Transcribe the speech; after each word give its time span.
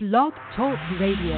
Blog 0.00 0.32
Talk 0.54 0.78
Radio. 1.00 1.34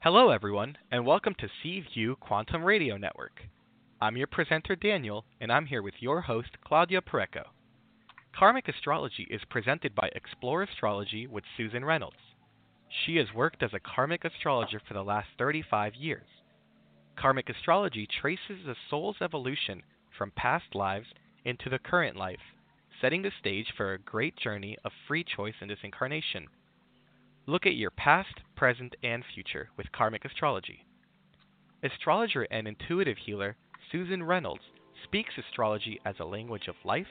Hello, 0.00 0.30
everyone, 0.30 0.78
and 0.90 1.04
welcome 1.04 1.34
to 1.38 1.48
C 1.62 1.84
View 1.92 2.16
Quantum 2.16 2.64
Radio 2.64 2.96
Network. 2.96 3.42
I'm 4.00 4.16
your 4.16 4.26
presenter, 4.26 4.74
Daniel, 4.74 5.26
and 5.38 5.52
I'm 5.52 5.66
here 5.66 5.82
with 5.82 5.96
your 6.00 6.22
host, 6.22 6.48
Claudia 6.64 7.02
Pareco. 7.02 7.48
Karmic 8.38 8.68
Astrology 8.68 9.26
is 9.30 9.40
presented 9.48 9.94
by 9.94 10.10
Explore 10.14 10.62
Astrology 10.64 11.26
with 11.26 11.42
Susan 11.56 11.82
Reynolds. 11.82 12.34
She 13.06 13.16
has 13.16 13.32
worked 13.34 13.62
as 13.62 13.72
a 13.72 13.80
karmic 13.80 14.26
astrologer 14.26 14.78
for 14.86 14.92
the 14.92 15.02
last 15.02 15.28
35 15.38 15.94
years. 15.94 16.26
Karmic 17.16 17.48
astrology 17.48 18.06
traces 18.06 18.66
the 18.66 18.76
soul's 18.90 19.16
evolution 19.22 19.82
from 20.18 20.32
past 20.32 20.74
lives 20.74 21.06
into 21.46 21.70
the 21.70 21.78
current 21.78 22.14
life, 22.14 22.42
setting 23.00 23.22
the 23.22 23.32
stage 23.40 23.72
for 23.74 23.94
a 23.94 23.98
great 23.98 24.36
journey 24.36 24.76
of 24.84 24.92
free 25.08 25.24
choice 25.24 25.54
in 25.62 25.68
this 25.68 25.78
incarnation. 25.82 26.46
Look 27.46 27.64
at 27.64 27.76
your 27.76 27.90
past, 27.90 28.42
present, 28.54 28.96
and 29.02 29.24
future 29.34 29.70
with 29.78 29.92
karmic 29.92 30.26
astrology. 30.26 30.84
Astrologer 31.82 32.42
and 32.50 32.68
intuitive 32.68 33.16
healer 33.16 33.56
Susan 33.90 34.22
Reynolds 34.22 34.64
speaks 35.04 35.32
astrology 35.38 35.98
as 36.04 36.16
a 36.20 36.26
language 36.26 36.68
of 36.68 36.74
life, 36.84 37.06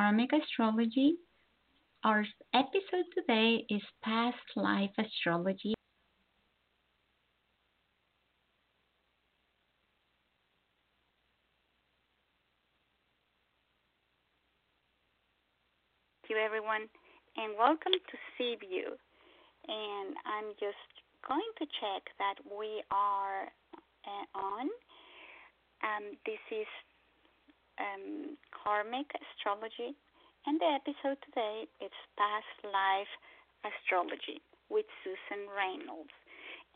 Karmic 0.01 0.31
Astrology. 0.33 1.13
Our 2.03 2.25
episode 2.55 3.05
today 3.15 3.63
is 3.69 3.83
Past 4.03 4.35
Life 4.55 4.89
Astrology. 4.97 5.75
Thank 16.23 16.31
you, 16.31 16.37
everyone, 16.37 16.89
and 17.37 17.53
welcome 17.55 17.91
to 17.93 18.17
C 18.39 18.55
View. 18.59 18.97
And 19.67 20.15
I'm 20.25 20.49
just 20.59 20.89
going 21.27 21.41
to 21.59 21.65
check 21.79 22.09
that 22.17 22.37
we 22.49 22.81
are 22.89 23.43
uh, 24.07 24.39
on. 24.39 24.67
Um, 25.83 26.17
this 26.25 26.41
is 26.49 26.65
um, 27.81 28.37
Karmic 28.53 29.09
Astrology, 29.17 29.97
and 30.45 30.61
the 30.61 30.69
episode 30.69 31.17
today 31.25 31.65
is 31.81 31.93
Past 32.17 32.57
Life 32.61 33.13
Astrology 33.65 34.41
with 34.69 34.85
Susan 35.03 35.49
Reynolds. 35.49 36.13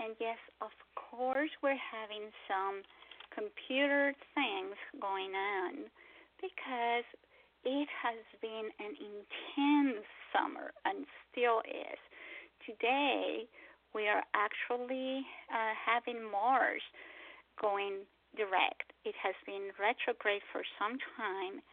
And 0.01 0.17
yes, 0.19 0.41
of 0.61 0.73
course, 0.97 1.49
we're 1.61 1.79
having 1.79 2.33
some 2.49 2.81
computer 3.33 4.13
things 4.33 4.75
going 4.99 5.33
on 5.33 5.87
because 6.41 7.07
it 7.63 7.89
has 7.89 8.21
been 8.41 8.69
an 8.81 8.93
intense 8.97 10.05
summer 10.33 10.73
and 10.85 11.05
still 11.31 11.61
is. 11.65 12.01
Today, 12.65 13.45
we 13.93 14.07
are 14.07 14.23
actually 14.33 15.25
uh, 15.49 15.73
having 15.77 16.19
Mars 16.29 16.81
going 17.61 18.03
direct. 18.35 18.91
It 19.03 19.15
has 19.23 19.35
been 19.45 19.71
retrograde 19.79 20.43
for 20.51 20.61
some 20.77 20.99
time, 21.17 21.63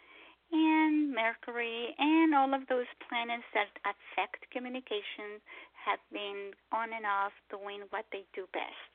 and 0.52 1.14
Mercury 1.14 1.94
and 1.98 2.34
all 2.34 2.52
of 2.54 2.66
those 2.68 2.88
planets 3.08 3.46
that 3.54 3.72
affect 3.88 4.44
communication 4.52 5.40
have 5.74 5.98
been 6.12 6.52
on 6.70 6.92
and 6.92 7.06
off 7.08 7.32
doing 7.50 7.82
what 7.90 8.04
they 8.12 8.22
do 8.36 8.46
best. 8.52 8.94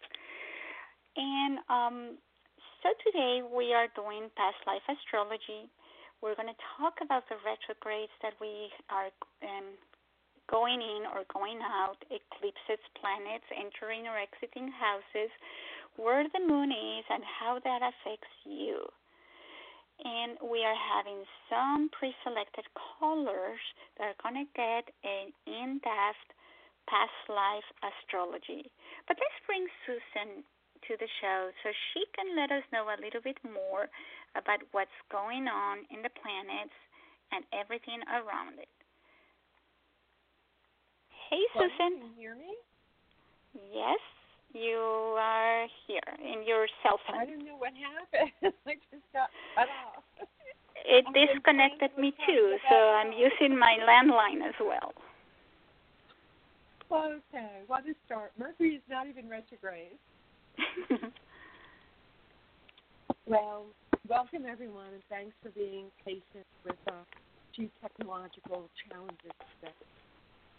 And 1.17 1.57
um, 1.67 1.97
so 2.85 2.93
today 3.01 3.41
we 3.41 3.73
are 3.73 3.89
doing 3.97 4.29
past 4.37 4.61
life 4.69 4.85
astrology. 4.85 5.65
We're 6.21 6.37
going 6.37 6.53
to 6.53 6.61
talk 6.77 7.01
about 7.01 7.25
the 7.29 7.41
retrogrades 7.41 8.13
that 8.21 8.37
we 8.37 8.69
are 8.93 9.09
um, 9.41 9.73
going 10.49 10.79
in 10.79 11.09
or 11.11 11.27
going 11.33 11.59
out, 11.61 11.99
eclipses, 12.07 12.81
planets 13.01 13.45
entering 13.51 14.07
or 14.07 14.15
exiting 14.15 14.71
houses, 14.71 15.31
where 15.97 16.23
the 16.23 16.39
moon 16.45 16.71
is, 16.71 17.05
and 17.09 17.23
how 17.25 17.59
that 17.63 17.81
affects 17.81 18.33
you. 18.45 18.85
And 20.05 20.37
we 20.45 20.61
are 20.61 20.77
having 20.77 21.25
some 21.49 21.89
pre 21.89 22.13
selected 22.23 22.65
callers 22.77 23.61
that 23.97 24.13
are 24.13 24.19
going 24.21 24.45
to 24.45 24.49
get 24.53 24.85
an 25.01 25.33
in 25.49 25.81
depth 25.81 26.21
past 26.85 27.17
life 27.27 27.65
astrology. 27.81 28.69
But 29.09 29.17
let's 29.17 29.41
bring 29.49 29.65
Susan 29.83 30.45
to 30.85 30.93
the 31.01 31.09
show 31.19 31.49
so 31.65 31.73
she 31.91 32.05
can 32.13 32.37
let 32.37 32.53
us 32.53 32.63
know 32.71 32.87
a 32.93 33.01
little 33.01 33.21
bit 33.25 33.41
more 33.43 33.89
about 34.37 34.61
what's 34.71 34.93
going 35.09 35.49
on 35.49 35.81
in 35.89 36.05
the 36.05 36.13
planets 36.13 36.77
and 37.33 37.43
everything 37.51 37.99
around 38.07 38.61
it. 38.61 38.71
Hey, 41.29 41.43
Susan. 41.57 41.73
Can 41.75 41.91
you 42.05 42.13
hear 42.15 42.35
me? 42.37 42.53
Yes, 43.73 43.99
you 44.57 45.15
are 45.19 45.67
here 45.85 46.01
in 46.19 46.45
your 46.45 46.67
cell 46.83 46.99
phone. 47.07 47.19
I 47.21 47.25
don't 47.25 47.45
know 47.45 47.57
what 47.57 47.71
happened. 47.73 48.53
I 48.67 48.73
just 48.91 49.05
got 49.13 49.29
cut 49.55 49.67
off. 49.69 50.03
It 50.85 51.05
been 51.13 51.27
disconnected 51.27 51.91
me 51.97 52.13
too, 52.25 52.57
so 52.69 52.75
I'm 52.75 53.13
using 53.13 53.57
my 53.57 53.77
landline 53.87 54.47
as 54.47 54.55
well. 54.59 54.93
Okay, 56.91 57.61
what 57.67 57.81
a 57.81 57.93
start. 58.05 58.31
Mercury 58.39 58.75
is 58.75 58.81
not 58.89 59.07
even 59.07 59.29
retrograde. 59.29 59.97
Well, 63.27 63.65
welcome 64.07 64.45
everyone, 64.49 64.87
and 64.93 65.03
thanks 65.09 65.35
for 65.43 65.49
being 65.49 65.87
patient 66.05 66.47
with 66.63 66.79
uh, 66.87 67.03
few 67.53 67.67
technological 67.81 68.69
challenges 68.87 69.35
today. 69.59 69.73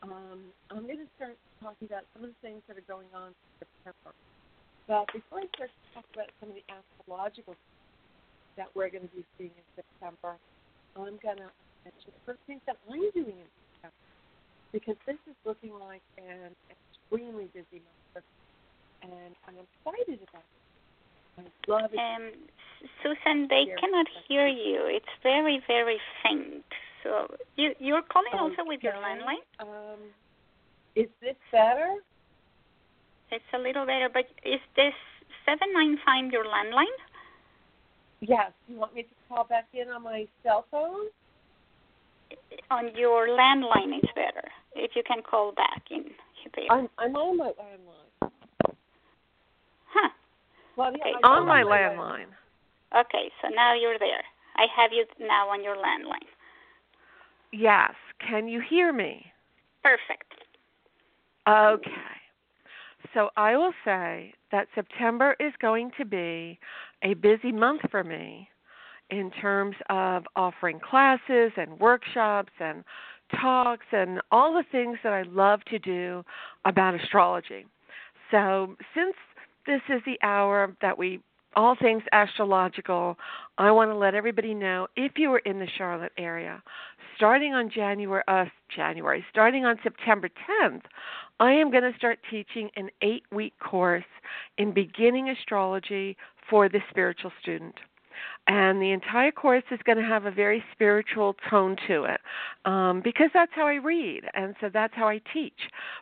Um, 0.02 0.40
I'm 0.70 0.86
going 0.86 1.02
to 1.02 1.10
start 1.16 1.36
talking 1.62 1.86
about 1.88 2.04
some 2.14 2.24
of 2.24 2.30
the 2.30 2.40
things 2.42 2.62
that 2.68 2.78
are 2.78 2.88
going 2.88 3.10
on 3.14 3.34
in 3.34 3.48
September. 3.58 4.14
But 4.86 5.10
before 5.12 5.44
I 5.44 5.48
start 5.54 5.70
to 5.70 5.88
talk 5.94 6.06
about 6.14 6.30
some 6.40 6.48
of 6.50 6.56
the 6.56 6.66
astrological 6.70 7.54
that 8.56 8.68
we're 8.74 8.90
going 8.90 9.06
to 9.06 9.14
be 9.14 9.24
seeing 9.36 9.52
in 9.52 9.66
September, 9.76 10.38
I'm 10.96 11.18
going 11.20 11.42
to 11.42 11.50
mention 11.84 12.10
the 12.10 12.22
first 12.24 12.40
things 12.46 12.62
that 12.66 12.76
I'm 12.88 12.98
doing 13.12 13.36
in 13.36 13.50
September 13.82 14.04
because 14.72 14.96
this 15.06 15.20
is 15.28 15.36
looking 15.44 15.72
like 15.78 16.02
an 16.18 16.54
extremely 16.70 17.48
busy 17.52 17.82
month, 17.82 18.24
and 19.02 19.32
I'm 19.46 19.58
excited 19.60 20.20
about 20.28 20.46
it. 20.46 20.58
I 21.38 21.70
love 21.70 21.90
it. 21.92 21.98
Um, 21.98 22.32
Susan, 23.02 23.46
they 23.48 23.66
cannot 23.80 24.06
hear 24.26 24.46
you. 24.46 24.86
It's 24.86 25.14
very, 25.22 25.62
very 25.66 25.98
faint. 26.22 26.64
So 27.02 27.34
you 27.56 27.74
you're 27.78 28.02
calling 28.02 28.32
also 28.34 28.62
with 28.66 28.82
your 28.82 28.94
landline. 28.94 29.44
Um, 29.60 30.00
is 30.94 31.08
this 31.20 31.36
better? 31.52 31.96
It's 33.30 33.44
a 33.54 33.58
little 33.58 33.86
better, 33.86 34.08
but 34.12 34.26
is 34.44 34.60
this 34.76 34.94
seven 35.44 35.72
nine 35.72 35.98
five 36.04 36.32
your 36.32 36.44
landline? 36.44 36.96
Yes. 38.20 38.52
You 38.68 38.76
want 38.76 38.94
me 38.94 39.02
to 39.02 39.14
call 39.28 39.44
back 39.44 39.68
in 39.72 39.88
on 39.88 40.02
my 40.02 40.26
cell 40.42 40.66
phone? 40.70 41.06
On 42.70 42.90
your 42.96 43.28
landline, 43.28 43.96
it's 43.96 44.12
better 44.14 44.48
if 44.74 44.96
you 44.96 45.02
can 45.06 45.22
call 45.22 45.52
back 45.52 45.82
in 45.90 46.04
there. 46.54 46.64
I'm 46.70 46.88
I'm 46.98 47.14
on 47.16 47.36
my 47.36 47.52
landline. 47.52 48.30
Huh. 49.86 50.08
Claudia, 50.74 51.00
Okay. 51.02 51.12
I'm 51.22 51.42
on 51.42 51.46
my 51.46 51.62
landline. 51.62 52.32
Okay, 52.96 53.30
so 53.42 53.48
now 53.48 53.74
you're 53.74 53.98
there. 53.98 54.24
I 54.56 54.66
have 54.74 54.92
you 54.92 55.04
now 55.20 55.48
on 55.48 55.62
your 55.62 55.76
landline. 55.76 56.28
Yes. 57.52 57.92
Can 58.26 58.48
you 58.48 58.60
hear 58.68 58.92
me? 58.92 59.24
Perfect. 59.82 60.34
Okay. 61.48 61.90
So 63.14 63.30
I 63.36 63.56
will 63.56 63.72
say 63.84 64.34
that 64.52 64.68
September 64.74 65.34
is 65.40 65.52
going 65.60 65.90
to 65.98 66.04
be 66.04 66.58
a 67.02 67.14
busy 67.14 67.52
month 67.52 67.82
for 67.90 68.04
me 68.04 68.48
in 69.10 69.30
terms 69.40 69.76
of 69.88 70.24
offering 70.36 70.78
classes 70.80 71.52
and 71.56 71.78
workshops 71.80 72.52
and 72.60 72.84
talks 73.40 73.86
and 73.92 74.20
all 74.30 74.52
the 74.52 74.64
things 74.70 74.98
that 75.02 75.12
I 75.12 75.22
love 75.22 75.64
to 75.66 75.78
do 75.78 76.24
about 76.64 76.94
astrology. 76.94 77.66
So 78.30 78.76
since 78.94 79.14
this 79.66 79.80
is 79.88 80.02
the 80.04 80.18
hour 80.22 80.74
that 80.82 80.98
we 80.98 81.20
all 81.58 81.74
things 81.74 82.04
astrological, 82.12 83.18
I 83.58 83.72
want 83.72 83.90
to 83.90 83.96
let 83.96 84.14
everybody 84.14 84.54
know 84.54 84.86
if 84.94 85.12
you 85.16 85.32
are 85.32 85.40
in 85.40 85.58
the 85.58 85.66
Charlotte 85.76 86.12
area, 86.16 86.62
starting 87.16 87.52
on 87.52 87.68
January 87.68 88.22
uh, 88.28 88.44
January, 88.74 89.24
starting 89.28 89.64
on 89.64 89.76
September 89.82 90.28
10th, 90.62 90.82
I 91.40 91.50
am 91.50 91.72
going 91.72 91.82
to 91.82 91.98
start 91.98 92.20
teaching 92.30 92.70
an 92.76 92.90
8-week 93.02 93.54
course 93.58 94.04
in 94.56 94.72
beginning 94.72 95.30
astrology 95.30 96.16
for 96.48 96.68
the 96.68 96.78
spiritual 96.90 97.32
student. 97.42 97.74
And 98.46 98.80
the 98.80 98.92
entire 98.92 99.30
course 99.30 99.64
is 99.70 99.78
going 99.84 99.98
to 99.98 100.04
have 100.04 100.24
a 100.24 100.30
very 100.30 100.64
spiritual 100.72 101.36
tone 101.50 101.76
to 101.86 102.04
it 102.04 102.20
um, 102.64 103.02
because 103.04 103.28
that's 103.34 103.52
how 103.54 103.66
I 103.66 103.74
read, 103.74 104.22
and 104.32 104.54
so 104.58 104.70
that's 104.72 104.94
how 104.94 105.06
I 105.06 105.20
teach. 105.34 105.58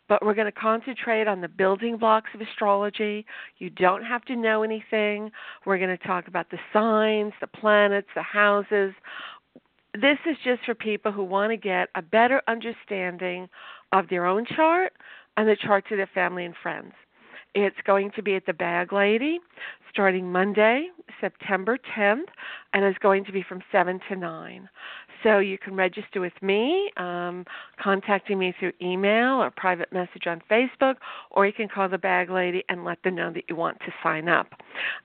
But 0.08 0.24
we're 0.24 0.34
going 0.34 0.46
to 0.46 0.52
concentrate 0.52 1.26
on 1.26 1.40
the 1.40 1.48
building 1.48 1.96
blocks 1.96 2.30
of 2.34 2.40
astrology. 2.40 3.26
You 3.58 3.70
don't 3.70 4.04
have 4.04 4.24
to 4.26 4.36
know 4.36 4.62
anything. 4.62 5.32
We're 5.64 5.78
going 5.78 5.96
to 5.96 6.06
talk 6.06 6.28
about 6.28 6.50
the 6.50 6.58
signs, 6.72 7.32
the 7.40 7.48
planets, 7.48 8.08
the 8.14 8.22
houses. 8.22 8.94
This 9.94 10.18
is 10.24 10.36
just 10.44 10.64
for 10.64 10.74
people 10.74 11.10
who 11.10 11.24
want 11.24 11.50
to 11.50 11.56
get 11.56 11.88
a 11.96 12.02
better 12.02 12.42
understanding 12.46 13.48
of 13.92 14.08
their 14.08 14.24
own 14.26 14.44
chart 14.54 14.92
and 15.36 15.48
the 15.48 15.56
charts 15.56 15.88
of 15.90 15.96
their 15.96 16.10
family 16.14 16.44
and 16.44 16.54
friends. 16.62 16.92
It's 17.58 17.76
going 17.86 18.10
to 18.16 18.22
be 18.22 18.34
at 18.34 18.44
the 18.44 18.52
Bag 18.52 18.92
Lady 18.92 19.40
starting 19.90 20.30
Monday, 20.30 20.88
September 21.22 21.78
10th, 21.96 22.26
and 22.74 22.84
is 22.84 22.98
going 23.00 23.24
to 23.24 23.32
be 23.32 23.42
from 23.42 23.62
7 23.72 23.98
to 24.10 24.16
9. 24.16 24.68
So 25.26 25.40
you 25.40 25.58
can 25.58 25.74
register 25.74 26.20
with 26.20 26.40
me, 26.40 26.88
um, 26.98 27.44
contacting 27.82 28.38
me 28.38 28.54
through 28.60 28.70
email 28.80 29.42
or 29.42 29.50
private 29.50 29.92
message 29.92 30.28
on 30.28 30.40
Facebook, 30.48 30.94
or 31.32 31.48
you 31.48 31.52
can 31.52 31.68
call 31.68 31.88
the 31.88 31.98
Bag 31.98 32.30
Lady 32.30 32.62
and 32.68 32.84
let 32.84 33.02
them 33.02 33.16
know 33.16 33.32
that 33.32 33.42
you 33.48 33.56
want 33.56 33.76
to 33.80 33.92
sign 34.04 34.28
up. 34.28 34.46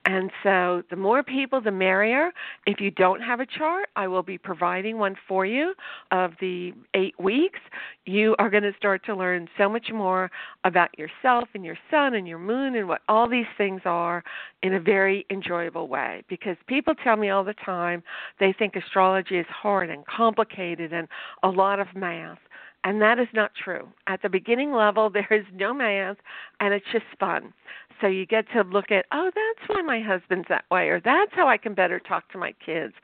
And 0.04 0.30
so 0.44 0.84
the 0.90 0.96
more 0.96 1.24
people, 1.24 1.60
the 1.60 1.72
merrier. 1.72 2.30
If 2.66 2.80
you 2.80 2.92
don't 2.92 3.20
have 3.20 3.40
a 3.40 3.46
chart, 3.46 3.88
I 3.96 4.06
will 4.06 4.22
be 4.22 4.38
providing 4.38 4.96
one 4.96 5.16
for 5.26 5.44
you 5.44 5.74
of 6.12 6.34
the 6.40 6.72
eight 6.94 7.18
weeks. 7.18 7.58
You 8.06 8.36
are 8.38 8.48
going 8.48 8.62
to 8.62 8.74
start 8.76 9.04
to 9.06 9.16
learn 9.16 9.48
so 9.58 9.68
much 9.68 9.88
more 9.92 10.30
about 10.62 10.96
yourself 10.96 11.48
and 11.54 11.64
your 11.64 11.78
sun 11.90 12.14
and 12.14 12.28
your 12.28 12.38
moon 12.38 12.76
and 12.76 12.86
what 12.86 13.00
all 13.08 13.28
these 13.28 13.46
things 13.58 13.80
are 13.86 14.22
in 14.62 14.74
a 14.74 14.80
very 14.80 15.26
enjoyable 15.30 15.88
way. 15.88 16.22
Because 16.28 16.56
people 16.68 16.94
tell 17.02 17.16
me 17.16 17.30
all 17.30 17.42
the 17.42 17.54
time 17.64 18.04
they 18.38 18.54
think 18.56 18.76
astrology 18.76 19.38
is 19.38 19.46
hard 19.48 19.90
and 19.90 20.04
complicated 20.16 20.92
and 20.92 21.08
a 21.42 21.48
lot 21.48 21.80
of 21.80 21.88
math. 21.94 22.38
And 22.84 23.00
that 23.00 23.18
is 23.18 23.28
not 23.32 23.52
true. 23.54 23.88
At 24.08 24.22
the 24.22 24.28
beginning 24.28 24.72
level, 24.72 25.10
there 25.12 25.28
is 25.30 25.44
no 25.54 25.72
math, 25.72 26.16
and 26.60 26.74
it's 26.74 26.86
just 26.92 27.04
fun. 27.18 27.52
So 28.00 28.08
you 28.08 28.26
get 28.26 28.46
to 28.54 28.62
look 28.62 28.90
at, 28.90 29.06
oh, 29.12 29.30
that's 29.32 29.68
why 29.68 29.80
my 29.82 30.00
husband's 30.00 30.48
that 30.48 30.64
way, 30.70 30.88
or 30.88 31.00
that's 31.00 31.30
how 31.34 31.46
I 31.48 31.56
can 31.56 31.74
better 31.74 32.00
talk 32.00 32.30
to 32.32 32.38
my 32.38 32.52
kids. 32.64 32.94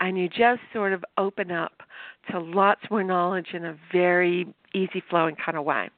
And 0.00 0.18
you 0.18 0.28
just 0.28 0.60
sort 0.72 0.92
of 0.92 1.04
open 1.16 1.52
up 1.52 1.82
to 2.30 2.40
lots 2.40 2.80
more 2.90 3.04
knowledge 3.04 3.48
in 3.52 3.64
a 3.64 3.78
very 3.92 4.52
easy 4.74 5.02
flowing 5.08 5.36
kind 5.36 5.56
of 5.56 5.64
way. 5.64 5.90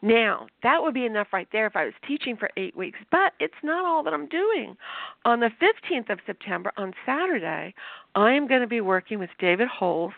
Now, 0.00 0.46
that 0.62 0.82
would 0.82 0.94
be 0.94 1.06
enough 1.06 1.28
right 1.32 1.48
there 1.52 1.66
if 1.66 1.76
I 1.76 1.84
was 1.84 1.94
teaching 2.06 2.36
for 2.36 2.50
eight 2.56 2.76
weeks, 2.76 2.98
but 3.10 3.32
it's 3.40 3.54
not 3.62 3.84
all 3.84 4.02
that 4.02 4.12
I'm 4.12 4.28
doing. 4.28 4.76
On 5.24 5.40
the 5.40 5.50
15th 5.60 6.10
of 6.10 6.18
September, 6.26 6.72
on 6.76 6.92
Saturday, 7.06 7.74
I 8.14 8.32
am 8.32 8.48
going 8.48 8.60
to 8.60 8.66
be 8.66 8.80
working 8.80 9.18
with 9.18 9.30
David 9.38 9.68
Holes, 9.68 10.12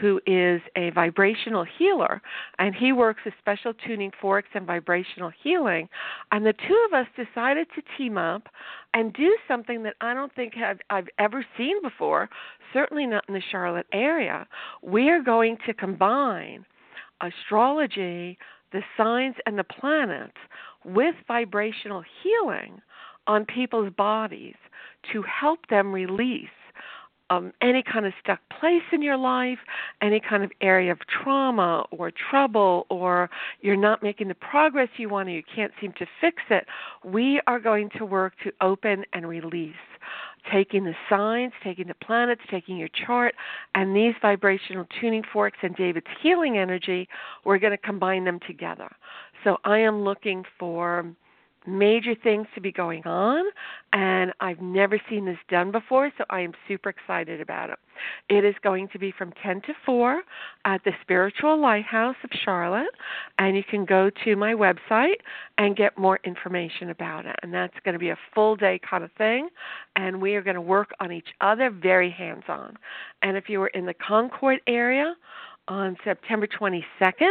who 0.00 0.20
is 0.26 0.60
a 0.76 0.90
vibrational 0.90 1.64
healer, 1.78 2.20
and 2.58 2.74
he 2.74 2.92
works 2.92 3.20
with 3.24 3.34
special 3.38 3.72
tuning 3.86 4.10
forks 4.20 4.48
and 4.54 4.66
vibrational 4.66 5.30
healing. 5.42 5.88
And 6.32 6.44
the 6.44 6.52
two 6.52 6.86
of 6.88 6.94
us 6.94 7.06
decided 7.16 7.66
to 7.74 7.82
team 7.96 8.18
up 8.18 8.48
and 8.94 9.12
do 9.12 9.36
something 9.46 9.82
that 9.84 9.94
I 10.00 10.14
don't 10.14 10.34
think 10.34 10.54
I've, 10.56 10.80
I've 10.90 11.08
ever 11.18 11.44
seen 11.56 11.80
before, 11.82 12.28
certainly 12.72 13.06
not 13.06 13.24
in 13.28 13.34
the 13.34 13.42
Charlotte 13.50 13.86
area. 13.92 14.46
We 14.82 15.10
are 15.10 15.22
going 15.22 15.58
to 15.66 15.74
combine 15.74 16.64
astrology, 17.20 18.38
the 18.72 18.82
signs, 18.96 19.36
and 19.46 19.58
the 19.58 19.64
planets 19.64 20.36
with 20.84 21.14
vibrational 21.26 22.02
healing 22.22 22.80
on 23.26 23.44
people's 23.44 23.92
bodies 23.96 24.56
to 25.12 25.22
help 25.22 25.66
them 25.68 25.92
release 25.92 26.48
um, 27.30 27.52
any 27.62 27.82
kind 27.82 28.04
of 28.06 28.12
stuck 28.22 28.40
place 28.58 28.82
in 28.92 29.02
your 29.02 29.16
life, 29.16 29.58
any 30.02 30.20
kind 30.20 30.42
of 30.42 30.50
area 30.60 30.90
of 30.92 30.98
trauma 31.22 31.84
or 31.92 32.10
trouble, 32.10 32.86
or 32.90 33.30
you're 33.60 33.76
not 33.76 34.02
making 34.02 34.28
the 34.28 34.34
progress 34.34 34.88
you 34.96 35.08
want 35.08 35.28
or 35.28 35.32
you 35.32 35.42
can't 35.54 35.72
seem 35.80 35.92
to 35.98 36.06
fix 36.20 36.42
it, 36.50 36.66
we 37.04 37.40
are 37.46 37.60
going 37.60 37.88
to 37.96 38.04
work 38.04 38.34
to 38.42 38.52
open 38.60 39.04
and 39.12 39.28
release. 39.28 39.74
Taking 40.50 40.84
the 40.84 40.94
signs, 41.08 41.52
taking 41.62 41.88
the 41.88 41.94
planets, 41.94 42.40
taking 42.50 42.76
your 42.76 42.88
chart, 42.88 43.34
and 43.74 43.94
these 43.94 44.14
vibrational 44.22 44.86
tuning 45.00 45.22
forks 45.32 45.58
and 45.62 45.74
David's 45.76 46.06
healing 46.22 46.56
energy, 46.56 47.08
we're 47.44 47.58
going 47.58 47.72
to 47.72 47.78
combine 47.78 48.24
them 48.24 48.40
together. 48.46 48.90
So 49.44 49.58
I 49.64 49.78
am 49.78 50.02
looking 50.02 50.44
for 50.58 51.14
major 51.66 52.14
things 52.14 52.46
to 52.54 52.60
be 52.60 52.72
going 52.72 53.06
on 53.06 53.44
and 53.92 54.32
I've 54.40 54.60
never 54.60 55.00
seen 55.10 55.26
this 55.26 55.38
done 55.48 55.70
before 55.70 56.10
so 56.16 56.24
I 56.30 56.40
am 56.40 56.52
super 56.66 56.88
excited 56.88 57.40
about 57.40 57.70
it. 57.70 57.78
It 58.28 58.44
is 58.44 58.54
going 58.62 58.88
to 58.88 58.98
be 58.98 59.12
from 59.16 59.32
10 59.42 59.62
to 59.62 59.72
4 59.84 60.22
at 60.64 60.82
the 60.84 60.92
Spiritual 61.02 61.60
Lighthouse 61.60 62.16
of 62.24 62.30
Charlotte 62.44 62.94
and 63.38 63.56
you 63.56 63.62
can 63.62 63.84
go 63.84 64.10
to 64.24 64.36
my 64.36 64.54
website 64.54 65.20
and 65.58 65.76
get 65.76 65.98
more 65.98 66.18
information 66.24 66.90
about 66.90 67.26
it 67.26 67.36
and 67.42 67.52
that's 67.52 67.74
going 67.84 67.92
to 67.94 67.98
be 67.98 68.10
a 68.10 68.18
full 68.34 68.56
day 68.56 68.80
kind 68.88 69.04
of 69.04 69.10
thing 69.18 69.48
and 69.96 70.20
we 70.20 70.34
are 70.34 70.42
going 70.42 70.54
to 70.54 70.60
work 70.60 70.90
on 71.00 71.12
each 71.12 71.28
other 71.40 71.70
very 71.70 72.10
hands 72.10 72.44
on. 72.48 72.76
And 73.22 73.36
if 73.36 73.48
you 73.48 73.60
are 73.62 73.68
in 73.68 73.86
the 73.86 73.94
Concord 73.94 74.60
area 74.66 75.14
on 75.68 75.96
September 76.04 76.46
22nd, 76.46 77.30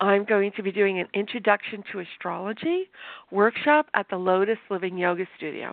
I'm 0.00 0.24
going 0.24 0.52
to 0.56 0.62
be 0.62 0.70
doing 0.70 1.00
an 1.00 1.08
introduction 1.12 1.82
to 1.90 2.00
astrology 2.00 2.84
workshop 3.32 3.86
at 3.94 4.08
the 4.08 4.16
Lotus 4.16 4.58
Living 4.70 4.96
Yoga 4.96 5.26
Studio. 5.36 5.72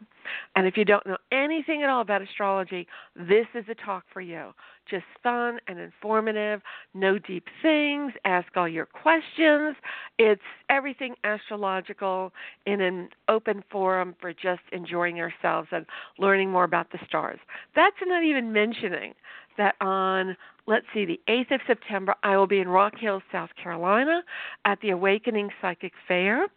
And 0.56 0.66
if 0.66 0.78
you 0.78 0.86
don't 0.86 1.06
know 1.06 1.18
anything 1.32 1.84
at 1.84 1.90
all 1.90 2.02
about 2.02 2.24
astrology, 2.24 2.88
this 3.16 3.46
is 3.54 3.66
a 3.70 3.76
talk 3.76 4.04
for 4.12 4.22
you. 4.22 4.52
Just 4.90 5.06
fun 5.22 5.60
and 5.68 5.80
informative, 5.80 6.62
no 6.96 7.20
deep 7.20 7.46
things, 7.62 8.14
ask 8.24 8.48
all 8.56 8.68
your 8.68 8.88
questions. 8.88 9.76
It's 10.18 10.42
everything 10.70 11.16
astrological 11.24 12.32
in 12.66 12.82
an 12.82 13.10
open 13.28 13.64
forum 13.72 14.16
for 14.20 14.34
just 14.34 14.62
enjoying 14.72 15.20
ourselves 15.20 15.68
and 15.72 15.86
learning 16.18 16.52
more 16.52 16.64
about 16.64 16.92
the 16.92 17.00
stars. 17.08 17.40
That's 17.76 17.96
not 18.06 18.24
even 18.24 18.52
mentioning 18.52 19.14
that 19.58 19.76
on 19.82 20.36
let's 20.68 20.86
see, 20.94 21.06
the 21.06 21.20
8th 21.28 21.56
of 21.56 21.62
September, 21.68 22.16
I 22.24 22.38
will 22.38 22.48
be 22.48 22.60
in 22.60 22.68
Rock 22.68 22.94
Hill, 22.98 23.22
South 23.32 23.52
Carolina 23.62 24.24
at 24.66 24.80
the 24.82 24.90
Awakening 24.90 25.50
Psychic 25.62 25.94
Fair 26.08 26.48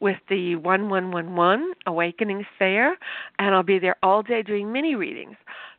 with 0.00 0.18
the 0.28 0.56
1111 0.56 1.72
Awakening 1.86 2.44
Fair, 2.58 2.96
and 3.38 3.54
I'll 3.54 3.62
be 3.62 3.78
there 3.78 3.96
all 4.02 4.22
day 4.22 4.42
doing 4.42 4.72
mini 4.72 4.94
readings. 4.94 5.36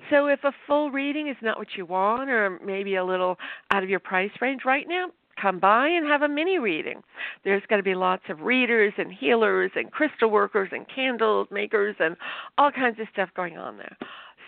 So 0.10 0.27
if 0.27 0.43
a 0.43 0.51
full 0.67 0.91
reading 0.91 1.27
is 1.27 1.38
not 1.41 1.57
what 1.57 1.69
you 1.75 1.86
want, 1.86 2.29
or 2.29 2.60
maybe 2.63 2.96
a 2.96 3.05
little 3.05 3.38
out 3.72 3.84
of 3.84 3.89
your 3.89 4.00
price 4.00 4.31
range 4.41 4.62
right 4.65 4.86
now, 4.88 5.07
come 5.41 5.60
by 5.60 5.88
and 5.88 6.05
have 6.07 6.24
a 6.24 6.27
mini 6.27 6.57
reading. 6.57 7.01
There's 7.43 7.63
going 7.69 7.79
to 7.79 7.84
be 7.84 7.96
lots 7.96 8.24
of 8.29 8.41
readers 8.41 8.93
and 8.98 9.12
healers 9.12 9.72
and 9.75 9.91
crystal 9.91 10.29
workers 10.29 10.69
and 10.72 10.86
candle 10.93 11.48
makers 11.51 11.96
and 12.00 12.17
all 12.57 12.72
kinds 12.72 13.00
of 13.00 13.07
stuff 13.13 13.29
going 13.36 13.57
on 13.57 13.77
there. 13.77 13.98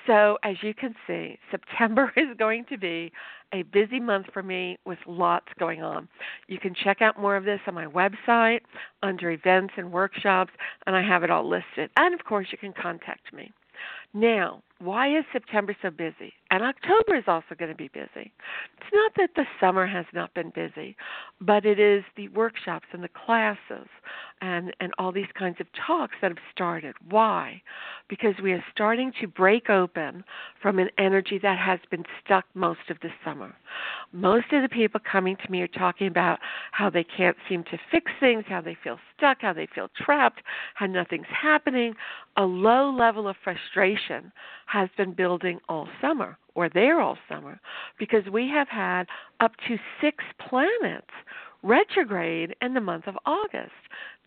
So, 0.09 0.39
as 0.41 0.55
you 0.63 0.73
can 0.73 0.95
see, 1.05 1.37
September 1.51 2.11
is 2.17 2.35
going 2.39 2.65
to 2.71 2.79
be 2.79 3.11
a 3.53 3.61
busy 3.61 3.99
month 3.99 4.25
for 4.33 4.41
me 4.41 4.79
with 4.83 4.97
lots 5.05 5.45
going 5.59 5.83
on. 5.83 6.07
You 6.47 6.57
can 6.57 6.73
check 6.73 6.99
out 7.03 7.21
more 7.21 7.35
of 7.35 7.45
this 7.45 7.59
on 7.67 7.75
my 7.75 7.85
website 7.85 8.61
under 9.03 9.29
events 9.29 9.75
and 9.77 9.91
workshops, 9.91 10.51
and 10.87 10.95
I 10.95 11.03
have 11.03 11.23
it 11.23 11.29
all 11.29 11.47
listed. 11.47 11.91
And 11.95 12.15
of 12.15 12.25
course, 12.25 12.47
you 12.51 12.57
can 12.57 12.73
contact 12.73 13.31
me. 13.31 13.51
Now, 14.15 14.63
why 14.79 15.15
is 15.15 15.25
September 15.31 15.75
so 15.79 15.91
busy? 15.91 16.33
And 16.51 16.63
October 16.63 17.15
is 17.15 17.25
also 17.27 17.53
going 17.57 17.69
to 17.69 17.77
be 17.77 17.89
busy. 17.89 18.31
It's 18.77 18.91
not 18.91 19.11
that 19.17 19.29
the 19.35 19.45
summer 19.59 19.85
has 19.85 20.05
not 20.13 20.33
been 20.33 20.49
busy, 20.49 20.97
but 21.39 21.63
it 21.63 21.79
is 21.79 22.03
the 22.17 22.27
workshops 22.29 22.87
and 22.91 23.03
the 23.03 23.09
classes 23.09 23.87
and, 24.41 24.73
and 24.79 24.91
all 24.97 25.11
these 25.11 25.31
kinds 25.37 25.57
of 25.59 25.67
talks 25.85 26.15
that 26.21 26.31
have 26.31 26.39
started. 26.51 26.95
Why? 27.07 27.61
Because 28.07 28.33
we 28.41 28.51
are 28.53 28.63
starting 28.73 29.11
to 29.21 29.27
break 29.27 29.69
open 29.69 30.23
from 30.59 30.79
an 30.79 30.89
energy 30.97 31.39
that 31.43 31.59
has 31.59 31.79
been 31.91 32.05
stuck 32.25 32.45
most 32.55 32.89
of 32.89 32.97
the 33.01 33.09
summer. 33.23 33.53
Most 34.11 34.51
of 34.51 34.63
the 34.63 34.69
people 34.69 34.99
coming 34.99 35.37
to 35.45 35.51
me 35.51 35.61
are 35.61 35.67
talking 35.67 36.07
about 36.07 36.39
how 36.71 36.89
they 36.89 37.03
can't 37.03 37.37
seem 37.47 37.63
to 37.65 37.77
fix 37.91 38.11
things, 38.19 38.43
how 38.47 38.61
they 38.61 38.77
feel 38.83 38.97
stuck, 39.15 39.37
how 39.41 39.53
they 39.53 39.67
feel 39.75 39.89
trapped, 39.95 40.41
how 40.73 40.87
nothing's 40.87 41.27
happening. 41.29 41.93
A 42.37 42.43
low 42.43 42.89
level 42.89 43.27
of 43.27 43.35
frustration 43.43 44.31
has 44.65 44.89
been 44.97 45.13
building 45.13 45.59
all 45.69 45.87
summer 46.01 46.38
or 46.55 46.69
there 46.69 46.99
all 46.99 47.17
summer 47.27 47.59
because 47.97 48.23
we 48.31 48.47
have 48.49 48.67
had 48.67 49.07
up 49.39 49.51
to 49.67 49.77
six 50.01 50.23
planets 50.47 51.07
retrograde 51.61 52.55
in 52.61 52.73
the 52.73 52.81
month 52.81 53.07
of 53.07 53.17
August. 53.25 53.71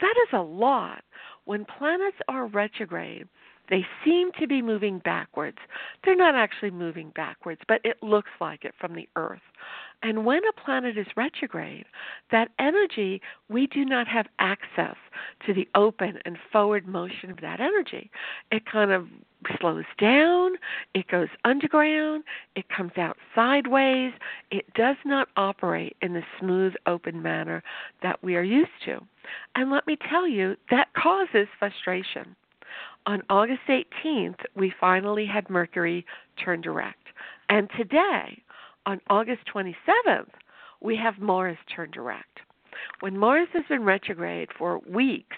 That 0.00 0.14
is 0.28 0.32
a 0.32 0.42
lot. 0.42 1.02
When 1.44 1.64
planets 1.64 2.18
are 2.28 2.46
retrograde, 2.46 3.28
they 3.70 3.86
seem 4.04 4.30
to 4.38 4.46
be 4.46 4.60
moving 4.60 4.98
backwards. 4.98 5.58
They're 6.04 6.16
not 6.16 6.34
actually 6.34 6.72
moving 6.72 7.10
backwards, 7.14 7.60
but 7.68 7.80
it 7.84 8.02
looks 8.02 8.30
like 8.40 8.64
it 8.64 8.74
from 8.78 8.94
the 8.94 9.08
Earth. 9.16 9.40
And 10.02 10.24
when 10.24 10.40
a 10.44 10.60
planet 10.60 10.98
is 10.98 11.06
retrograde, 11.16 11.84
that 12.32 12.50
energy, 12.58 13.22
we 13.48 13.68
do 13.68 13.84
not 13.84 14.08
have 14.08 14.26
access 14.40 14.96
to 15.46 15.54
the 15.54 15.68
open 15.76 16.18
and 16.24 16.36
forward 16.50 16.88
motion 16.88 17.30
of 17.30 17.40
that 17.40 17.60
energy. 17.60 18.10
It 18.50 18.66
kind 18.66 18.90
of 18.90 19.06
slows 19.60 19.84
down, 19.98 20.52
it 20.94 21.06
goes 21.08 21.28
underground, 21.44 22.24
it 22.56 22.68
comes 22.68 22.92
out 22.96 23.16
sideways. 23.34 24.12
It 24.50 24.72
does 24.74 24.96
not 25.04 25.28
operate 25.36 25.96
in 26.02 26.14
the 26.14 26.22
smooth, 26.38 26.74
open 26.86 27.22
manner 27.22 27.62
that 28.02 28.22
we 28.22 28.36
are 28.36 28.42
used 28.42 28.70
to. 28.86 29.00
And 29.54 29.70
let 29.70 29.86
me 29.86 29.96
tell 30.10 30.26
you, 30.26 30.56
that 30.70 30.88
causes 30.94 31.46
frustration. 31.58 32.34
On 33.06 33.22
August 33.28 33.62
18th, 33.68 34.40
we 34.54 34.72
finally 34.80 35.26
had 35.26 35.50
Mercury 35.50 36.06
turn 36.42 36.60
direct. 36.60 37.08
And 37.48 37.68
today, 37.76 38.42
on 38.86 39.00
August 39.08 39.42
27th, 39.54 40.30
we 40.80 40.96
have 40.96 41.18
Mars 41.18 41.56
turn 41.74 41.90
direct. 41.90 42.40
When 43.00 43.16
Mars 43.16 43.48
has 43.52 43.64
been 43.68 43.84
retrograde 43.84 44.48
for 44.58 44.80
weeks, 44.88 45.36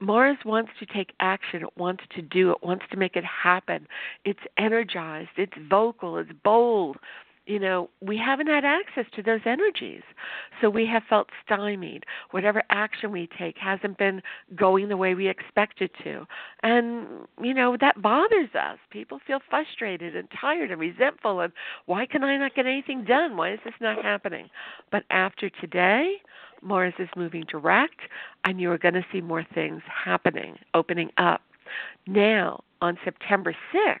Mars 0.00 0.38
wants 0.44 0.70
to 0.78 0.86
take 0.86 1.12
action. 1.20 1.62
It 1.62 1.76
wants 1.76 2.04
to 2.16 2.22
do 2.22 2.50
it, 2.50 2.62
wants 2.62 2.84
to 2.90 2.96
make 2.96 3.16
it 3.16 3.24
happen. 3.24 3.86
It's 4.24 4.40
energized, 4.56 5.30
it's 5.36 5.52
vocal, 5.68 6.16
it's 6.16 6.30
bold, 6.42 6.96
you 7.46 7.58
know, 7.58 7.90
we 8.00 8.16
haven't 8.16 8.46
had 8.46 8.64
access 8.64 9.06
to 9.16 9.22
those 9.22 9.40
energies. 9.44 10.02
So 10.60 10.70
we 10.70 10.86
have 10.86 11.02
felt 11.08 11.28
stymied. 11.44 12.04
Whatever 12.30 12.62
action 12.70 13.10
we 13.10 13.28
take 13.38 13.56
hasn't 13.58 13.98
been 13.98 14.22
going 14.54 14.88
the 14.88 14.96
way 14.96 15.14
we 15.14 15.28
expected 15.28 15.90
to. 16.04 16.26
And, 16.62 17.06
you 17.42 17.54
know, 17.54 17.76
that 17.80 18.00
bothers 18.00 18.50
us. 18.54 18.78
People 18.90 19.20
feel 19.26 19.40
frustrated 19.48 20.14
and 20.14 20.28
tired 20.38 20.70
and 20.70 20.80
resentful 20.80 21.40
and 21.40 21.52
why 21.86 22.06
can 22.06 22.22
I 22.22 22.36
not 22.36 22.54
get 22.54 22.66
anything 22.66 23.04
done? 23.04 23.36
Why 23.36 23.54
is 23.54 23.60
this 23.64 23.74
not 23.80 24.04
happening? 24.04 24.48
But 24.92 25.04
after 25.10 25.50
today, 25.50 26.16
Mars 26.62 26.94
is 26.98 27.08
moving 27.16 27.44
direct 27.50 28.00
and 28.44 28.60
you 28.60 28.70
are 28.70 28.78
going 28.78 28.94
to 28.94 29.06
see 29.12 29.20
more 29.20 29.46
things 29.54 29.82
happening, 30.04 30.56
opening 30.74 31.10
up. 31.16 31.40
Now, 32.06 32.62
on 32.80 32.98
September 33.04 33.54
6th, 33.74 33.98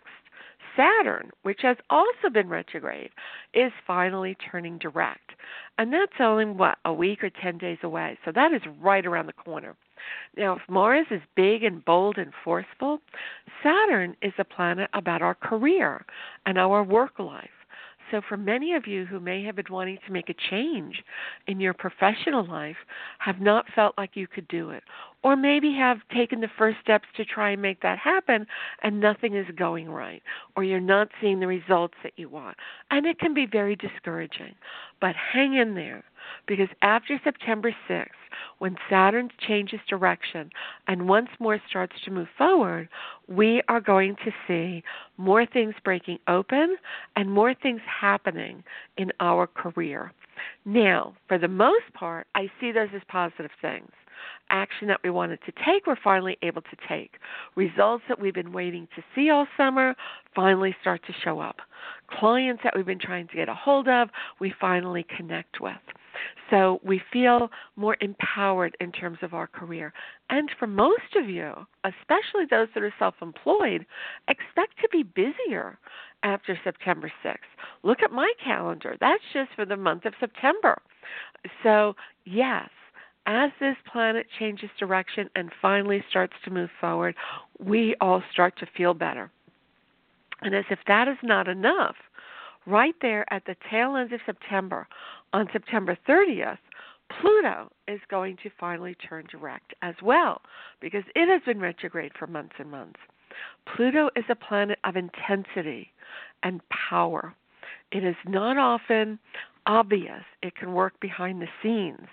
Saturn, 0.76 1.30
which 1.42 1.60
has 1.62 1.76
also 1.88 2.28
been 2.32 2.48
retrograde, 2.48 3.10
is 3.54 3.72
finally 3.86 4.36
turning 4.50 4.78
direct. 4.78 5.32
And 5.78 5.92
that's 5.92 6.12
only, 6.20 6.46
what, 6.46 6.78
a 6.84 6.92
week 6.92 7.24
or 7.24 7.30
10 7.30 7.58
days 7.58 7.78
away. 7.82 8.18
So 8.24 8.32
that 8.32 8.52
is 8.52 8.62
right 8.80 9.04
around 9.04 9.26
the 9.26 9.32
corner. 9.32 9.76
Now, 10.36 10.56
if 10.56 10.62
Mars 10.68 11.06
is 11.10 11.20
big 11.36 11.62
and 11.62 11.84
bold 11.84 12.18
and 12.18 12.32
forceful, 12.44 13.00
Saturn 13.62 14.16
is 14.22 14.32
a 14.38 14.44
planet 14.44 14.88
about 14.94 15.22
our 15.22 15.34
career 15.34 16.04
and 16.46 16.58
our 16.58 16.82
work 16.82 17.18
life. 17.18 17.50
So, 18.10 18.20
for 18.28 18.36
many 18.36 18.74
of 18.74 18.88
you 18.88 19.06
who 19.06 19.20
may 19.20 19.44
have 19.44 19.56
been 19.56 19.66
wanting 19.70 19.98
to 20.04 20.12
make 20.12 20.28
a 20.28 20.34
change 20.50 21.04
in 21.46 21.60
your 21.60 21.74
professional 21.74 22.44
life, 22.44 22.76
have 23.18 23.40
not 23.40 23.66
felt 23.74 23.96
like 23.96 24.16
you 24.16 24.26
could 24.26 24.48
do 24.48 24.70
it, 24.70 24.82
or 25.22 25.36
maybe 25.36 25.72
have 25.72 25.98
taken 26.14 26.40
the 26.40 26.48
first 26.56 26.78
steps 26.82 27.06
to 27.16 27.24
try 27.24 27.50
and 27.50 27.62
make 27.62 27.82
that 27.82 27.98
happen 27.98 28.46
and 28.82 29.00
nothing 29.00 29.36
is 29.36 29.46
going 29.56 29.90
right, 29.90 30.22
or 30.56 30.64
you're 30.64 30.80
not 30.80 31.08
seeing 31.20 31.40
the 31.40 31.46
results 31.46 31.94
that 32.02 32.12
you 32.16 32.28
want. 32.28 32.56
And 32.90 33.06
it 33.06 33.18
can 33.18 33.34
be 33.34 33.46
very 33.46 33.76
discouraging. 33.76 34.54
But 35.00 35.14
hang 35.16 35.54
in 35.54 35.74
there 35.74 36.04
because 36.46 36.68
after 36.82 37.20
September 37.22 37.74
6th, 37.88 38.06
when 38.58 38.76
Saturn 38.88 39.30
changes 39.46 39.80
direction 39.88 40.50
and 40.86 41.08
once 41.08 41.28
more 41.38 41.60
starts 41.68 41.96
to 42.04 42.10
move 42.10 42.28
forward, 42.36 42.88
we 43.28 43.62
are 43.68 43.80
going 43.80 44.16
to 44.24 44.30
see 44.46 44.82
more 45.16 45.46
things 45.46 45.74
breaking 45.84 46.18
open 46.28 46.76
and 47.16 47.30
more 47.30 47.54
things 47.54 47.80
happening 48.00 48.62
in 48.96 49.10
our 49.20 49.46
career. 49.46 50.12
Now, 50.64 51.14
for 51.28 51.38
the 51.38 51.48
most 51.48 51.92
part, 51.94 52.26
I 52.34 52.50
see 52.60 52.72
those 52.72 52.88
as 52.94 53.02
positive 53.08 53.50
things 53.60 53.90
action 54.50 54.88
that 54.88 55.00
we 55.02 55.10
wanted 55.10 55.38
to 55.46 55.52
take, 55.64 55.86
we're 55.86 55.96
finally 56.02 56.36
able 56.42 56.62
to 56.62 56.76
take. 56.88 57.12
Results 57.56 58.04
that 58.08 58.20
we've 58.20 58.34
been 58.34 58.52
waiting 58.52 58.88
to 58.96 59.02
see 59.14 59.30
all 59.30 59.46
summer 59.56 59.94
finally 60.34 60.74
start 60.80 61.00
to 61.06 61.12
show 61.24 61.40
up. 61.40 61.56
Clients 62.10 62.62
that 62.64 62.74
we've 62.76 62.86
been 62.86 62.98
trying 62.98 63.28
to 63.28 63.36
get 63.36 63.48
a 63.48 63.54
hold 63.54 63.88
of, 63.88 64.08
we 64.40 64.52
finally 64.60 65.06
connect 65.16 65.60
with. 65.60 65.76
So 66.50 66.80
we 66.84 67.00
feel 67.12 67.50
more 67.76 67.96
empowered 68.00 68.76
in 68.80 68.92
terms 68.92 69.18
of 69.22 69.34
our 69.34 69.46
career. 69.46 69.92
And 70.28 70.50
for 70.58 70.66
most 70.66 71.16
of 71.16 71.28
you, 71.28 71.52
especially 71.84 72.44
those 72.50 72.68
that 72.74 72.82
are 72.82 72.94
self 72.98 73.14
employed, 73.22 73.86
expect 74.28 74.74
to 74.82 74.88
be 74.90 75.02
busier 75.02 75.78
after 76.22 76.58
September 76.62 77.10
6th. 77.24 77.36
Look 77.82 78.02
at 78.02 78.12
my 78.12 78.32
calendar. 78.44 78.96
That's 79.00 79.22
just 79.32 79.50
for 79.54 79.64
the 79.64 79.76
month 79.76 80.04
of 80.04 80.14
September. 80.20 80.82
So, 81.62 81.94
yes, 82.24 82.68
as 83.26 83.50
this 83.60 83.76
planet 83.90 84.26
changes 84.38 84.70
direction 84.78 85.28
and 85.36 85.50
finally 85.60 86.02
starts 86.08 86.34
to 86.44 86.50
move 86.50 86.70
forward, 86.80 87.14
we 87.58 87.94
all 88.00 88.22
start 88.32 88.58
to 88.58 88.66
feel 88.76 88.94
better. 88.94 89.30
And 90.42 90.54
as 90.54 90.64
if 90.70 90.78
that 90.86 91.06
is 91.08 91.18
not 91.22 91.48
enough, 91.48 91.96
right 92.66 92.94
there 93.02 93.30
at 93.32 93.44
the 93.44 93.56
tail 93.70 93.96
end 93.96 94.12
of 94.12 94.20
September, 94.24 94.86
on 95.32 95.48
September 95.52 95.96
30th, 96.08 96.58
Pluto 97.20 97.70
is 97.88 98.00
going 98.08 98.36
to 98.42 98.50
finally 98.58 98.94
turn 98.94 99.26
direct 99.30 99.74
as 99.82 99.94
well 100.02 100.40
because 100.80 101.02
it 101.14 101.28
has 101.28 101.42
been 101.44 101.60
retrograde 101.60 102.12
for 102.18 102.26
months 102.26 102.54
and 102.58 102.70
months. 102.70 103.00
Pluto 103.74 104.10
is 104.16 104.24
a 104.28 104.34
planet 104.34 104.78
of 104.84 104.96
intensity 104.96 105.92
and 106.42 106.60
power. 106.68 107.34
It 107.92 108.04
is 108.04 108.16
not 108.26 108.58
often 108.58 109.18
obvious, 109.66 110.22
it 110.42 110.56
can 110.56 110.72
work 110.72 110.98
behind 111.00 111.42
the 111.42 111.48
scenes, 111.62 112.08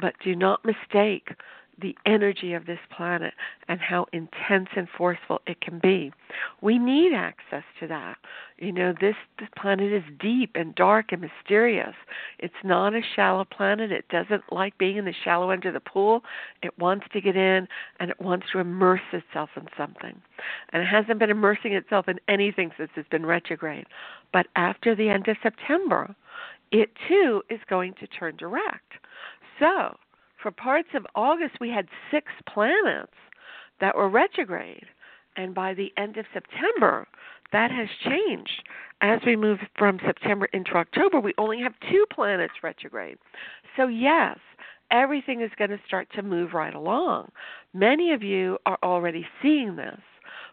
but 0.00 0.14
do 0.22 0.34
not 0.34 0.64
mistake 0.64 1.30
the 1.80 1.96
energy 2.06 2.54
of 2.54 2.66
this 2.66 2.78
planet 2.96 3.32
and 3.68 3.80
how 3.80 4.06
intense 4.12 4.68
and 4.74 4.88
forceful 4.96 5.40
it 5.46 5.60
can 5.60 5.78
be. 5.78 6.12
We 6.60 6.78
need 6.78 7.12
access 7.14 7.62
to 7.80 7.86
that. 7.86 8.16
You 8.58 8.72
know, 8.72 8.94
this, 9.00 9.14
this 9.38 9.48
planet 9.56 9.92
is 9.92 10.02
deep 10.18 10.52
and 10.54 10.74
dark 10.74 11.12
and 11.12 11.22
mysterious. 11.22 11.94
It's 12.38 12.54
not 12.64 12.94
a 12.94 13.00
shallow 13.14 13.44
planet. 13.44 13.92
It 13.92 14.08
doesn't 14.08 14.42
like 14.50 14.76
being 14.78 14.96
in 14.96 15.04
the 15.04 15.14
shallow 15.24 15.50
end 15.50 15.64
of 15.66 15.74
the 15.74 15.80
pool. 15.80 16.22
It 16.62 16.76
wants 16.78 17.06
to 17.12 17.20
get 17.20 17.36
in 17.36 17.68
and 18.00 18.10
it 18.10 18.20
wants 18.20 18.46
to 18.52 18.58
immerse 18.58 19.00
itself 19.12 19.50
in 19.56 19.68
something. 19.76 20.20
And 20.72 20.82
it 20.82 20.86
hasn't 20.86 21.18
been 21.18 21.30
immersing 21.30 21.74
itself 21.74 22.08
in 22.08 22.18
anything 22.28 22.72
since 22.76 22.90
it's 22.96 23.08
been 23.08 23.26
retrograde. 23.26 23.86
But 24.32 24.46
after 24.56 24.94
the 24.94 25.08
end 25.08 25.28
of 25.28 25.36
September, 25.42 26.14
it 26.70 26.90
too 27.08 27.42
is 27.48 27.60
going 27.68 27.94
to 28.00 28.06
turn 28.06 28.36
direct. 28.36 28.94
So, 29.58 29.96
for 30.42 30.50
parts 30.50 30.88
of 30.94 31.06
August, 31.14 31.56
we 31.60 31.70
had 31.70 31.88
six 32.10 32.26
planets 32.52 33.12
that 33.80 33.96
were 33.96 34.08
retrograde. 34.08 34.86
And 35.36 35.54
by 35.54 35.74
the 35.74 35.92
end 35.96 36.16
of 36.16 36.26
September, 36.32 37.06
that 37.52 37.70
has 37.70 37.88
changed. 38.04 38.62
As 39.00 39.20
we 39.24 39.36
move 39.36 39.58
from 39.76 40.00
September 40.04 40.46
into 40.46 40.72
October, 40.72 41.20
we 41.20 41.34
only 41.38 41.60
have 41.60 41.74
two 41.90 42.04
planets 42.12 42.54
retrograde. 42.62 43.18
So, 43.76 43.86
yes, 43.86 44.38
everything 44.90 45.40
is 45.40 45.50
going 45.56 45.70
to 45.70 45.80
start 45.86 46.08
to 46.14 46.22
move 46.22 46.54
right 46.54 46.74
along. 46.74 47.30
Many 47.72 48.12
of 48.12 48.22
you 48.22 48.58
are 48.66 48.78
already 48.82 49.26
seeing 49.40 49.76
this. 49.76 50.00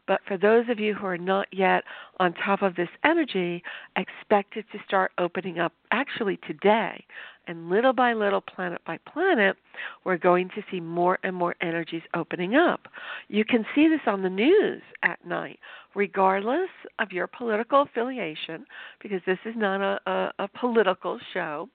But 0.08 0.22
for 0.28 0.38
those 0.38 0.70
of 0.70 0.80
you 0.80 0.94
who 0.94 1.06
are 1.08 1.18
not 1.18 1.48
yet 1.52 1.84
on 2.20 2.34
top 2.34 2.62
of 2.62 2.76
this 2.76 2.90
energy, 3.04 3.64
expect 3.96 4.56
it 4.58 4.66
to 4.72 4.80
start 4.86 5.12
opening 5.18 5.60
up 5.60 5.74
actually 5.92 6.38
today. 6.48 7.04
And 7.48 7.70
little 7.70 7.94
by 7.94 8.14
little, 8.14 8.42
planet 8.42 8.82
by 8.86 8.98
planet, 9.12 9.56
we're 10.04 10.18
going 10.18 10.50
to 10.50 10.64
see 10.72 10.80
more 10.80 11.20
and 11.24 11.36
more 11.36 11.56
energies 11.62 12.02
opening 12.16 12.56
up. 12.56 12.88
You 13.28 13.46
can 13.46 13.66
see 13.76 13.88
this 13.88 14.00
on 14.08 14.24
the 14.24 14.30
news 14.30 14.82
at 15.04 15.24
night, 15.26 15.60
regardless 15.94 16.70
of 16.98 17.12
your 17.12 17.28
political 17.28 17.84
affiliation, 17.84 18.66
because 19.02 19.22
this 19.28 19.38
is 19.46 19.54
not 19.56 19.82
a, 19.82 20.10
a, 20.10 20.34
a 20.40 20.48
political 20.60 21.20
show. 21.34 21.70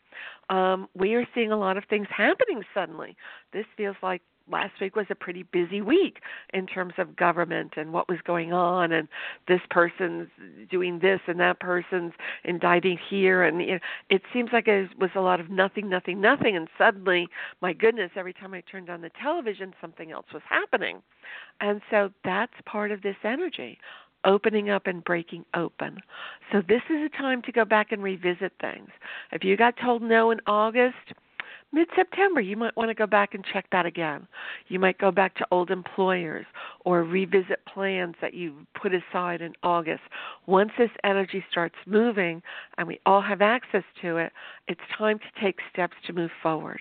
Um, 0.48 0.88
we 0.94 1.14
are 1.14 1.26
seeing 1.34 1.52
a 1.52 1.58
lot 1.58 1.76
of 1.76 1.84
things 1.88 2.08
happening 2.16 2.62
suddenly. 2.74 3.16
This 3.52 3.66
feels 3.76 3.96
like 4.02 4.22
last 4.50 4.80
week 4.80 4.96
was 4.96 5.06
a 5.10 5.14
pretty 5.14 5.42
busy 5.44 5.80
week 5.80 6.18
in 6.52 6.66
terms 6.66 6.94
of 6.98 7.16
government 7.16 7.74
and 7.76 7.92
what 7.92 8.08
was 8.08 8.18
going 8.24 8.52
on 8.52 8.92
and 8.92 9.08
this 9.48 9.60
person's 9.70 10.28
doing 10.70 10.98
this 11.00 11.20
and 11.26 11.38
that 11.40 11.60
person's 11.60 12.12
indicting 12.44 12.98
here 13.08 13.42
and 13.42 13.60
you 13.60 13.72
know, 13.72 13.78
it 14.08 14.22
seems 14.32 14.50
like 14.52 14.68
it 14.68 14.90
was 14.98 15.10
a 15.14 15.20
lot 15.20 15.40
of 15.40 15.50
nothing 15.50 15.88
nothing 15.88 16.20
nothing 16.20 16.56
and 16.56 16.68
suddenly 16.76 17.28
my 17.60 17.72
goodness 17.72 18.10
every 18.16 18.32
time 18.32 18.54
i 18.54 18.60
turned 18.62 18.90
on 18.90 19.00
the 19.00 19.10
television 19.22 19.74
something 19.80 20.10
else 20.10 20.26
was 20.32 20.42
happening 20.48 21.02
and 21.60 21.80
so 21.90 22.10
that's 22.24 22.54
part 22.66 22.90
of 22.90 23.02
this 23.02 23.16
energy 23.24 23.78
opening 24.24 24.70
up 24.70 24.86
and 24.86 25.02
breaking 25.04 25.44
open. 25.54 25.98
So 26.52 26.62
this 26.66 26.82
is 26.90 26.96
a 27.06 27.16
time 27.16 27.42
to 27.42 27.52
go 27.52 27.64
back 27.64 27.92
and 27.92 28.02
revisit 28.02 28.52
things. 28.60 28.90
If 29.32 29.44
you 29.44 29.56
got 29.56 29.74
told 29.82 30.02
no 30.02 30.30
in 30.30 30.40
August, 30.46 31.14
mid 31.72 31.88
September, 31.94 32.40
you 32.40 32.56
might 32.56 32.76
want 32.76 32.90
to 32.90 32.94
go 32.94 33.06
back 33.06 33.34
and 33.34 33.44
check 33.52 33.66
that 33.72 33.86
again. 33.86 34.26
You 34.68 34.78
might 34.78 34.98
go 34.98 35.10
back 35.10 35.34
to 35.36 35.46
old 35.50 35.70
employers 35.70 36.46
or 36.84 37.04
revisit 37.04 37.64
plans 37.66 38.14
that 38.20 38.34
you 38.34 38.66
put 38.80 38.92
aside 38.94 39.40
in 39.40 39.52
August. 39.62 40.02
Once 40.46 40.70
this 40.78 40.90
energy 41.04 41.44
starts 41.50 41.76
moving 41.86 42.42
and 42.78 42.86
we 42.86 43.00
all 43.06 43.22
have 43.22 43.42
access 43.42 43.84
to 44.02 44.16
it, 44.16 44.32
it's 44.68 44.80
time 44.96 45.18
to 45.18 45.44
take 45.44 45.58
steps 45.72 45.94
to 46.06 46.12
move 46.12 46.30
forward. 46.42 46.80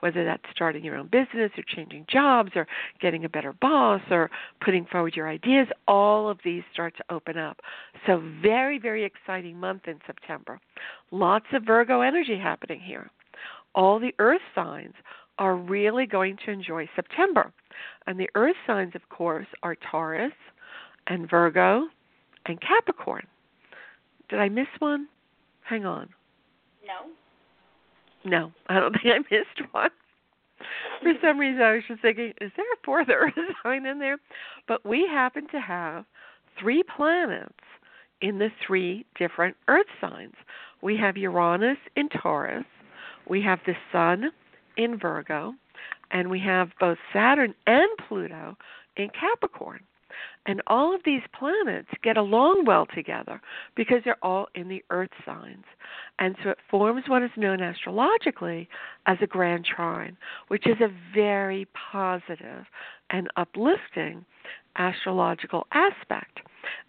Whether 0.00 0.24
that's 0.24 0.42
starting 0.52 0.84
your 0.84 0.96
own 0.96 1.08
business 1.08 1.50
or 1.56 1.64
changing 1.66 2.06
jobs 2.08 2.52
or 2.54 2.66
getting 3.00 3.24
a 3.24 3.28
better 3.28 3.52
boss 3.52 4.00
or 4.08 4.30
putting 4.64 4.86
forward 4.86 5.16
your 5.16 5.28
ideas, 5.28 5.66
all 5.88 6.28
of 6.28 6.38
these 6.44 6.62
start 6.72 6.96
to 6.96 7.04
open 7.10 7.36
up. 7.36 7.58
So, 8.06 8.22
very, 8.40 8.78
very 8.78 9.04
exciting 9.04 9.58
month 9.58 9.88
in 9.88 9.98
September. 10.06 10.60
Lots 11.10 11.46
of 11.52 11.64
Virgo 11.64 12.02
energy 12.02 12.38
happening 12.38 12.80
here 12.80 13.10
all 13.74 13.98
the 13.98 14.14
earth 14.18 14.40
signs 14.54 14.94
are 15.38 15.56
really 15.56 16.06
going 16.06 16.36
to 16.44 16.52
enjoy 16.52 16.88
September. 16.94 17.52
And 18.06 18.18
the 18.18 18.30
earth 18.34 18.56
signs, 18.66 18.94
of 18.94 19.08
course, 19.08 19.46
are 19.62 19.76
Taurus 19.90 20.32
and 21.06 21.28
Virgo 21.28 21.86
and 22.46 22.60
Capricorn. 22.60 23.26
Did 24.28 24.38
I 24.38 24.48
miss 24.48 24.68
one? 24.78 25.08
Hang 25.62 25.84
on. 25.84 26.08
No. 26.86 27.10
No, 28.24 28.52
I 28.68 28.80
don't 28.80 28.92
think 29.02 29.06
I 29.06 29.18
missed 29.34 29.72
one. 29.72 29.90
For 31.02 31.12
some 31.20 31.38
reason, 31.38 31.60
I 31.60 31.74
was 31.74 31.82
just 31.86 32.00
thinking, 32.00 32.32
is 32.40 32.52
there 32.56 32.72
a 32.72 32.84
fourth 32.84 33.08
earth 33.12 33.34
sign 33.62 33.86
in 33.86 33.98
there? 33.98 34.18
But 34.66 34.84
we 34.86 35.06
happen 35.06 35.46
to 35.48 35.60
have 35.60 36.04
three 36.58 36.82
planets 36.82 37.52
in 38.20 38.38
the 38.38 38.48
three 38.66 39.04
different 39.18 39.56
earth 39.68 39.86
signs. 40.00 40.34
We 40.80 40.96
have 40.96 41.16
Uranus 41.16 41.76
in 41.96 42.08
Taurus, 42.08 42.64
we 43.28 43.42
have 43.42 43.60
the 43.66 43.74
Sun 43.92 44.30
in 44.76 44.98
Virgo, 44.98 45.54
and 46.10 46.30
we 46.30 46.40
have 46.40 46.70
both 46.80 46.98
Saturn 47.12 47.54
and 47.66 47.88
Pluto 48.08 48.56
in 48.96 49.08
Capricorn. 49.10 49.80
And 50.46 50.62
all 50.66 50.94
of 50.94 51.00
these 51.04 51.22
planets 51.36 51.88
get 52.02 52.16
along 52.16 52.64
well 52.66 52.86
together 52.86 53.40
because 53.74 54.02
they're 54.04 54.22
all 54.22 54.46
in 54.54 54.68
the 54.68 54.84
earth 54.90 55.10
signs. 55.24 55.64
And 56.18 56.36
so 56.42 56.50
it 56.50 56.58
forms 56.70 57.04
what 57.08 57.22
is 57.22 57.30
known 57.36 57.60
astrologically 57.60 58.68
as 59.06 59.18
a 59.22 59.26
grand 59.26 59.64
trine, 59.64 60.16
which 60.48 60.66
is 60.66 60.80
a 60.80 60.92
very 61.14 61.66
positive 61.90 62.66
and 63.10 63.28
uplifting 63.36 64.24
astrological 64.76 65.66
aspect. 65.72 66.40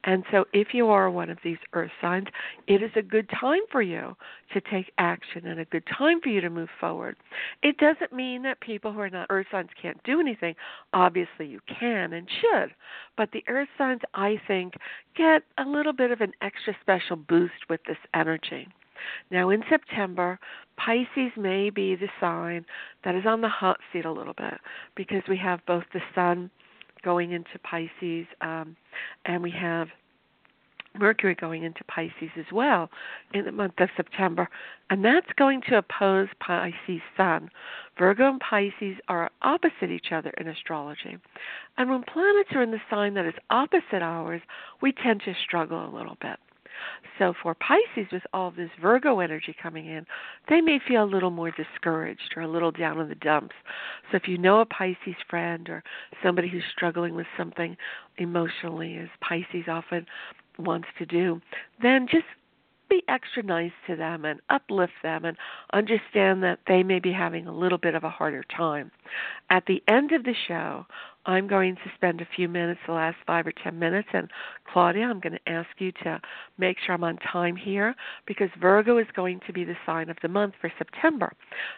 And 0.03 0.23
so, 0.31 0.45
if 0.53 0.73
you 0.73 0.87
are 0.89 1.09
one 1.09 1.29
of 1.29 1.37
these 1.43 1.57
earth 1.73 1.91
signs, 2.01 2.27
it 2.67 2.81
is 2.81 2.91
a 2.95 3.01
good 3.01 3.29
time 3.29 3.61
for 3.71 3.81
you 3.81 4.15
to 4.53 4.61
take 4.61 4.91
action 4.97 5.47
and 5.47 5.59
a 5.59 5.65
good 5.65 5.83
time 5.97 6.21
for 6.21 6.29
you 6.29 6.41
to 6.41 6.49
move 6.49 6.69
forward. 6.79 7.15
It 7.63 7.77
doesn't 7.77 8.13
mean 8.13 8.43
that 8.43 8.59
people 8.61 8.91
who 8.91 8.99
are 8.99 9.09
not 9.09 9.27
earth 9.29 9.47
signs 9.51 9.69
can't 9.81 10.01
do 10.03 10.19
anything. 10.19 10.55
Obviously, 10.93 11.47
you 11.47 11.59
can 11.79 12.13
and 12.13 12.27
should. 12.41 12.73
But 13.17 13.31
the 13.31 13.43
earth 13.47 13.69
signs, 13.77 14.01
I 14.13 14.39
think, 14.47 14.73
get 15.15 15.43
a 15.57 15.63
little 15.63 15.93
bit 15.93 16.11
of 16.11 16.21
an 16.21 16.33
extra 16.41 16.75
special 16.81 17.15
boost 17.15 17.69
with 17.69 17.81
this 17.87 17.97
energy. 18.13 18.67
Now, 19.29 19.49
in 19.49 19.63
September, 19.69 20.39
Pisces 20.77 21.31
may 21.37 21.69
be 21.69 21.95
the 21.95 22.09
sign 22.19 22.65
that 23.03 23.15
is 23.15 23.25
on 23.25 23.41
the 23.41 23.49
hot 23.49 23.79
seat 23.91 24.05
a 24.05 24.11
little 24.11 24.33
bit 24.33 24.59
because 24.95 25.23
we 25.27 25.37
have 25.37 25.65
both 25.65 25.83
the 25.93 26.01
sun 26.13 26.49
going 27.03 27.31
into 27.31 27.59
Pisces, 27.63 28.25
um, 28.41 28.75
and 29.25 29.41
we 29.41 29.51
have 29.51 29.87
Mercury 30.99 31.35
going 31.35 31.63
into 31.63 31.83
Pisces 31.85 32.31
as 32.37 32.45
well 32.51 32.89
in 33.33 33.45
the 33.45 33.51
month 33.51 33.79
of 33.79 33.89
September, 33.95 34.47
and 34.89 35.03
that's 35.03 35.31
going 35.37 35.61
to 35.69 35.77
oppose 35.77 36.27
Pisces 36.39 37.01
Sun. 37.17 37.49
Virgo 37.97 38.29
and 38.29 38.39
Pisces 38.39 38.97
are 39.07 39.29
opposite 39.41 39.91
each 39.91 40.11
other 40.11 40.31
in 40.37 40.47
astrology. 40.47 41.17
And 41.77 41.89
when 41.89 42.03
planets 42.03 42.49
are 42.53 42.63
in 42.63 42.71
the 42.71 42.81
sign 42.89 43.13
that 43.15 43.25
is 43.25 43.33
opposite 43.49 44.01
ours, 44.01 44.41
we 44.81 44.91
tend 44.91 45.21
to 45.25 45.33
struggle 45.43 45.85
a 45.85 45.95
little 45.95 46.17
bit. 46.21 46.39
So 47.17 47.33
for 47.41 47.55
Pisces, 47.55 48.11
with 48.11 48.23
all 48.33 48.51
this 48.51 48.69
Virgo 48.81 49.19
energy 49.19 49.55
coming 49.61 49.85
in, 49.85 50.05
they 50.49 50.61
may 50.61 50.79
feel 50.85 51.03
a 51.03 51.05
little 51.05 51.31
more 51.31 51.51
discouraged 51.51 52.33
or 52.35 52.43
a 52.43 52.47
little 52.47 52.71
down 52.71 52.99
in 52.99 53.09
the 53.09 53.15
dumps. 53.15 53.55
So 54.11 54.17
if 54.17 54.27
you 54.27 54.37
know 54.37 54.59
a 54.59 54.65
Pisces 54.65 55.15
friend 55.29 55.69
or 55.69 55.83
somebody 56.23 56.49
who's 56.49 56.63
struggling 56.71 57.15
with 57.15 57.27
something 57.37 57.77
emotionally, 58.17 58.97
as 58.97 59.09
Pisces 59.21 59.67
often 59.67 60.05
wants 60.59 60.87
to 60.97 61.05
do, 61.05 61.41
then 61.81 62.07
just 62.09 62.25
be 62.89 63.03
extra 63.07 63.41
nice 63.41 63.71
to 63.87 63.95
them 63.95 64.25
and 64.25 64.39
uplift 64.49 64.93
them 65.01 65.25
and 65.25 65.37
understand 65.73 66.43
that 66.43 66.59
they 66.67 66.83
may 66.83 66.99
be 66.99 67.11
having 67.11 67.47
a 67.47 67.57
little 67.57 67.77
bit 67.77 67.95
of 67.95 68.03
a 68.03 68.09
harder 68.09 68.43
time. 68.55 68.91
At 69.49 69.65
the 69.65 69.81
end 69.87 70.11
of 70.11 70.23
the 70.23 70.35
show, 70.47 70.85
I'm 71.25 71.47
going 71.47 71.75
to 71.75 71.91
spend 71.95 72.21
a 72.21 72.27
few 72.35 72.47
minutes, 72.47 72.79
the 72.85 72.93
last 72.93 73.17
five 73.25 73.47
or 73.47 73.51
ten 73.63 73.79
minutes, 73.79 74.07
and 74.13 74.29
Claudia, 74.71 75.05
I'm 75.05 75.19
going 75.19 75.33
to 75.33 75.49
ask 75.49 75.69
you 75.79 75.91
to 76.03 76.21
make 76.57 76.77
sure 76.85 76.95
I'm 76.95 77.03
on 77.03 77.17
time 77.17 77.55
here 77.55 77.95
because 78.27 78.49
Virgo 78.59 78.97
is 78.97 79.07
going 79.15 79.39
to 79.47 79.53
be 79.53 79.63
the 79.63 79.75
sign 79.85 80.09
of 80.09 80.17
the 80.21 80.27
month 80.27 80.53
for 80.61 80.71
September. 80.77 81.33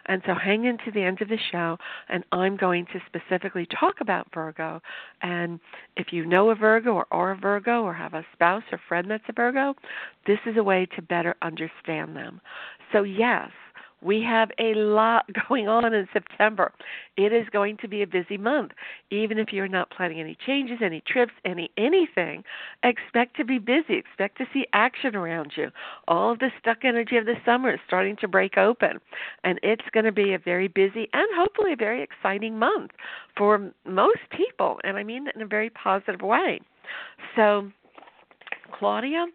And 0.08 0.22
so 0.26 0.34
hang 0.34 0.66
in 0.66 0.78
to 0.80 0.92
the 0.92 1.02
end 1.02 1.22
of 1.22 1.30
the 1.30 1.38
show, 1.52 1.78
and 2.10 2.24
I'm 2.32 2.58
going 2.58 2.86
to 2.88 3.02
specifically 3.06 3.68
talk 3.80 3.96
about 4.02 4.28
Virgo. 4.34 4.82
And 5.22 5.60
if 5.96 6.12
you 6.12 6.26
know 6.26 6.50
a 6.50 6.56
Virgo 6.56 6.94
or 6.94 7.08
are 7.12 7.32
a 7.32 7.38
Virgo 7.38 7.84
or 7.84 7.94
have 7.94 8.14
a 8.14 8.26
spouse 8.34 8.64
or 8.72 8.80
friend 8.88 9.10
that's 9.10 9.24
a 9.30 9.34
Virgo, 9.34 9.76
this 10.26 10.40
is 10.46 10.58
a 10.58 10.64
way 10.64 10.88
to 10.96 11.02
better 11.02 11.36
understand 11.42 12.16
them. 12.16 12.42
So, 12.92 13.04
yes, 13.04 13.50
we 14.02 14.22
have 14.22 14.52
a 14.60 14.74
lot 14.76 15.26
going 15.48 15.68
on 15.68 15.94
in 15.94 16.08
September. 16.14 16.72
It 17.16 17.34
is 17.34 17.48
going 17.52 17.78
to 17.78 17.88
be 17.88 18.02
a 18.02 18.08
busy 18.08 18.38
month. 18.38 18.72
Even 19.12 19.38
if 19.40 19.52
you're 19.52 19.68
not 19.68 19.90
planning 19.90 20.20
any 20.20 20.38
changes, 20.46 20.78
any 20.84 21.02
trips, 21.08 21.34
any 21.46 21.72
anything, 21.78 22.44
expect 22.84 23.36
to 23.38 23.46
be 23.46 23.58
busy. 23.58 23.96
Expect 23.98 24.38
to 24.38 24.46
see 24.54 24.66
action 24.74 25.16
around 25.16 25.54
you. 25.56 25.70
All 26.08 26.32
of 26.32 26.40
the 26.40 26.50
stuck 26.60 26.84
energy 26.84 27.18
of 27.18 27.26
the 27.26 27.36
summer 27.46 27.74
is 27.74 27.80
starting 27.88 28.16
to 28.18 28.28
break 28.28 28.58
open. 28.58 29.00
And 29.44 29.60
it's 29.64 29.86
going 29.94 30.06
to 30.06 30.12
be 30.12 30.34
a 30.34 30.40
very 30.40 30.68
busy 30.68 31.10
and 31.14 31.28
hopefully 31.36 31.74
a 31.74 31.78
very 31.78 32.04
exciting 32.04 32.60
month 32.60 32.92
for 33.36 33.72
most 33.86 34.20
people. 34.36 34.80
And 34.84 34.98
I 34.98 35.04
mean 35.04 35.26
that 35.26 35.36
in 35.36 35.42
a 35.42 35.48
very 35.48 35.70
positive 35.70 36.22
way. 36.22 36.60
So, 37.36 37.72
Claudia, 38.78 39.26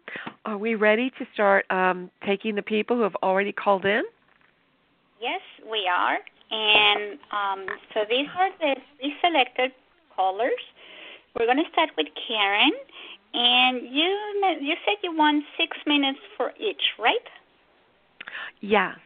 are 0.45 0.57
we 0.57 0.75
ready 0.75 1.11
to 1.17 1.25
start 1.33 1.65
um, 1.69 2.09
taking 2.25 2.55
the 2.55 2.61
people 2.61 2.95
who 2.95 3.03
have 3.03 3.15
already 3.23 3.51
called 3.51 3.85
in? 3.85 4.03
Yes, 5.23 5.39
we 5.63 5.87
are. 5.87 6.19
And 6.51 7.17
um, 7.31 7.65
so 7.93 8.01
these 8.09 8.27
are 8.37 8.51
the 8.59 8.75
three 8.99 9.15
selected 9.23 9.71
callers. 10.13 10.59
We're 11.33 11.45
going 11.45 11.63
to 11.63 11.71
start 11.71 11.91
with 11.97 12.07
Karen. 12.27 12.73
And 13.33 13.81
you 13.87 14.11
you 14.59 14.75
said 14.85 14.99
you 15.01 15.15
want 15.15 15.45
six 15.57 15.77
minutes 15.87 16.19
for 16.35 16.51
each, 16.59 16.83
right? 16.99 17.27
Yes. 18.59 18.99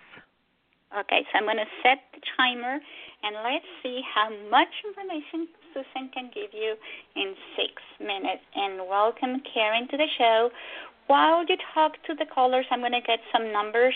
Okay, 0.97 1.21
so 1.29 1.37
I'm 1.37 1.45
going 1.45 1.57
to 1.57 1.71
set 1.83 1.99
the 2.15 2.21
timer 2.35 2.79
and 3.23 3.35
let's 3.43 3.69
see 3.83 4.01
how 4.01 4.29
much 4.49 4.73
information 4.87 5.47
Susan 5.71 6.09
can 6.13 6.31
give 6.33 6.49
you 6.51 6.75
in 7.15 7.35
six 7.55 7.77
minutes. 7.99 8.41
And 8.55 8.89
welcome 8.89 9.39
Karen 9.53 9.87
to 9.89 9.97
the 9.97 10.09
show. 10.17 10.49
While 11.07 11.45
you 11.47 11.55
talk 11.73 11.93
to 12.07 12.15
the 12.15 12.25
callers, 12.25 12.65
I'm 12.71 12.79
going 12.79 12.91
to 12.91 13.05
get 13.05 13.19
some 13.31 13.53
numbers. 13.53 13.95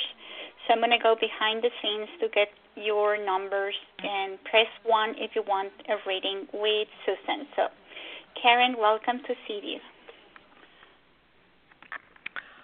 So 0.72 0.76
I'm 0.76 0.80
going 0.80 0.98
to 0.98 1.04
go 1.04 1.16
behind 1.20 1.62
the 1.62 1.70
scenes 1.82 2.08
to 2.22 2.30
get 2.30 2.48
your 2.76 3.24
numbers 3.26 3.74
and 4.00 4.42
press 4.46 4.68
one 4.86 5.16
if 5.18 5.32
you 5.36 5.44
want 5.46 5.70
a 5.90 5.96
reading 6.08 6.48
with 6.54 6.88
Susan. 7.06 7.46
So, 7.58 7.64
Karen, 8.42 8.76
welcome 8.80 9.20
to 9.28 9.34
CView. 9.34 9.80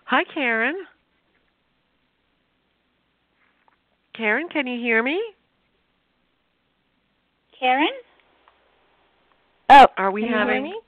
Hi, 0.06 0.24
Karen. 0.34 0.86
Karen, 4.15 4.48
can 4.54 4.67
you 4.67 4.80
hear 4.80 5.04
me? 5.04 5.22
Karen? 7.60 7.89
Oh, 9.70 9.88
Are 9.98 10.12
we 10.12 10.22
having? 10.22 10.54
hear 10.54 10.63
me? 10.63 10.80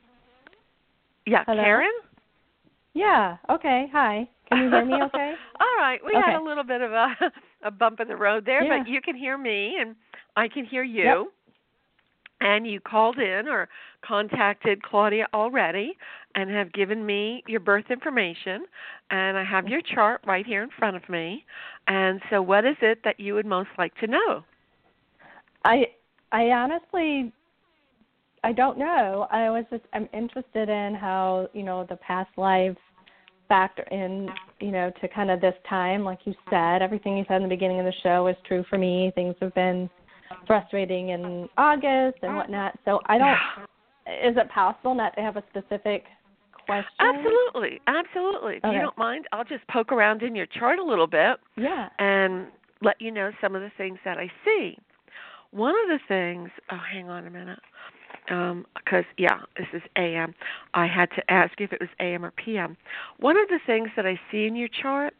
Yeah, 1.26 1.44
Hello? 1.46 1.62
Karen. 1.62 1.92
Yeah. 2.94 3.38
Okay. 3.50 3.88
Hi. 3.92 4.30
Can 4.50 4.64
you 4.64 4.70
hear 4.70 4.86
me? 4.86 4.94
Okay. 4.94 5.34
All 5.60 5.78
right. 5.78 6.00
We 6.06 6.14
had 6.14 6.40
a 6.40 6.44
little 6.44 6.64
bit 6.64 6.82
of 6.82 6.92
a 6.92 7.16
a 7.64 7.72
bump 7.72 8.00
in 8.00 8.08
the 8.08 8.16
road 8.16 8.46
there, 8.46 8.64
Yeah. 8.64 8.80
but 8.80 8.88
you 8.88 9.02
can 9.02 9.16
hear 9.16 9.38
me 9.38 9.78
and 9.80 9.96
I 10.36 10.48
can 10.48 10.66
hear 10.66 10.84
you. 10.84 11.04
Yep. 11.04 11.28
And 12.42 12.66
you 12.66 12.80
called 12.80 13.18
in 13.18 13.50
or 13.50 13.68
contacted 14.02 14.82
Claudia 14.82 15.28
already 15.34 15.98
and 16.36 16.50
have 16.50 16.72
given 16.72 17.06
me 17.06 17.44
your 17.48 17.60
birth 17.60 17.86
information 17.90 18.64
and 19.12 19.38
I 19.38 19.44
have 19.44 19.66
mm. 19.66 19.72
your 19.72 19.82
chart 19.82 20.22
right 20.26 20.46
here 20.46 20.64
in 20.64 20.70
front 20.78 20.96
of 20.96 21.08
me. 21.10 21.44
And 21.88 22.22
so 22.30 22.42
what 22.42 22.64
is 22.64 22.78
it 22.82 23.00
that 23.04 23.20
you 23.20 23.34
would 23.34 23.46
most 23.46 23.70
like 23.78 23.94
to 23.96 24.08
know? 24.08 24.46
I 25.66 25.88
I 26.32 26.52
honestly 26.52 27.34
I 28.44 28.54
don't 28.54 28.78
know. 28.78 29.28
I 29.32 29.50
was 29.50 29.66
just 29.70 29.84
I'm 29.94 30.08
interested 30.14 30.70
in 30.70 30.96
how 30.96 31.50
you 31.54 31.64
know 31.64 31.86
the 31.90 31.98
past 31.98 32.30
lives 32.38 32.78
factor 33.50 33.84
in 33.92 34.30
you 34.62 34.72
know 34.72 34.92
to 35.02 35.08
kind 35.10 35.30
of 35.30 35.42
this 35.42 35.56
time 35.68 36.06
like 36.06 36.20
you 36.26 36.34
said 36.50 36.82
everything 36.82 37.18
you 37.18 37.26
said 37.28 37.38
in 37.38 37.44
the 37.44 37.50
beginning 37.50 37.80
of 37.80 37.86
the 37.86 37.94
show 38.04 38.28
is 38.28 38.36
true 38.48 38.64
for 38.70 38.78
me 38.78 39.12
things 39.16 39.36
have 39.42 39.54
been 39.56 39.90
frustrating 40.48 41.10
in 41.10 41.50
august 41.58 42.18
and 42.22 42.36
whatnot 42.36 42.78
so 42.86 43.00
i 43.08 43.18
don't 43.18 43.38
is 44.24 44.38
it 44.38 44.50
possible 44.52 44.96
not 44.96 45.14
to 45.16 45.22
have 45.22 45.36
a 45.36 45.44
specific 45.50 46.04
question 46.66 46.86
Absolutely. 47.00 47.82
Absolutely. 47.88 48.56
If 48.58 48.64
you 48.64 48.80
don't 48.80 48.98
mind, 48.98 49.26
I'll 49.34 49.44
just 49.44 49.68
poke 49.70 49.92
around 49.92 50.22
in 50.22 50.36
your 50.36 50.46
chart 50.46 50.78
a 50.78 50.84
little 50.84 51.08
bit. 51.08 51.38
yeah 51.58 51.90
and 51.98 52.46
let 52.82 53.00
you 53.02 53.12
know 53.12 53.32
some 53.42 53.56
of 53.56 53.62
the 53.62 53.72
things 53.78 53.98
that 54.06 54.18
I 54.18 54.32
see. 54.46 54.78
One 55.52 55.74
of 55.74 55.88
the 55.90 56.00
things, 56.08 56.50
oh, 56.72 56.78
hang 56.92 57.10
on 57.10 57.26
a 57.26 57.30
minute, 57.30 57.60
Um, 58.30 58.66
because 58.76 59.06
yeah, 59.18 59.40
this 59.58 59.68
is 59.74 59.82
AM. 59.96 60.36
I 60.74 60.88
had 60.88 61.10
to 61.16 61.32
ask 61.32 61.60
if 61.60 61.74
it 61.74 61.80
was 61.80 61.90
AM 62.00 62.24
or 62.24 62.32
PM. 62.32 62.78
One 63.20 63.38
of 63.40 63.48
the 63.48 63.60
things 63.66 63.90
that 63.96 64.06
I 64.06 64.20
see 64.32 64.46
in 64.46 64.56
your 64.56 64.68
chart 64.68 65.14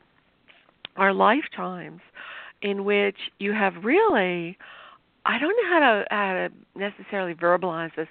are 0.96 1.14
lifetimes 1.14 2.02
in 2.62 2.86
which 2.86 3.18
you 3.40 3.54
have 3.54 3.74
really. 3.84 4.58
I 5.26 5.38
don't 5.38 5.56
know 5.58 5.70
how 5.70 5.80
to, 5.80 6.06
how 6.10 6.34
to 6.34 6.50
necessarily 6.76 7.34
verbalize 7.34 7.96
this. 7.96 8.08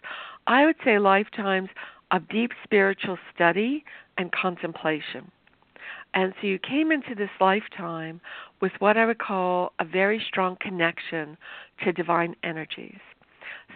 I 0.47 0.67
would 0.67 0.77
say 0.85 0.99
lifetimes 0.99 1.69
of 2.11 2.29
deep 2.29 2.53
spiritual 2.65 3.19
study 3.35 3.85
and 4.17 4.33
contemplation. 4.33 5.31
And 6.15 6.33
so 6.41 6.47
you 6.47 6.59
came 6.59 6.91
into 6.91 7.15
this 7.15 7.31
lifetime 7.41 8.21
with 8.61 8.73
what 8.79 8.97
I 8.97 9.07
would 9.07 9.19
call 9.19 9.73
a 9.79 9.85
very 9.85 10.23
strong 10.27 10.57
connection 10.61 11.37
to 11.85 11.93
divine 11.93 12.35
energies. 12.43 12.99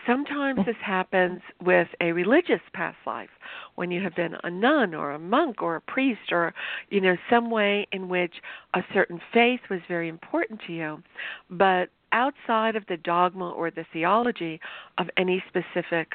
Sometimes 0.06 0.58
oh. 0.60 0.64
this 0.64 0.76
happens 0.84 1.40
with 1.62 1.88
a 2.00 2.12
religious 2.12 2.60
past 2.72 2.96
life 3.06 3.30
when 3.74 3.90
you 3.90 4.02
have 4.02 4.14
been 4.14 4.36
a 4.42 4.50
nun 4.50 4.94
or 4.94 5.12
a 5.12 5.18
monk 5.18 5.62
or 5.62 5.76
a 5.76 5.80
priest 5.80 6.32
or 6.32 6.54
you 6.90 7.00
know 7.00 7.16
some 7.30 7.50
way 7.50 7.86
in 7.92 8.08
which 8.08 8.34
a 8.74 8.82
certain 8.92 9.20
faith 9.32 9.60
was 9.70 9.80
very 9.88 10.08
important 10.08 10.60
to 10.66 10.72
you 10.72 11.02
but 11.50 11.88
outside 12.12 12.76
of 12.76 12.84
the 12.88 12.96
dogma 12.98 13.50
or 13.50 13.70
the 13.70 13.86
theology 13.92 14.60
of 14.98 15.08
any 15.16 15.42
specific 15.48 16.12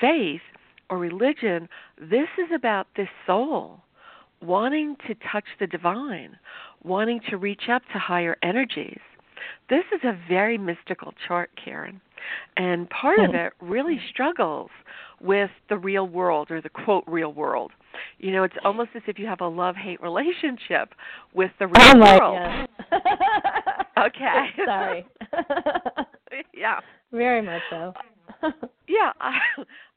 faith 0.00 0.42
or 0.88 0.98
religion 0.98 1.68
this 1.98 2.28
is 2.38 2.50
about 2.54 2.86
this 2.96 3.08
soul 3.26 3.80
wanting 4.42 4.96
to 5.06 5.14
touch 5.30 5.44
the 5.58 5.66
divine, 5.66 6.38
wanting 6.82 7.20
to 7.28 7.36
reach 7.36 7.68
up 7.70 7.82
to 7.92 7.98
higher 7.98 8.36
energies. 8.42 9.00
This 9.70 9.84
is 9.94 10.00
a 10.04 10.18
very 10.28 10.58
mystical 10.58 11.14
chart, 11.26 11.50
Karen. 11.62 12.00
And 12.56 12.90
part 12.90 13.18
of 13.20 13.30
hmm. 13.30 13.36
it 13.36 13.52
really 13.60 13.98
struggles 14.10 14.70
with 15.22 15.50
the 15.68 15.78
real 15.78 16.06
world 16.06 16.50
or 16.50 16.60
the 16.60 16.68
quote 16.68 17.04
real 17.06 17.32
world. 17.32 17.72
You 18.18 18.32
know, 18.32 18.42
it's 18.42 18.56
almost 18.64 18.90
as 18.94 19.02
if 19.06 19.18
you 19.18 19.26
have 19.26 19.40
a 19.40 19.48
love 19.48 19.76
hate 19.76 20.02
relationship 20.02 20.90
with 21.32 21.50
the 21.58 21.66
real 21.66 21.94
oh 21.94 21.98
world. 21.98 22.68
Okay. 23.98 24.46
sorry 24.64 25.04
yeah. 26.54 26.80
very 27.12 27.42
much 27.42 27.62
so 27.70 27.92
Yeah, 28.88 29.12
I, 29.20 29.38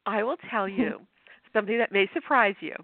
I 0.06 0.24
will 0.24 0.38
tell 0.50 0.68
you 0.68 1.00
something 1.54 1.78
that 1.78 1.92
may 1.92 2.08
surprise 2.14 2.56
you. 2.60 2.76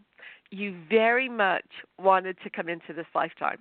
You 0.51 0.75
very 0.89 1.29
much 1.29 1.65
wanted 1.99 2.37
to 2.43 2.49
come 2.49 2.69
into 2.69 2.93
this 2.95 3.05
lifetime. 3.13 3.59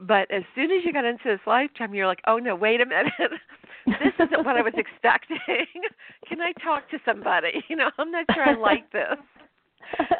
But 0.00 0.30
as 0.30 0.42
soon 0.54 0.70
as 0.70 0.84
you 0.84 0.92
got 0.92 1.04
into 1.04 1.24
this 1.24 1.40
lifetime, 1.46 1.92
you're 1.92 2.06
like, 2.06 2.20
oh 2.26 2.38
no, 2.38 2.54
wait 2.54 2.80
a 2.80 2.86
minute. 2.86 3.12
this 3.86 4.14
isn't 4.14 4.44
what 4.44 4.56
I 4.56 4.62
was 4.62 4.74
expecting. 4.76 5.38
Can 6.28 6.40
I 6.40 6.52
talk 6.62 6.88
to 6.90 6.98
somebody? 7.04 7.64
You 7.68 7.76
know, 7.76 7.90
I'm 7.98 8.10
not 8.10 8.24
sure 8.32 8.48
I 8.48 8.54
like 8.54 8.90
this. 8.92 9.18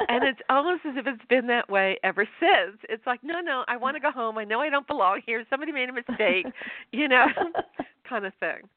And 0.07 0.23
it's 0.23 0.39
almost 0.49 0.81
as 0.85 0.95
if 0.97 1.07
it's 1.07 1.25
been 1.29 1.47
that 1.47 1.69
way 1.69 1.97
ever 2.03 2.27
since. 2.39 2.77
It's 2.89 3.05
like, 3.05 3.23
no, 3.23 3.39
no, 3.39 3.63
I 3.67 3.77
want 3.77 3.95
to 3.95 3.99
go 3.99 4.11
home. 4.11 4.37
I 4.37 4.43
know 4.43 4.59
I 4.61 4.69
don't 4.69 4.87
belong 4.87 5.21
here. 5.25 5.43
Somebody 5.49 5.71
made 5.71 5.89
a 5.89 5.93
mistake, 5.93 6.45
you 6.91 7.07
know, 7.07 7.25
kind 8.07 8.25
of 8.25 8.33
thing. 8.39 8.67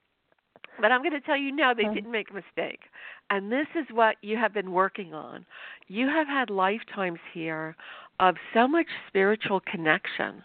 But 0.81 0.91
I'm 0.91 1.01
going 1.03 1.13
to 1.13 1.21
tell 1.21 1.37
you 1.37 1.55
no, 1.55 1.75
they 1.77 1.93
didn't 1.95 2.11
make 2.11 2.31
a 2.31 2.35
mistake. 2.35 2.81
And 3.31 3.51
this 3.53 3.67
is 3.75 3.87
what 3.93 4.17
you 4.23 4.37
have 4.37 4.55
been 4.55 4.73
working 4.73 5.15
on. 5.15 5.45
You 5.89 6.09
have 6.09 6.27
had 6.27 6.51
lifetimes 6.51 7.19
here 7.33 7.77
of 8.21 8.37
so 8.55 8.67
much 8.67 8.87
spiritual 9.09 9.61
connection 9.61 10.43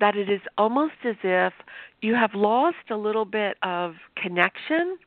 that 0.00 0.16
it 0.16 0.28
is 0.30 0.40
almost 0.56 0.94
as 1.04 1.16
if 1.22 1.52
you 2.00 2.14
have 2.14 2.34
lost 2.34 2.90
a 2.90 2.96
little 2.96 3.24
bit 3.24 3.56
of 3.62 3.94
connection 4.16 4.98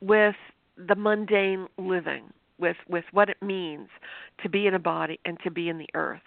with 0.00 0.36
the 0.88 0.94
mundane 0.94 1.66
living, 1.78 2.24
with, 2.58 2.76
with 2.88 3.04
what 3.12 3.28
it 3.28 3.40
means 3.42 3.88
to 4.42 4.48
be 4.48 4.66
in 4.66 4.74
a 4.74 4.78
body 4.78 5.18
and 5.24 5.38
to 5.44 5.50
be 5.50 5.68
in 5.68 5.78
the 5.78 5.88
earth. 5.94 6.20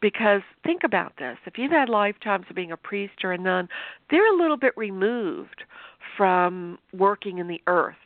Because 0.00 0.42
think 0.64 0.82
about 0.84 1.14
this 1.18 1.36
if 1.44 1.58
you've 1.58 1.72
had 1.72 1.88
lifetimes 1.88 2.46
of 2.48 2.56
being 2.56 2.72
a 2.72 2.76
priest 2.76 3.24
or 3.24 3.32
a 3.32 3.38
nun, 3.38 3.68
they're 4.10 4.32
a 4.32 4.36
little 4.36 4.56
bit 4.56 4.72
removed 4.76 5.64
from 6.16 6.78
working 6.92 7.38
in 7.38 7.48
the 7.48 7.60
earth 7.66 7.96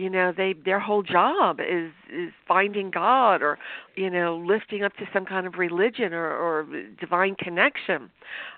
you 0.00 0.08
know 0.08 0.32
they 0.34 0.54
their 0.64 0.80
whole 0.80 1.02
job 1.02 1.60
is 1.60 1.90
is 2.10 2.32
finding 2.48 2.90
god 2.90 3.42
or 3.42 3.58
you 3.96 4.08
know 4.08 4.42
lifting 4.46 4.82
up 4.82 4.94
to 4.94 5.04
some 5.12 5.26
kind 5.26 5.46
of 5.46 5.54
religion 5.58 6.14
or 6.14 6.26
or 6.26 6.66
divine 6.98 7.34
connection 7.34 8.10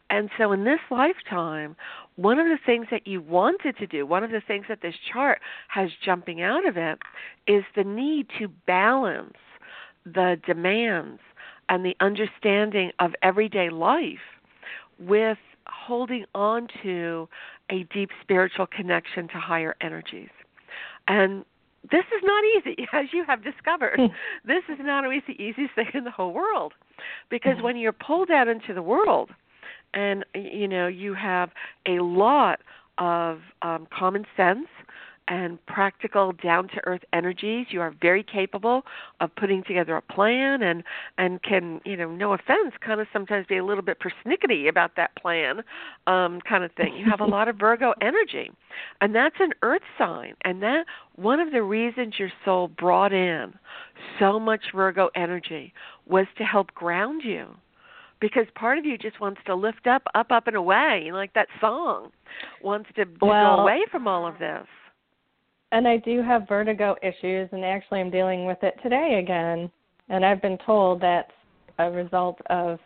and 0.09 0.31
so 0.39 0.53
in 0.53 0.63
this 0.65 0.79
lifetime 0.91 1.75
one 2.15 2.39
of 2.39 2.47
the 2.47 2.59
things 2.65 2.87
that 2.93 3.07
you 3.07 3.21
wanted 3.21 3.77
to 3.77 3.87
do 3.89 4.07
one 4.07 4.23
of 4.23 4.31
the 4.31 4.43
things 4.47 4.67
that 4.69 4.83
this 4.83 4.95
chart 5.13 5.41
has 5.69 5.91
jumping 6.05 6.41
out 6.41 6.65
of 6.67 6.77
it 6.77 7.01
is 7.49 7.65
the 7.75 7.85
need 7.85 8.29
to 8.39 8.47
balance 8.67 9.37
the 10.05 10.41
demands 10.47 11.21
and 11.69 11.85
the 11.85 11.97
understanding 12.01 12.93
of 13.01 13.13
everyday 13.23 13.69
life 13.69 14.19
with 15.01 15.39
holding 15.67 16.25
on 16.35 16.69
to 16.83 17.29
a 17.71 17.85
deep 17.95 18.11
spiritual 18.21 18.67
connection 18.67 19.27
to 19.29 19.35
higher 19.35 19.75
energies. 19.81 20.29
And 21.09 21.45
this 21.91 22.05
is 22.17 22.23
not 22.23 22.45
easy, 22.57 22.87
as 22.93 23.07
you 23.13 23.25
have 23.27 23.43
discovered. 23.43 23.99
this 24.45 24.63
is 24.69 24.79
not 24.81 25.05
always 25.05 25.23
the 25.27 25.41
easiest 25.43 25.75
thing 25.75 25.89
in 25.95 26.05
the 26.05 26.11
whole 26.11 26.33
world. 26.33 26.73
Because 27.31 27.61
when 27.61 27.77
you're 27.77 27.93
pulled 27.93 28.31
out 28.31 28.49
into 28.49 28.73
the 28.75 28.83
world 28.83 29.31
and 29.95 30.25
you 30.35 30.69
know, 30.69 30.87
you 30.87 31.15
have 31.15 31.51
a 31.87 32.01
lot 32.01 32.61
of 32.99 33.41
um 33.63 33.87
common 33.91 34.27
sense 34.37 34.69
and 35.29 35.65
practical 35.67 36.33
down 36.33 36.69
to 36.69 36.81
earth 36.85 37.03
energies. 37.13 37.67
You 37.71 37.81
are 37.81 37.95
very 38.01 38.23
capable 38.23 38.83
of 39.21 39.35
putting 39.37 39.63
together 39.65 39.97
a 39.97 40.03
plan 40.03 40.63
and 40.63 40.83
and 41.19 41.43
can, 41.43 41.81
you 41.85 41.97
know, 41.97 42.11
no 42.11 42.33
offense, 42.33 42.75
kind 42.85 43.01
of 43.01 43.07
sometimes 43.13 43.47
be 43.47 43.57
a 43.57 43.65
little 43.65 43.83
bit 43.83 43.99
persnickety 44.01 44.69
about 44.69 44.97
that 44.97 45.15
plan 45.17 45.63
um 46.07 46.41
kind 46.49 46.65
of 46.65 46.73
thing. 46.73 46.95
You 46.97 47.09
have 47.11 47.21
a 47.21 47.25
lot 47.37 47.49
of 47.49 47.57
Virgo 47.57 47.95
energy. 48.01 48.51
And 49.01 49.15
that's 49.15 49.37
an 49.39 49.53
earth 49.63 49.83
sign 49.99 50.35
and 50.45 50.63
that 50.63 50.87
one 51.17 51.41
of 51.41 51.53
the 51.53 51.63
reasons 51.63 52.15
your 52.19 52.33
soul 52.45 52.69
brought 52.69 53.13
in 53.13 53.55
so 54.19 54.41
much 54.41 54.61
Virgo 54.75 55.11
energy 55.15 55.73
was 56.07 56.27
to 56.39 56.45
help 56.45 56.73
ground 56.75 57.23
you 57.25 57.47
because 58.23 58.47
part 58.55 58.79
of 58.79 58.87
you 58.87 58.97
just 58.97 59.21
wants 59.21 59.41
to 59.45 59.55
lift 59.55 59.87
up, 59.87 60.05
up, 60.15 60.31
up 60.31 60.47
and 60.47 60.57
away, 60.57 61.11
like 61.13 61.35
that 61.35 61.49
song, 61.61 62.11
wants 62.63 62.89
to, 62.95 63.05
to 63.05 63.11
Well- 63.21 63.57
go 63.57 63.63
away 63.63 63.85
from 63.91 64.07
all 64.07 64.27
of 64.27 64.39
this. 64.39 64.67
And 65.73 65.89
I 65.89 65.97
do 65.97 66.23
have 66.23 66.47
vertigo 66.47 66.97
issues, 67.03 67.49
and 67.51 67.65
actually, 67.65 68.01
I'm 68.01 68.11
dealing 68.11 68.45
with 68.45 68.59
it 68.63 68.75
today 68.83 69.19
again. 69.23 69.71
And 70.11 70.25
I've 70.25 70.43
been 70.43 70.59
told 70.67 71.01
that's 71.01 71.33
a 71.79 71.91
result 71.91 72.39
of 72.51 72.79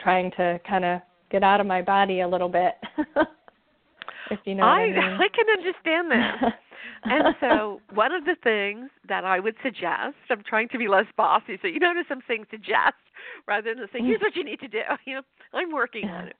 trying 0.00 0.30
to 0.32 0.58
kind 0.66 0.86
of 0.86 1.00
get 1.30 1.42
out 1.42 1.60
of 1.60 1.66
my 1.66 1.82
body 1.82 2.20
a 2.20 2.28
little 2.28 2.48
bit. 2.48 2.74
if 4.30 4.38
you 4.46 4.54
know 4.54 4.62
what 4.62 4.70
I 4.70 4.84
I 4.84 4.86
mean. 4.86 5.20
I 5.20 5.28
can 5.28 5.46
understand 5.52 6.10
that. 6.10 6.58
and 7.04 7.34
so 7.40 7.80
one 7.92 8.12
of 8.12 8.24
the 8.24 8.36
things 8.42 8.88
that 9.06 9.24
I 9.24 9.38
would 9.38 9.56
suggest, 9.62 10.16
I'm 10.30 10.42
trying 10.48 10.68
to 10.70 10.78
be 10.78 10.88
less 10.88 11.06
bossy, 11.14 11.58
so 11.60 11.68
you 11.68 11.78
notice 11.78 12.04
I'm 12.08 12.22
saying 12.26 12.46
suggest 12.50 12.94
rather 13.46 13.74
than 13.74 13.86
saying 13.92 14.06
here's 14.06 14.22
what 14.22 14.34
you 14.34 14.44
need 14.44 14.60
to 14.60 14.68
do. 14.68 14.80
You 15.04 15.16
know, 15.16 15.22
I'm 15.52 15.72
working 15.72 16.08
on 16.08 16.28
it. 16.28 16.36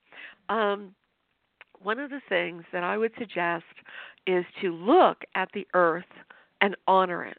Um, 0.48 0.94
one 1.82 1.98
of 1.98 2.10
the 2.10 2.20
things 2.28 2.64
that 2.72 2.84
I 2.84 2.98
would 2.98 3.12
suggest 3.18 3.64
is 4.26 4.44
to 4.60 4.72
look 4.72 5.24
at 5.34 5.50
the 5.54 5.66
earth 5.74 6.04
and 6.60 6.76
honor 6.86 7.24
it. 7.24 7.38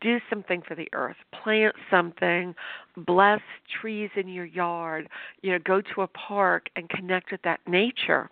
Do 0.00 0.18
something 0.28 0.62
for 0.66 0.74
the 0.74 0.88
earth. 0.92 1.16
Plant 1.42 1.74
something. 1.90 2.54
Bless 2.96 3.40
trees 3.80 4.10
in 4.16 4.28
your 4.28 4.44
yard. 4.44 5.08
You 5.42 5.52
know, 5.52 5.58
go 5.64 5.80
to 5.94 6.02
a 6.02 6.08
park 6.08 6.66
and 6.76 6.88
connect 6.90 7.32
with 7.32 7.40
that 7.42 7.60
nature. 7.66 8.28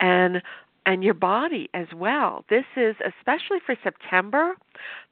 And 0.00 0.42
and 0.86 1.02
your 1.02 1.14
body 1.14 1.68
as 1.74 1.86
well. 1.94 2.44
This 2.50 2.64
is 2.76 2.94
especially 3.06 3.58
for 3.64 3.74
September, 3.82 4.54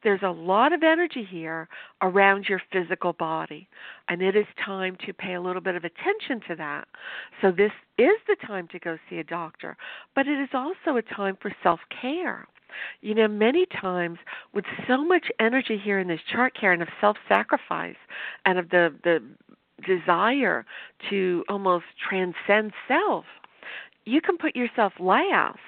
there's 0.02 0.22
a 0.22 0.30
lot 0.30 0.72
of 0.72 0.82
energy 0.82 1.26
here 1.28 1.68
around 2.02 2.46
your 2.48 2.60
physical 2.72 3.12
body, 3.12 3.68
and 4.08 4.20
it 4.22 4.36
is 4.36 4.46
time 4.64 4.96
to 5.06 5.12
pay 5.12 5.34
a 5.34 5.40
little 5.40 5.62
bit 5.62 5.74
of 5.74 5.84
attention 5.84 6.40
to 6.48 6.56
that. 6.56 6.88
So, 7.40 7.50
this 7.50 7.72
is 7.98 8.16
the 8.26 8.36
time 8.46 8.68
to 8.68 8.78
go 8.78 8.98
see 9.08 9.18
a 9.18 9.24
doctor, 9.24 9.76
but 10.14 10.26
it 10.26 10.40
is 10.40 10.50
also 10.52 10.96
a 10.96 11.02
time 11.02 11.38
for 11.40 11.54
self 11.62 11.80
care. 12.00 12.46
You 13.00 13.14
know, 13.14 13.28
many 13.28 13.66
times 13.66 14.18
with 14.54 14.64
so 14.88 15.04
much 15.04 15.26
energy 15.38 15.78
here 15.82 15.98
in 15.98 16.08
this 16.08 16.20
chart, 16.30 16.54
Karen, 16.58 16.82
of 16.82 16.88
self 17.00 17.16
sacrifice 17.28 17.96
and 18.46 18.58
of 18.58 18.70
the, 18.70 18.94
the 19.04 19.22
desire 19.86 20.64
to 21.10 21.44
almost 21.48 21.84
transcend 22.08 22.72
self, 22.88 23.24
you 24.04 24.20
can 24.20 24.36
put 24.36 24.56
yourself 24.56 24.92
last. 24.98 25.58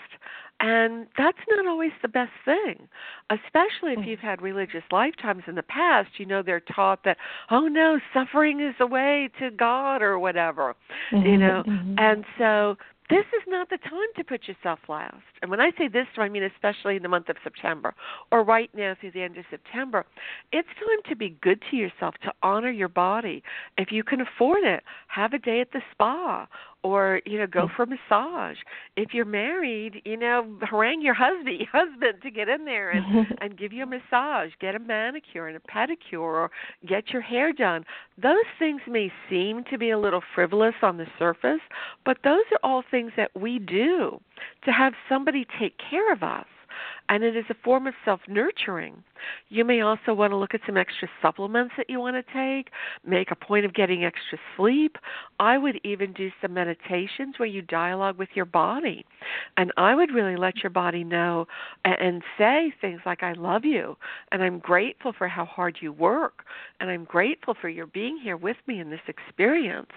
And 0.60 1.08
that's 1.18 1.38
not 1.50 1.66
always 1.66 1.90
the 2.00 2.08
best 2.08 2.30
thing, 2.44 2.88
especially 3.28 3.92
if 3.92 4.06
you've 4.06 4.20
had 4.20 4.40
religious 4.40 4.84
lifetimes 4.92 5.42
in 5.48 5.56
the 5.56 5.64
past. 5.64 6.10
You 6.16 6.26
know, 6.26 6.42
they're 6.42 6.60
taught 6.60 7.02
that, 7.04 7.16
oh 7.50 7.66
no, 7.66 7.98
suffering 8.14 8.60
is 8.60 8.74
the 8.78 8.86
way 8.86 9.30
to 9.40 9.50
God 9.50 10.00
or 10.00 10.18
whatever, 10.18 10.76
you 11.10 11.36
know. 11.36 11.64
Mhm. 11.66 11.96
And 11.98 12.24
so 12.38 12.78
this 13.10 13.26
is 13.36 13.42
not 13.46 13.68
the 13.68 13.78
time 13.78 14.08
to 14.16 14.24
put 14.24 14.48
yourself 14.48 14.78
last. 14.88 15.22
And 15.42 15.50
when 15.50 15.60
I 15.60 15.72
say 15.72 15.88
this 15.88 16.06
I 16.16 16.28
mean 16.28 16.44
especially 16.44 16.96
in 16.96 17.02
the 17.02 17.08
month 17.08 17.28
of 17.28 17.36
September 17.42 17.94
or 18.30 18.42
right 18.42 18.70
now 18.74 18.94
through 18.98 19.10
the 19.10 19.22
end 19.22 19.36
of 19.36 19.44
September. 19.50 20.06
It's 20.52 20.68
time 20.68 21.02
to 21.08 21.16
be 21.16 21.30
good 21.42 21.62
to 21.70 21.76
yourself, 21.76 22.14
to 22.22 22.32
honor 22.42 22.70
your 22.70 22.88
body. 22.88 23.42
If 23.76 23.92
you 23.92 24.04
can 24.04 24.20
afford 24.20 24.64
it, 24.64 24.84
have 25.08 25.34
a 25.34 25.38
day 25.38 25.60
at 25.60 25.72
the 25.72 25.82
spa 25.90 26.46
or, 26.84 27.22
you 27.24 27.38
know, 27.38 27.46
go 27.46 27.66
mm. 27.66 27.74
for 27.74 27.82
a 27.82 27.86
massage. 27.86 28.58
If 28.96 29.14
you're 29.14 29.24
married, 29.24 30.02
you 30.04 30.16
know, 30.16 30.56
harangue 30.60 31.02
your 31.02 31.14
husband 31.14 31.66
husband 31.72 32.22
to 32.22 32.30
get 32.30 32.48
in 32.48 32.66
there 32.66 32.90
and 32.90 33.26
and 33.40 33.58
give 33.58 33.72
you 33.72 33.82
a 33.82 33.86
massage, 33.86 34.50
get 34.60 34.74
a 34.74 34.78
manicure 34.78 35.48
and 35.48 35.56
a 35.56 35.60
pedicure, 35.60 36.20
or 36.20 36.50
get 36.86 37.10
your 37.10 37.22
hair 37.22 37.52
done. 37.52 37.84
Those 38.22 38.44
things 38.58 38.82
may 38.86 39.10
seem 39.28 39.64
to 39.70 39.78
be 39.78 39.90
a 39.90 39.98
little 39.98 40.22
frivolous 40.34 40.74
on 40.82 40.98
the 40.98 41.06
surface, 41.18 41.60
but 42.04 42.18
those 42.22 42.44
are 42.52 42.60
all 42.62 42.84
things 42.88 43.12
that 43.16 43.30
we 43.34 43.58
do 43.58 44.20
to 44.64 44.70
have 44.70 44.92
somebody 45.08 45.46
take 45.58 45.78
care 45.90 46.12
of 46.12 46.22
us. 46.22 46.46
And 47.14 47.22
it 47.22 47.36
is 47.36 47.44
a 47.48 47.54
form 47.62 47.86
of 47.86 47.94
self 48.04 48.18
nurturing. 48.26 49.04
You 49.48 49.64
may 49.64 49.82
also 49.82 50.12
want 50.12 50.32
to 50.32 50.36
look 50.36 50.52
at 50.52 50.62
some 50.66 50.76
extra 50.76 51.08
supplements 51.22 51.72
that 51.76 51.88
you 51.88 52.00
want 52.00 52.16
to 52.16 52.32
take, 52.32 52.72
make 53.06 53.30
a 53.30 53.36
point 53.36 53.64
of 53.64 53.72
getting 53.72 54.04
extra 54.04 54.36
sleep. 54.56 54.96
I 55.38 55.56
would 55.56 55.78
even 55.84 56.12
do 56.12 56.32
some 56.42 56.52
meditations 56.54 57.38
where 57.38 57.46
you 57.46 57.62
dialogue 57.62 58.18
with 58.18 58.30
your 58.34 58.46
body. 58.46 59.06
And 59.56 59.70
I 59.76 59.94
would 59.94 60.10
really 60.10 60.34
let 60.34 60.64
your 60.64 60.70
body 60.70 61.04
know 61.04 61.46
and, 61.84 62.20
say 62.36 62.72
things 62.80 63.00
like, 63.06 63.22
I 63.22 63.34
love 63.34 63.64
you, 63.64 63.96
and 64.32 64.42
I'm 64.42 64.58
grateful 64.58 65.12
for 65.16 65.28
how 65.28 65.44
hard 65.44 65.78
you 65.80 65.92
work, 65.92 66.44
and 66.80 66.90
I'm 66.90 67.04
grateful 67.04 67.54
for 67.60 67.68
your 67.68 67.86
being 67.86 68.18
here 68.20 68.36
with 68.36 68.56
me 68.66 68.80
in 68.80 68.90
this 68.90 69.06
experience, 69.06 69.90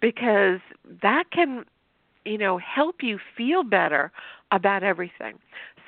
because 0.00 0.60
that 1.02 1.24
can, 1.32 1.64
you 2.24 2.38
know, 2.38 2.58
help 2.58 3.02
you 3.02 3.18
feel 3.36 3.64
better 3.64 4.12
about 4.52 4.82
everything. 4.82 5.38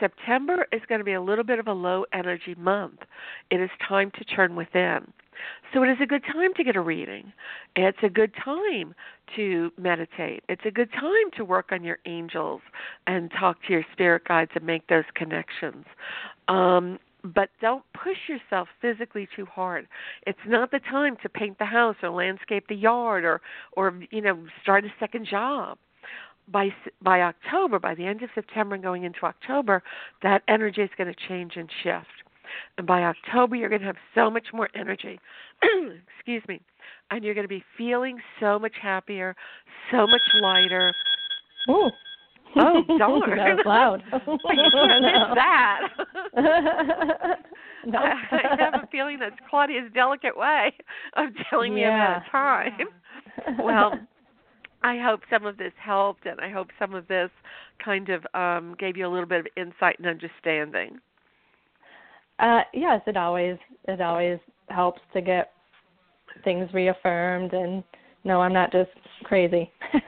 September 0.02 0.66
is 0.72 0.80
going 0.88 0.98
to 0.98 1.04
be 1.04 1.12
a 1.12 1.22
little 1.22 1.44
bit 1.44 1.60
of 1.60 1.68
a 1.68 1.72
low 1.72 2.04
energy 2.12 2.56
month. 2.56 2.98
It 3.52 3.60
is 3.60 3.70
time 3.88 4.10
to 4.18 4.24
turn 4.24 4.56
within. 4.56 5.12
So 5.72 5.82
it 5.84 5.88
is 5.90 5.98
a 6.02 6.06
good 6.06 6.24
time 6.24 6.52
to 6.56 6.64
get 6.64 6.74
a 6.74 6.80
reading. 6.80 7.32
It's 7.76 7.98
a 8.02 8.08
good 8.08 8.32
time 8.44 8.94
to 9.36 9.70
meditate. 9.78 10.42
It's 10.48 10.62
a 10.66 10.72
good 10.72 10.90
time 10.92 11.30
to 11.36 11.44
work 11.44 11.70
on 11.70 11.84
your 11.84 11.98
angels 12.04 12.62
and 13.06 13.30
talk 13.38 13.58
to 13.66 13.72
your 13.72 13.84
spirit 13.92 14.24
guides 14.26 14.50
and 14.56 14.64
make 14.64 14.88
those 14.88 15.04
connections. 15.14 15.84
Um, 16.48 16.98
but 17.22 17.50
don't 17.60 17.84
push 17.94 18.16
yourself 18.28 18.66
physically 18.80 19.28
too 19.36 19.46
hard. 19.46 19.86
It's 20.26 20.38
not 20.46 20.72
the 20.72 20.80
time 20.80 21.16
to 21.22 21.28
paint 21.28 21.58
the 21.58 21.64
house 21.64 21.96
or 22.02 22.10
landscape 22.10 22.66
the 22.68 22.74
yard 22.74 23.24
or 23.24 23.40
or 23.76 24.00
you 24.10 24.20
know 24.20 24.44
start 24.62 24.84
a 24.84 24.92
second 24.98 25.28
job. 25.30 25.78
By 26.48 26.70
by 27.02 27.22
October, 27.22 27.78
by 27.78 27.94
the 27.94 28.04
end 28.04 28.22
of 28.22 28.30
September 28.34 28.74
and 28.74 28.82
going 28.82 29.04
into 29.04 29.24
October, 29.24 29.82
that 30.22 30.42
energy 30.48 30.82
is 30.82 30.90
going 30.98 31.12
to 31.12 31.28
change 31.28 31.52
and 31.56 31.70
shift. 31.82 32.06
And 32.78 32.86
by 32.86 33.02
October, 33.04 33.56
you're 33.56 33.68
going 33.68 33.80
to 33.80 33.86
have 33.86 33.96
so 34.14 34.30
much 34.30 34.46
more 34.52 34.68
energy. 34.74 35.20
Excuse 36.18 36.42
me. 36.48 36.60
And 37.10 37.24
you're 37.24 37.34
going 37.34 37.44
to 37.44 37.48
be 37.48 37.64
feeling 37.76 38.18
so 38.40 38.58
much 38.58 38.74
happier, 38.80 39.36
so 39.90 40.06
much 40.06 40.20
lighter. 40.40 40.92
Ooh. 41.70 41.90
Oh, 42.56 42.82
darn. 42.98 43.38
that 43.38 43.56
was 43.56 43.62
loud. 43.64 44.02
you 44.12 44.70
can't 44.70 45.02
miss 45.02 45.12
that. 45.34 45.80
no. 47.86 47.98
I 47.98 48.56
have 48.58 48.74
a 48.74 48.88
feeling 48.90 49.18
that's 49.18 49.36
Claudia's 49.48 49.90
delicate 49.94 50.36
way 50.36 50.72
of 51.16 51.28
telling 51.48 51.74
me 51.74 51.84
about 51.84 52.22
a 52.26 52.30
time. 52.30 52.78
Well, 53.58 53.94
I 54.84 54.98
hope 54.98 55.20
some 55.30 55.46
of 55.46 55.56
this 55.56 55.72
helped, 55.82 56.26
and 56.26 56.40
I 56.40 56.50
hope 56.50 56.68
some 56.78 56.94
of 56.94 57.06
this 57.08 57.30
kind 57.84 58.08
of 58.08 58.26
um, 58.34 58.74
gave 58.78 58.96
you 58.96 59.06
a 59.06 59.10
little 59.10 59.28
bit 59.28 59.40
of 59.40 59.46
insight 59.56 59.98
and 59.98 60.06
understanding. 60.06 60.98
Uh, 62.38 62.62
yes, 62.72 63.00
it 63.06 63.16
always 63.16 63.56
it 63.86 64.00
always 64.00 64.38
helps 64.68 65.00
to 65.12 65.20
get 65.20 65.52
things 66.44 66.68
reaffirmed 66.72 67.52
and 67.52 67.84
no, 68.24 68.40
I'm 68.40 68.52
not 68.52 68.72
just 68.72 68.90
crazy. 69.24 69.70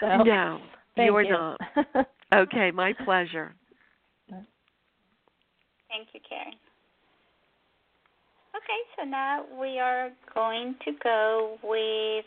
so, 0.00 0.22
no, 0.24 0.60
thank 0.96 1.06
you 1.06 1.16
are 1.16 1.22
you. 1.22 1.32
not. 1.32 1.60
Okay, 2.34 2.70
my 2.70 2.94
pleasure. 3.04 3.54
Thank 4.30 6.08
you, 6.14 6.20
Karen. 6.26 6.54
Okay, 8.56 8.80
so 8.96 9.04
now 9.04 9.44
we 9.60 9.78
are 9.78 10.08
going 10.34 10.74
to 10.86 10.92
go 11.04 11.58
with 11.62 12.24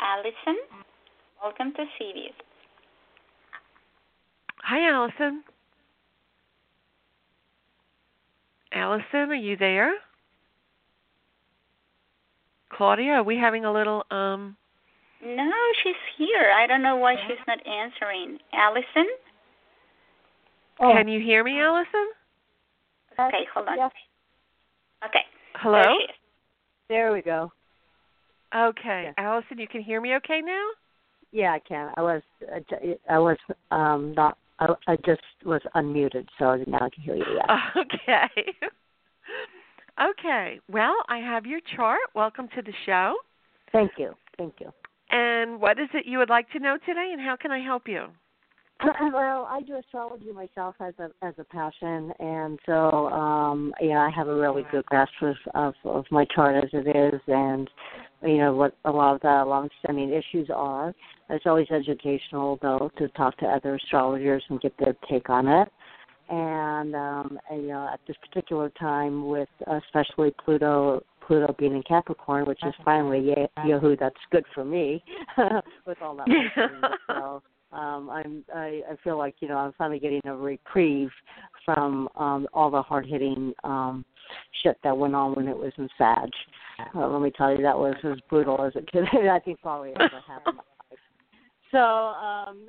Allison. 0.00 0.56
Welcome 1.42 1.72
to 1.74 1.82
CVS. 2.00 2.32
Hi, 4.62 4.90
Allison. 4.90 5.42
Allison, 8.72 9.30
are 9.30 9.34
you 9.34 9.56
there? 9.56 9.94
Claudia, 12.72 13.12
are 13.12 13.22
we 13.22 13.36
having 13.36 13.64
a 13.64 13.72
little 13.72 14.04
um 14.10 14.56
No, 15.24 15.50
she's 15.82 15.94
here. 16.18 16.52
I 16.56 16.66
don't 16.66 16.82
know 16.82 16.96
why 16.96 17.14
she's 17.26 17.38
not 17.46 17.64
answering. 17.66 18.38
Allison? 18.52 19.06
Oh, 20.80 20.92
Can 20.92 21.06
you 21.06 21.20
hear 21.20 21.44
me, 21.44 21.60
Allison? 21.60 22.08
Okay, 23.20 23.46
hold 23.54 23.68
on. 23.68 23.76
Yes, 23.76 23.92
Okay. 25.06 25.20
Hello? 25.54 25.82
There 25.82 26.08
there 26.88 27.12
we 27.12 27.22
go. 27.22 27.52
Okay. 28.54 29.04
Yeah. 29.04 29.12
Allison, 29.18 29.58
you 29.58 29.68
can 29.68 29.82
hear 29.82 30.00
me 30.00 30.14
okay 30.16 30.40
now? 30.40 30.68
Yeah, 31.32 31.52
I 31.52 31.58
can. 31.58 31.92
I 31.96 32.02
was 32.02 32.22
I 33.10 33.18
was 33.18 33.36
um 33.70 34.14
not 34.16 34.38
I, 34.60 34.68
I 34.86 34.96
just 35.04 35.22
was 35.44 35.60
unmuted, 35.74 36.26
so 36.38 36.62
now 36.66 36.78
I 36.80 36.90
can 36.90 37.02
hear 37.02 37.16
you. 37.16 37.24
Yeah. 37.36 37.58
Okay. 37.76 38.52
okay. 40.10 40.60
Well, 40.70 40.94
I 41.08 41.18
have 41.18 41.44
your 41.46 41.60
chart. 41.74 42.00
Welcome 42.14 42.48
to 42.54 42.62
the 42.62 42.72
show. 42.86 43.14
Thank 43.72 43.92
you. 43.98 44.14
Thank 44.38 44.54
you. 44.60 44.72
And 45.10 45.60
what 45.60 45.78
is 45.80 45.88
it 45.92 46.06
you 46.06 46.18
would 46.18 46.30
like 46.30 46.50
to 46.50 46.60
know 46.60 46.78
today, 46.86 47.10
and 47.12 47.20
how 47.20 47.36
can 47.36 47.50
I 47.50 47.58
help 47.60 47.88
you? 47.88 48.06
well, 49.12 49.46
I 49.48 49.60
do 49.62 49.76
astrology 49.76 50.32
myself 50.32 50.74
as 50.80 50.94
a 50.98 51.10
as 51.24 51.34
a 51.38 51.44
passion, 51.44 52.12
and 52.18 52.58
so 52.66 53.08
um 53.08 53.72
yeah, 53.80 54.00
I 54.00 54.10
have 54.10 54.28
a 54.28 54.34
really 54.34 54.64
good 54.70 54.84
grasp 54.86 55.12
of, 55.22 55.36
of 55.54 55.74
of 55.84 56.04
my 56.10 56.24
chart 56.34 56.62
as 56.62 56.70
it 56.72 56.96
is, 56.96 57.20
and 57.28 57.70
you 58.22 58.38
know 58.38 58.54
what 58.54 58.76
a 58.84 58.90
lot 58.90 59.14
of 59.14 59.20
the 59.20 59.48
long-standing 59.48 60.10
issues 60.10 60.50
are. 60.54 60.92
It's 61.30 61.46
always 61.46 61.70
educational 61.70 62.58
though 62.60 62.90
to 62.98 63.08
talk 63.08 63.36
to 63.38 63.46
other 63.46 63.76
astrologers 63.76 64.42
and 64.48 64.60
get 64.60 64.74
their 64.78 64.96
take 65.08 65.30
on 65.30 65.46
it. 65.46 65.68
And 66.28 66.94
um, 66.96 67.38
and, 67.50 67.62
you 67.62 67.68
know, 67.68 67.88
at 67.92 68.00
this 68.08 68.16
particular 68.28 68.70
time, 68.70 69.28
with 69.28 69.48
especially 69.66 70.34
Pluto 70.44 71.04
Pluto 71.26 71.54
being 71.58 71.74
in 71.74 71.82
Capricorn, 71.82 72.46
which 72.46 72.60
is 72.64 72.74
finally 72.84 73.34
yeah, 73.36 73.64
Yahoo, 73.64 73.96
that's 73.96 74.16
good 74.32 74.44
for 74.54 74.64
me 74.64 75.02
with 75.86 75.98
all 76.02 76.16
that. 76.16 76.26
so 77.06 77.42
um, 77.74 78.10
I'm 78.10 78.44
I, 78.54 78.82
I 78.90 78.96
feel 79.02 79.18
like 79.18 79.34
you 79.40 79.48
know 79.48 79.56
I'm 79.56 79.72
finally 79.76 79.98
getting 79.98 80.20
a 80.24 80.36
reprieve 80.36 81.10
from 81.64 82.08
um, 82.16 82.46
all 82.52 82.70
the 82.70 82.82
hard 82.82 83.06
hitting 83.06 83.52
um, 83.64 84.04
shit 84.62 84.76
that 84.84 84.96
went 84.96 85.14
on 85.14 85.34
when 85.34 85.48
it 85.48 85.56
was 85.56 85.72
in 85.78 85.88
Sag. 85.98 86.28
Uh, 86.94 87.08
let 87.08 87.22
me 87.22 87.30
tell 87.36 87.54
you, 87.54 87.62
that 87.62 87.78
was 87.78 87.94
as 88.04 88.18
brutal 88.28 88.62
as 88.64 88.72
it 88.74 88.90
could. 88.90 89.04
I 89.28 89.38
think 89.38 89.60
probably 89.60 89.92
ever 89.96 90.20
happened. 90.26 90.58
So, 91.70 91.78
um, 91.78 92.66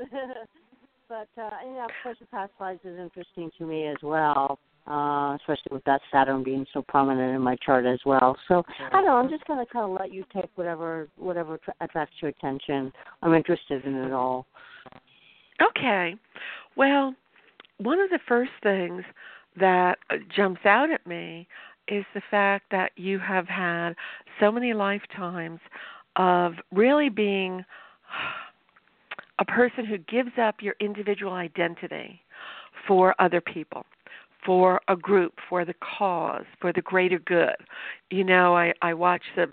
but 1.10 1.28
uh, 1.38 1.50
yeah, 1.74 1.86
of 1.86 1.92
course, 2.04 2.18
the 2.20 2.26
past 2.28 2.52
lives 2.60 2.80
is 2.84 3.00
interesting 3.00 3.52
to 3.58 3.66
me 3.66 3.88
as 3.88 3.98
well. 4.02 4.60
Uh, 4.88 5.34
especially 5.38 5.72
with 5.72 5.84
that 5.86 6.00
Saturn 6.12 6.44
being 6.44 6.64
so 6.72 6.84
prominent 6.88 7.36
in 7.36 7.42
my 7.42 7.56
chart 7.66 7.88
as 7.88 7.98
well. 8.06 8.38
So 8.48 8.62
I 8.80 8.92
don't 8.92 9.06
know. 9.06 9.16
I'm 9.16 9.30
just 9.30 9.44
gonna 9.48 9.66
kind 9.66 9.86
of 9.86 10.00
let 10.00 10.14
you 10.14 10.24
take 10.32 10.52
whatever 10.54 11.08
whatever 11.18 11.60
attracts 11.82 12.14
your 12.22 12.30
attention. 12.30 12.94
I'm 13.24 13.34
interested 13.34 13.84
in 13.84 13.96
it 13.96 14.14
all. 14.14 14.46
Okay. 15.62 16.16
Well, 16.76 17.16
one 17.78 18.00
of 18.00 18.10
the 18.10 18.20
first 18.28 18.52
things 18.64 19.04
that 19.60 19.98
uh, 20.10 20.16
jumps 20.36 20.62
out 20.66 20.92
at 20.92 21.06
me 21.06 21.48
is 21.88 22.04
the 22.14 22.22
fact 22.30 22.66
that 22.72 22.92
you 22.96 23.20
have 23.20 23.48
had 23.48 23.94
so 24.40 24.52
many 24.52 24.74
lifetimes 24.74 25.60
of 26.16 26.54
really 26.72 27.10
being 27.10 27.64
a 29.40 29.46
person 29.46 29.86
who 29.86 29.98
gives 29.98 30.32
up 30.42 30.56
your 30.62 30.76
individual 30.80 31.34
identity 31.34 32.22
for 32.88 33.16
other 33.20 33.42
people 33.42 33.86
for 34.46 34.80
a 34.88 34.96
group, 34.96 35.34
for 35.50 35.66
the 35.66 35.74
cause, 35.98 36.46
for 36.62 36.72
the 36.72 36.82
greater 36.82 37.20
good. 37.20 37.56
You 38.12 38.24
know, 38.24 38.56
I 38.56 38.74
I 38.82 38.94
watch 38.94 39.24
the 39.36 39.48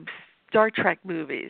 Star 0.52 0.70
Trek 0.70 0.98
movies, 1.02 1.48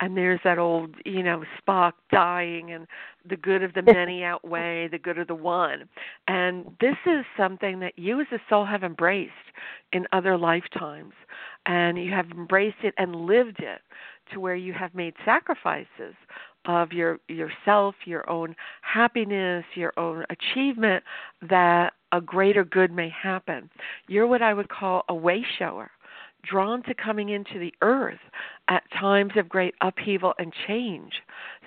and 0.00 0.14
there's 0.14 0.40
that 0.44 0.58
old, 0.58 0.94
you 1.06 1.22
know, 1.22 1.42
Spock 1.58 1.92
dying, 2.10 2.72
and 2.72 2.86
the 3.26 3.36
good 3.36 3.62
of 3.62 3.72
the 3.72 3.82
many 3.86 4.22
outweigh 4.22 4.88
the 4.88 4.98
good 4.98 5.16
of 5.16 5.26
the 5.26 5.34
one. 5.34 5.88
And 6.28 6.66
this 6.78 6.96
is 7.06 7.24
something 7.34 7.80
that 7.80 7.98
you 7.98 8.20
as 8.20 8.26
a 8.30 8.38
soul 8.50 8.66
have 8.66 8.84
embraced 8.84 9.32
in 9.94 10.06
other 10.12 10.36
lifetimes, 10.36 11.14
and 11.64 11.96
you 11.96 12.12
have 12.12 12.30
embraced 12.30 12.76
it 12.82 12.92
and 12.98 13.16
lived 13.16 13.60
it 13.60 13.80
to 14.34 14.38
where 14.38 14.54
you 14.54 14.74
have 14.74 14.94
made 14.94 15.14
sacrifices 15.24 16.14
of 16.66 16.92
your 16.92 17.18
yourself, 17.28 17.94
your 18.04 18.28
own 18.28 18.54
happiness, 18.82 19.64
your 19.74 19.92
own 19.98 20.26
achievement 20.28 21.02
that 21.48 21.94
a 22.12 22.20
greater 22.20 22.64
good 22.64 22.92
may 22.92 23.08
happen. 23.08 23.70
You're 24.08 24.26
what 24.26 24.42
I 24.42 24.52
would 24.52 24.68
call 24.68 25.04
a 25.08 25.14
way 25.14 25.42
shower 25.58 25.90
drawn 26.48 26.82
to 26.84 26.94
coming 26.94 27.30
into 27.30 27.58
the 27.58 27.72
earth 27.82 28.18
at 28.68 28.82
times 28.98 29.32
of 29.36 29.48
great 29.48 29.74
upheaval 29.80 30.34
and 30.38 30.52
change 30.66 31.12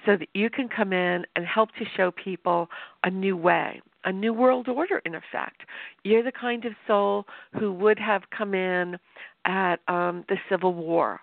so 0.05 0.17
that 0.17 0.29
you 0.33 0.49
can 0.49 0.69
come 0.69 0.93
in 0.93 1.25
and 1.35 1.45
help 1.45 1.69
to 1.79 1.85
show 1.95 2.11
people 2.11 2.69
a 3.03 3.09
new 3.09 3.35
way, 3.35 3.81
a 4.03 4.11
new 4.11 4.33
world 4.33 4.67
order, 4.67 5.01
in 5.05 5.15
effect. 5.15 5.61
You're 6.03 6.23
the 6.23 6.31
kind 6.31 6.65
of 6.65 6.73
soul 6.87 7.25
who 7.59 7.71
would 7.73 7.99
have 7.99 8.23
come 8.35 8.53
in 8.53 8.97
at 9.45 9.77
um, 9.87 10.25
the 10.29 10.37
Civil 10.49 10.73
War 10.73 11.19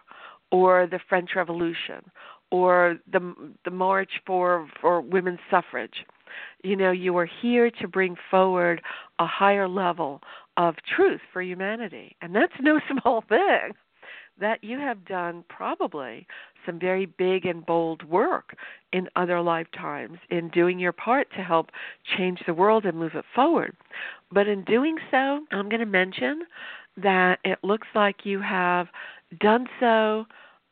or 0.50 0.86
the 0.86 1.00
French 1.08 1.30
Revolution 1.36 2.02
or 2.50 2.98
the 3.10 3.34
the 3.64 3.70
march 3.70 4.10
for 4.26 4.68
for 4.80 5.00
women's 5.00 5.40
suffrage. 5.50 6.04
You 6.62 6.76
know, 6.76 6.92
you 6.92 7.16
are 7.16 7.28
here 7.40 7.70
to 7.80 7.88
bring 7.88 8.14
forward 8.30 8.80
a 9.18 9.26
higher 9.26 9.68
level 9.68 10.20
of 10.56 10.76
truth 10.94 11.20
for 11.32 11.42
humanity. 11.42 12.16
And 12.20 12.34
that's 12.34 12.52
no 12.60 12.80
small 13.00 13.22
thing. 13.28 13.72
That 14.40 14.64
you 14.64 14.78
have 14.78 15.04
done 15.04 15.44
probably 15.48 16.26
some 16.64 16.78
very 16.78 17.06
big 17.06 17.44
and 17.44 17.64
bold 17.64 18.02
work 18.08 18.56
in 18.92 19.08
other 19.14 19.40
lifetimes 19.40 20.18
in 20.30 20.48
doing 20.48 20.78
your 20.78 20.92
part 20.92 21.28
to 21.36 21.42
help 21.42 21.70
change 22.16 22.40
the 22.46 22.54
world 22.54 22.84
and 22.84 22.98
move 22.98 23.12
it 23.14 23.26
forward. 23.34 23.76
But 24.32 24.48
in 24.48 24.64
doing 24.64 24.96
so, 25.10 25.40
I'm 25.50 25.68
going 25.68 25.80
to 25.80 25.86
mention 25.86 26.44
that 26.96 27.38
it 27.44 27.58
looks 27.62 27.88
like 27.94 28.24
you 28.24 28.40
have 28.40 28.88
done 29.40 29.66
so 29.80 30.24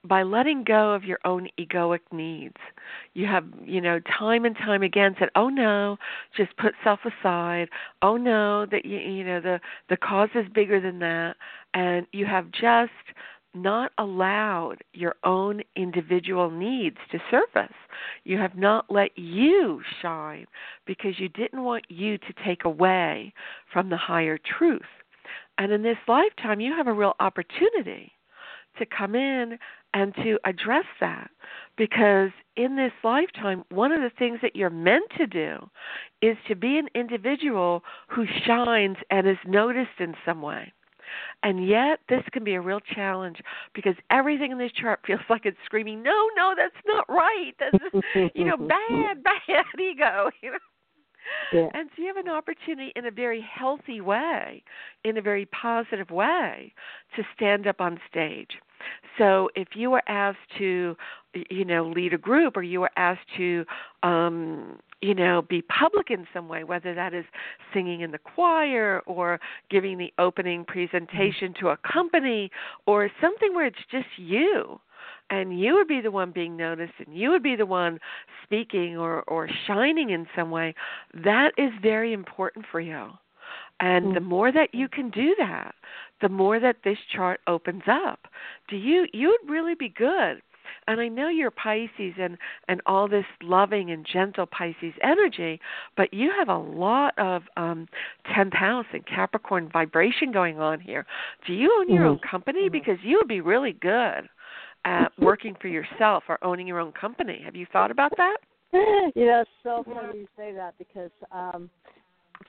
by 0.04 0.22
letting 0.22 0.64
go 0.64 0.92
of 0.92 1.04
your 1.04 1.18
own 1.24 1.48
egoic 1.58 2.00
needs. 2.10 2.56
You 3.14 3.26
have, 3.26 3.44
you 3.64 3.80
know, 3.80 4.00
time 4.18 4.44
and 4.44 4.56
time 4.56 4.82
again 4.82 5.14
said, 5.18 5.30
"Oh 5.34 5.48
no, 5.48 5.98
just 6.36 6.56
put 6.56 6.74
self 6.82 7.00
aside. 7.04 7.68
Oh 8.02 8.16
no, 8.16 8.66
that 8.66 8.84
you, 8.84 8.98
you 8.98 9.24
know, 9.24 9.40
the 9.40 9.60
the 9.88 9.96
cause 9.96 10.30
is 10.34 10.48
bigger 10.48 10.80
than 10.80 10.98
that." 11.00 11.36
And 11.74 12.06
you 12.12 12.26
have 12.26 12.50
just 12.50 12.92
not 13.52 13.92
allowed 13.98 14.76
your 14.92 15.16
own 15.24 15.60
individual 15.76 16.50
needs 16.50 16.96
to 17.10 17.18
surface. 17.30 17.74
You 18.24 18.38
have 18.38 18.56
not 18.56 18.90
let 18.90 19.16
you 19.18 19.82
shine 20.00 20.46
because 20.86 21.18
you 21.18 21.28
didn't 21.28 21.64
want 21.64 21.84
you 21.88 22.16
to 22.18 22.32
take 22.44 22.64
away 22.64 23.32
from 23.72 23.90
the 23.90 23.96
higher 23.96 24.38
truth. 24.38 24.82
And 25.58 25.72
in 25.72 25.82
this 25.82 25.98
lifetime, 26.06 26.60
you 26.60 26.72
have 26.72 26.86
a 26.86 26.92
real 26.92 27.14
opportunity 27.20 28.12
to 28.78 28.86
come 28.86 29.14
in 29.14 29.58
and 29.94 30.14
to 30.16 30.38
address 30.44 30.84
that 31.00 31.30
because 31.76 32.30
in 32.56 32.76
this 32.76 32.92
lifetime 33.02 33.64
one 33.70 33.92
of 33.92 34.00
the 34.00 34.10
things 34.18 34.38
that 34.42 34.56
you're 34.56 34.70
meant 34.70 35.10
to 35.16 35.26
do 35.26 35.58
is 36.22 36.36
to 36.48 36.54
be 36.54 36.78
an 36.78 36.88
individual 36.94 37.82
who 38.08 38.24
shines 38.46 38.96
and 39.10 39.28
is 39.28 39.36
noticed 39.46 39.98
in 39.98 40.14
some 40.24 40.42
way 40.42 40.72
and 41.42 41.66
yet 41.66 42.00
this 42.08 42.22
can 42.32 42.44
be 42.44 42.54
a 42.54 42.60
real 42.60 42.80
challenge 42.94 43.40
because 43.74 43.94
everything 44.10 44.52
in 44.52 44.58
this 44.58 44.72
chart 44.72 45.00
feels 45.06 45.20
like 45.28 45.44
it's 45.44 45.56
screaming 45.64 46.02
no 46.02 46.28
no 46.36 46.54
that's 46.56 46.74
not 46.86 47.04
right 47.08 47.52
that's 47.58 48.32
you 48.34 48.44
know 48.44 48.56
bad 48.68 49.22
bad 49.22 49.64
ego 49.78 50.30
you 50.42 50.50
know 50.50 50.58
yeah. 51.52 51.68
And 51.74 51.90
so 51.94 52.02
you 52.02 52.08
have 52.08 52.24
an 52.24 52.30
opportunity 52.30 52.92
in 52.96 53.06
a 53.06 53.10
very 53.10 53.40
healthy 53.40 54.00
way, 54.00 54.62
in 55.04 55.16
a 55.16 55.22
very 55.22 55.46
positive 55.46 56.10
way, 56.10 56.72
to 57.14 57.22
stand 57.36 57.66
up 57.66 57.80
on 57.80 58.00
stage. 58.08 58.50
So 59.18 59.50
if 59.54 59.68
you 59.74 59.90
were 59.90 60.02
asked 60.08 60.38
to, 60.58 60.96
you 61.50 61.64
know, 61.64 61.84
lead 61.84 62.14
a 62.14 62.18
group, 62.18 62.56
or 62.56 62.62
you 62.62 62.80
were 62.80 62.90
asked 62.96 63.26
to, 63.36 63.64
um, 64.02 64.78
you 65.00 65.14
know, 65.14 65.42
be 65.42 65.62
public 65.62 66.10
in 66.10 66.26
some 66.32 66.48
way, 66.48 66.64
whether 66.64 66.94
that 66.94 67.14
is 67.14 67.24
singing 67.72 68.02
in 68.02 68.10
the 68.10 68.18
choir 68.18 69.02
or 69.06 69.40
giving 69.70 69.98
the 69.98 70.12
opening 70.18 70.64
presentation 70.64 71.54
to 71.60 71.68
a 71.68 71.76
company 71.78 72.50
or 72.86 73.10
something 73.20 73.54
where 73.54 73.66
it's 73.66 73.78
just 73.90 74.06
you 74.16 74.80
and 75.30 75.58
you 75.58 75.74
would 75.74 75.88
be 75.88 76.00
the 76.00 76.10
one 76.10 76.32
being 76.32 76.56
noticed 76.56 76.92
and 77.04 77.16
you 77.16 77.30
would 77.30 77.42
be 77.42 77.56
the 77.56 77.66
one 77.66 77.98
speaking 78.42 78.96
or 78.96 79.22
or 79.22 79.48
shining 79.66 80.10
in 80.10 80.26
some 80.36 80.50
way 80.50 80.74
that 81.14 81.52
is 81.56 81.70
very 81.80 82.12
important 82.12 82.64
for 82.70 82.80
you 82.80 83.10
and 83.80 84.06
mm-hmm. 84.06 84.14
the 84.14 84.20
more 84.20 84.52
that 84.52 84.74
you 84.74 84.88
can 84.88 85.10
do 85.10 85.34
that 85.38 85.74
the 86.20 86.28
more 86.28 86.60
that 86.60 86.76
this 86.84 86.98
chart 87.14 87.40
opens 87.46 87.82
up 87.86 88.20
do 88.68 88.76
you 88.76 89.06
you 89.12 89.28
would 89.28 89.52
really 89.52 89.74
be 89.74 89.88
good 89.88 90.42
and 90.86 91.00
I 91.00 91.08
know 91.08 91.28
you're 91.28 91.50
Pisces 91.50 92.14
and 92.18 92.36
and 92.68 92.80
all 92.86 93.08
this 93.08 93.24
loving 93.42 93.90
and 93.90 94.06
gentle 94.10 94.46
Pisces 94.46 94.94
energy, 95.02 95.60
but 95.96 96.12
you 96.12 96.32
have 96.36 96.48
a 96.48 96.56
lot 96.56 97.12
of 97.18 97.42
um 97.56 97.88
10th 98.34 98.54
house 98.54 98.86
and 98.92 99.04
Capricorn 99.06 99.68
vibration 99.72 100.32
going 100.32 100.60
on 100.60 100.80
here. 100.80 101.06
Do 101.46 101.52
you 101.52 101.76
own 101.78 101.92
your 101.92 102.04
mm-hmm. 102.04 102.10
own 102.12 102.20
company 102.28 102.62
mm-hmm. 102.62 102.72
because 102.72 102.98
you 103.02 103.18
would 103.18 103.28
be 103.28 103.40
really 103.40 103.72
good 103.72 104.28
at 104.84 105.12
working 105.18 105.56
for 105.60 105.68
yourself 105.68 106.24
or 106.28 106.42
owning 106.42 106.66
your 106.66 106.80
own 106.80 106.92
company. 106.92 107.40
Have 107.44 107.56
you 107.56 107.66
thought 107.72 107.90
about 107.90 108.12
that? 108.16 108.36
You 108.72 109.26
know, 109.26 109.40
it's 109.40 109.50
so 109.62 109.84
funny 109.84 110.20
you 110.20 110.28
say 110.36 110.52
that 110.52 110.74
because 110.78 111.10
um 111.32 111.68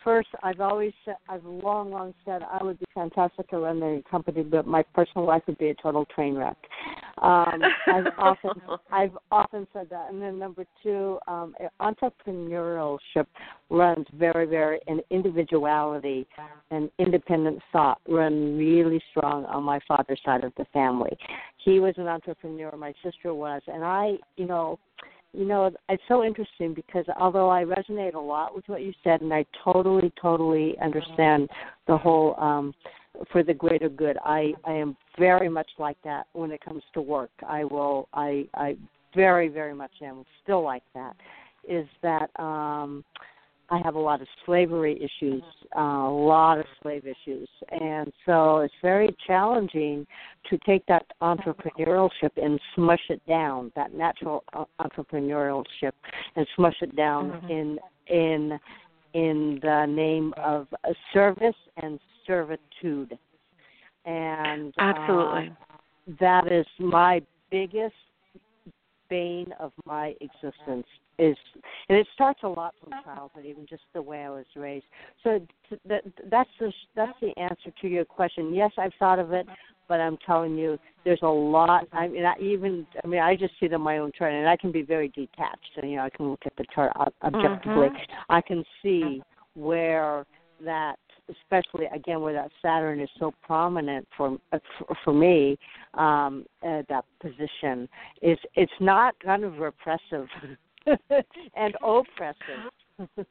first, 0.04 0.30
I've 0.44 0.60
always 0.60 0.94
said, 1.06 1.16
I've 1.30 1.44
long, 1.44 1.92
long 1.92 2.14
said 2.26 2.42
I 2.44 2.64
would 2.64 2.80
be 2.80 2.86
fantastic 2.94 3.50
to 3.50 3.60
run 3.60 3.80
the 3.80 4.04
company, 4.10 4.44
but 4.44 4.66
my 4.68 4.84
personal 4.94 5.26
life 5.26 5.44
would 5.48 5.58
be 5.58 5.70
a 5.70 5.76
total 5.76 6.06
train 6.06 6.36
wreck. 6.36 6.58
Um, 7.22 7.62
I've 7.88 8.06
often, 8.18 8.52
I've 8.92 9.18
often 9.32 9.68
said 9.74 9.88
that. 9.90 10.12
And 10.12 10.22
then 10.22 10.40
number 10.40 10.66
two, 10.84 11.20
um, 11.28 11.56
entrepreneurship 11.82 13.28
runs 13.70 14.06
very, 14.14 14.46
very, 14.46 14.80
and 14.88 15.02
individuality 15.10 16.28
and 16.72 16.90
independent 17.00 17.60
thought 17.72 18.00
run 18.08 18.58
really 18.58 19.02
strong 19.12 19.46
on 19.46 19.64
my 19.64 19.80
father's 19.88 20.22
side 20.26 20.44
of 20.44 20.54
the 20.58 20.66
family. 20.74 21.18
He 21.64 21.80
was 21.80 21.94
an 21.98 22.08
entrepreneur, 22.08 22.76
my 22.76 22.94
sister 23.04 23.34
was, 23.34 23.62
and 23.68 23.84
I, 23.84 24.14
you 24.38 24.48
know, 24.48 24.80
you 25.34 25.46
know, 25.46 25.72
it's 25.88 26.04
so 26.08 26.24
interesting 26.24 26.74
because 26.74 27.06
although 27.18 27.50
I 27.50 27.64
resonate 27.64 28.16
a 28.16 28.20
lot 28.20 28.54
with 28.54 28.68
what 28.68 28.82
you 28.82 28.94
said, 29.04 29.22
and 29.22 29.34
I 29.34 29.46
totally, 29.64 30.12
totally 30.22 30.76
understand 30.80 31.50
the 31.88 31.98
whole 31.98 32.36
um, 32.38 32.74
for 33.32 33.44
the 33.44 33.54
greater 33.54 33.90
good. 33.90 34.18
I 34.26 34.54
I 34.66 34.74
am 34.74 34.98
very 35.18 35.48
much 35.48 35.70
like 35.78 35.98
that 36.04 36.28
when 36.34 36.52
it 36.52 36.64
comes 36.64 36.84
to 36.94 37.02
work. 37.02 37.32
I 37.48 37.64
will. 37.64 38.10
I 38.14 38.46
I 38.56 38.78
very, 39.16 39.48
very 39.48 39.74
much 39.74 39.92
am 40.02 40.26
still 40.44 40.64
like 40.64 40.84
that. 40.94 41.16
Is 41.68 41.88
that 42.02 42.30
um, 42.40 43.04
I 43.72 43.80
have 43.86 43.96
a 43.96 44.00
lot 44.00 44.22
of 44.22 44.28
slavery 44.46 44.98
issues, 44.98 45.42
uh, 45.78 45.80
a 45.80 46.14
lot 46.14 46.60
of 46.60 46.66
slave 46.82 47.06
issues, 47.06 47.48
and 47.72 48.12
so 48.26 48.58
it's 48.58 48.74
very 48.82 49.16
challenging 49.26 50.06
to 50.50 50.58
take 50.66 50.86
that 50.88 51.06
entrepreneurship 51.22 52.32
and 52.36 52.60
smush 52.76 53.00
it 53.10 53.26
down, 53.28 53.72
that 53.78 53.94
natural 53.94 54.44
uh, 54.52 54.66
entrepreneurship, 54.82 55.94
and 56.36 56.46
smush 56.58 56.76
it 56.82 56.94
down 56.98 57.32
mm-hmm. 57.32 57.50
in 57.50 57.80
in 58.08 58.60
in 59.14 59.60
the 59.62 59.86
name 59.86 60.34
of 60.36 60.68
service 61.14 61.56
and 61.82 61.98
servitude. 62.28 63.18
And 64.04 64.74
absolutely, 64.80 65.50
uh, 65.50 66.14
that 66.20 66.52
is 66.52 66.66
my 66.78 67.22
biggest 67.50 67.96
bane 69.12 69.54
of 69.60 69.72
my 69.86 70.16
existence 70.22 70.88
is 71.20 71.36
and 71.90 71.98
it 71.98 72.08
starts 72.16 72.40
a 72.44 72.48
lot 72.48 72.74
from 72.82 72.94
childhood 73.04 73.46
even 73.46 73.68
just 73.70 73.84
the 73.94 74.02
way 74.02 74.24
i 74.24 74.30
was 74.30 74.46
raised. 74.56 74.86
So 75.24 75.40
that 75.88 76.04
that's 76.32 76.50
the 76.60 76.72
that's 76.96 77.18
the 77.22 77.38
answer 77.38 77.72
to 77.82 77.88
your 77.88 78.06
question. 78.06 78.54
Yes 78.56 78.72
i've 78.78 78.94
thought 78.98 79.20
of 79.20 79.34
it 79.34 79.46
but 79.92 80.00
i'm 80.00 80.18
telling 80.26 80.58
you 80.58 80.80
there's 81.04 81.20
a 81.22 81.28
lot 81.28 81.86
i 81.92 82.08
mean 82.08 82.24
I 82.24 82.34
even 82.40 82.88
i 83.04 83.08
mean 83.08 83.20
i 83.20 83.36
just 83.36 83.54
see 83.60 83.66
it 83.66 83.74
on 83.74 83.82
my 83.82 83.98
own 83.98 84.12
chart 84.18 84.34
and 84.34 84.48
i 84.48 84.56
can 84.56 84.72
be 84.72 84.84
very 84.84 85.10
detached 85.10 85.74
and 85.76 85.92
you 85.92 85.98
know 85.98 86.04
i 86.04 86.10
can 86.10 86.30
look 86.30 86.44
at 86.46 86.56
the 86.58 86.66
chart 86.74 86.94
objectively. 87.24 87.90
Mm-hmm. 87.90 88.32
i 88.32 88.42
can 88.42 88.64
see 88.82 89.22
where 89.56 90.26
that 90.64 90.96
especially 91.32 91.86
again 91.94 92.22
where 92.22 92.34
that 92.34 92.52
Saturn 92.62 93.00
is 93.00 93.10
so 93.20 93.34
prominent 93.44 94.08
for 94.18 94.38
uh, 94.52 94.60
for, 94.78 94.96
for 95.04 95.14
me, 95.14 95.58
um, 95.94 96.46
uh, 96.64 96.82
that 96.90 97.06
position 97.22 97.88
is 98.22 98.38
it's 98.56 98.72
not 98.80 99.16
kind 99.24 99.44
of 99.44 99.58
repressive 99.58 100.28
and 101.56 101.76
oppressive 101.84 102.72
to 103.16 103.26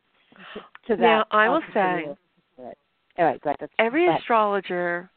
that. 0.89 0.99
Now 0.99 1.25
I 1.31 1.49
will 1.49 1.63
say, 1.75 2.07
all 3.19 3.25
right, 3.25 3.41
go 3.43 3.51
ahead. 3.51 3.69
every 3.79 4.07
go 4.07 4.11
ahead. 4.11 4.21
astrologer 4.21 5.11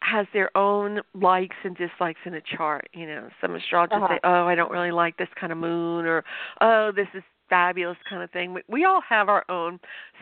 has 0.00 0.26
their 0.32 0.56
own 0.56 1.00
likes 1.14 1.56
and 1.64 1.76
dislikes 1.76 2.20
in 2.24 2.34
a 2.34 2.40
chart. 2.56 2.88
You 2.94 3.06
know, 3.06 3.28
some 3.40 3.54
astrologers 3.54 3.96
uh-huh. 3.96 4.14
say, 4.14 4.20
"Oh, 4.24 4.46
I 4.46 4.54
don't 4.54 4.70
really 4.70 4.92
like 4.92 5.16
this 5.16 5.28
kind 5.38 5.52
of 5.52 5.58
moon," 5.58 6.06
or 6.06 6.24
"Oh, 6.60 6.92
this 6.94 7.08
is 7.14 7.22
fabulous 7.48 7.98
kind 8.08 8.22
of 8.22 8.30
thing. 8.30 8.54
We, 8.54 8.62
we 8.68 8.84
all 8.84 9.00
have 9.08 9.28
our 9.28 9.44
own 9.48 9.80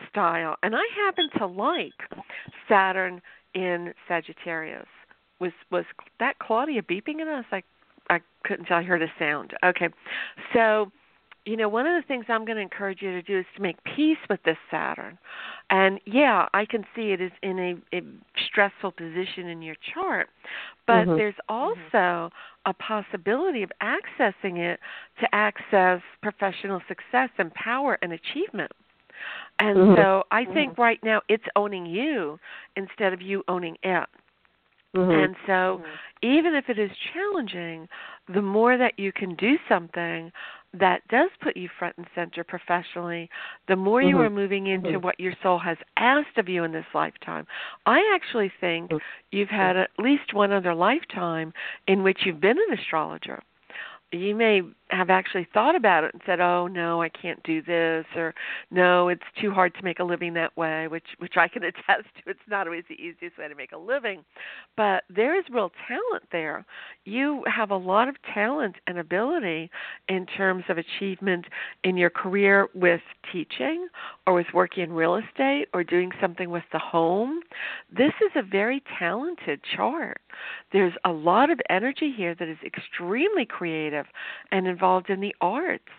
style, 0.09 0.55
and 0.63 0.75
I 0.75 0.83
happen 0.95 1.29
to 1.37 1.45
like 1.45 1.93
Saturn 2.67 3.21
in 3.53 3.93
Sagittarius. 4.07 4.87
Was 5.39 5.51
was 5.71 5.85
that 6.19 6.39
Claudia 6.39 6.81
beeping 6.81 7.21
at 7.21 7.27
us? 7.27 7.45
I 7.51 7.63
I 8.09 8.19
couldn't 8.43 8.65
tell. 8.65 8.77
I 8.77 8.83
heard 8.83 9.01
a 9.01 9.11
sound. 9.19 9.53
Okay, 9.63 9.89
so 10.53 10.91
you 11.47 11.55
know, 11.55 11.69
one 11.69 11.87
of 11.87 12.01
the 12.01 12.05
things 12.05 12.25
I'm 12.27 12.43
going 12.43 12.57
to 12.57 12.61
encourage 12.61 13.01
you 13.01 13.11
to 13.11 13.21
do 13.21 13.39
is 13.39 13.45
to 13.55 13.61
make 13.61 13.77
peace 13.95 14.17
with 14.29 14.43
this 14.43 14.57
Saturn. 14.69 15.17
And 15.69 15.99
yeah, 16.05 16.47
I 16.53 16.65
can 16.65 16.83
see 16.93 17.13
it 17.13 17.21
is 17.21 17.31
in 17.41 17.57
a, 17.57 17.95
a 17.95 18.01
stressful 18.49 18.91
position 18.91 19.47
in 19.47 19.61
your 19.61 19.75
chart, 19.93 20.27
but 20.85 21.05
mm-hmm. 21.05 21.15
there's 21.15 21.35
also 21.47 22.29
a 22.65 22.73
possibility 22.73 23.63
of 23.63 23.71
accessing 23.81 24.57
it 24.57 24.79
to 25.21 25.27
access 25.33 26.01
professional 26.21 26.81
success 26.87 27.29
and 27.37 27.53
power 27.53 27.97
and 28.01 28.11
achievement. 28.11 28.71
And 29.59 29.77
mm-hmm. 29.77 30.01
so 30.01 30.23
I 30.31 30.43
think 30.43 30.73
mm-hmm. 30.73 30.81
right 30.81 30.99
now 31.01 31.21
it's 31.29 31.45
owning 31.55 31.85
you 31.85 32.39
instead 32.75 33.13
of 33.13 33.21
you 33.21 33.43
owning 33.47 33.77
it. 33.83 34.09
Mm-hmm. 34.95 35.11
And 35.11 35.35
so, 35.45 35.81
even 36.23 36.55
if 36.55 36.69
it 36.69 36.79
is 36.79 36.89
challenging, 37.13 37.87
the 38.33 38.41
more 38.41 38.77
that 38.77 38.97
you 38.97 39.11
can 39.11 39.35
do 39.35 39.57
something 39.69 40.31
that 40.73 41.07
does 41.07 41.29
put 41.41 41.57
you 41.57 41.69
front 41.79 41.95
and 41.97 42.07
center 42.13 42.43
professionally, 42.43 43.29
the 43.67 43.75
more 43.75 44.01
mm-hmm. 44.01 44.09
you 44.09 44.21
are 44.21 44.29
moving 44.29 44.67
into 44.67 44.89
mm-hmm. 44.89 45.05
what 45.05 45.19
your 45.19 45.33
soul 45.41 45.59
has 45.59 45.77
asked 45.97 46.37
of 46.37 46.49
you 46.49 46.63
in 46.63 46.71
this 46.71 46.85
lifetime. 46.93 47.47
I 47.85 48.01
actually 48.13 48.51
think 48.59 48.91
mm-hmm. 48.91 48.97
you've 49.31 49.49
had 49.49 49.77
at 49.77 49.89
least 49.97 50.33
one 50.33 50.51
other 50.51 50.75
lifetime 50.75 51.53
in 51.87 52.03
which 52.03 52.19
you've 52.25 52.41
been 52.41 52.57
an 52.57 52.77
astrologer 52.77 53.41
you 54.11 54.35
may 54.35 54.61
have 54.89 55.09
actually 55.09 55.47
thought 55.53 55.75
about 55.75 56.03
it 56.03 56.13
and 56.13 56.21
said, 56.25 56.39
"Oh 56.39 56.67
no, 56.67 57.01
I 57.01 57.09
can't 57.09 57.41
do 57.43 57.61
this," 57.61 58.05
or 58.15 58.33
"No, 58.71 59.09
it's 59.09 59.23
too 59.39 59.51
hard 59.51 59.73
to 59.75 59.83
make 59.83 59.99
a 59.99 60.03
living 60.03 60.33
that 60.35 60.55
way," 60.55 60.87
which 60.87 61.07
which 61.17 61.37
I 61.37 61.47
can 61.47 61.63
attest 61.63 62.07
to. 62.15 62.29
It's 62.29 62.39
not 62.47 62.67
always 62.67 62.83
the 62.89 63.01
easiest 63.01 63.37
way 63.37 63.47
to 63.47 63.55
make 63.55 63.71
a 63.71 63.77
living, 63.77 64.23
but 64.75 65.03
there 65.09 65.37
is 65.37 65.45
real 65.49 65.71
talent 65.87 66.23
there. 66.31 66.65
You 67.05 67.43
have 67.47 67.71
a 67.71 67.77
lot 67.77 68.07
of 68.07 68.15
talent 68.33 68.75
and 68.87 68.97
ability 68.97 69.69
in 70.09 70.25
terms 70.25 70.63
of 70.69 70.77
achievement 70.77 71.45
in 71.83 71.97
your 71.97 72.09
career 72.09 72.67
with 72.73 73.01
teaching 73.31 73.87
or 74.25 74.33
with 74.33 74.47
working 74.53 74.83
in 74.83 74.93
real 74.93 75.15
estate 75.15 75.67
or 75.73 75.83
doing 75.83 76.11
something 76.21 76.49
with 76.49 76.63
the 76.71 76.79
home. 76.79 77.41
This 77.91 78.13
is 78.21 78.31
a 78.35 78.43
very 78.43 78.83
talented 78.99 79.61
chart. 79.75 80.21
There's 80.71 80.93
a 81.03 81.11
lot 81.11 81.49
of 81.49 81.59
energy 81.69 82.13
here 82.15 82.35
that 82.35 82.47
is 82.47 82.57
extremely 82.65 83.45
creative 83.45 84.05
and 84.51 84.67
involved 84.77 85.09
in 85.09 85.21
the 85.21 85.35
arts. 85.41 85.89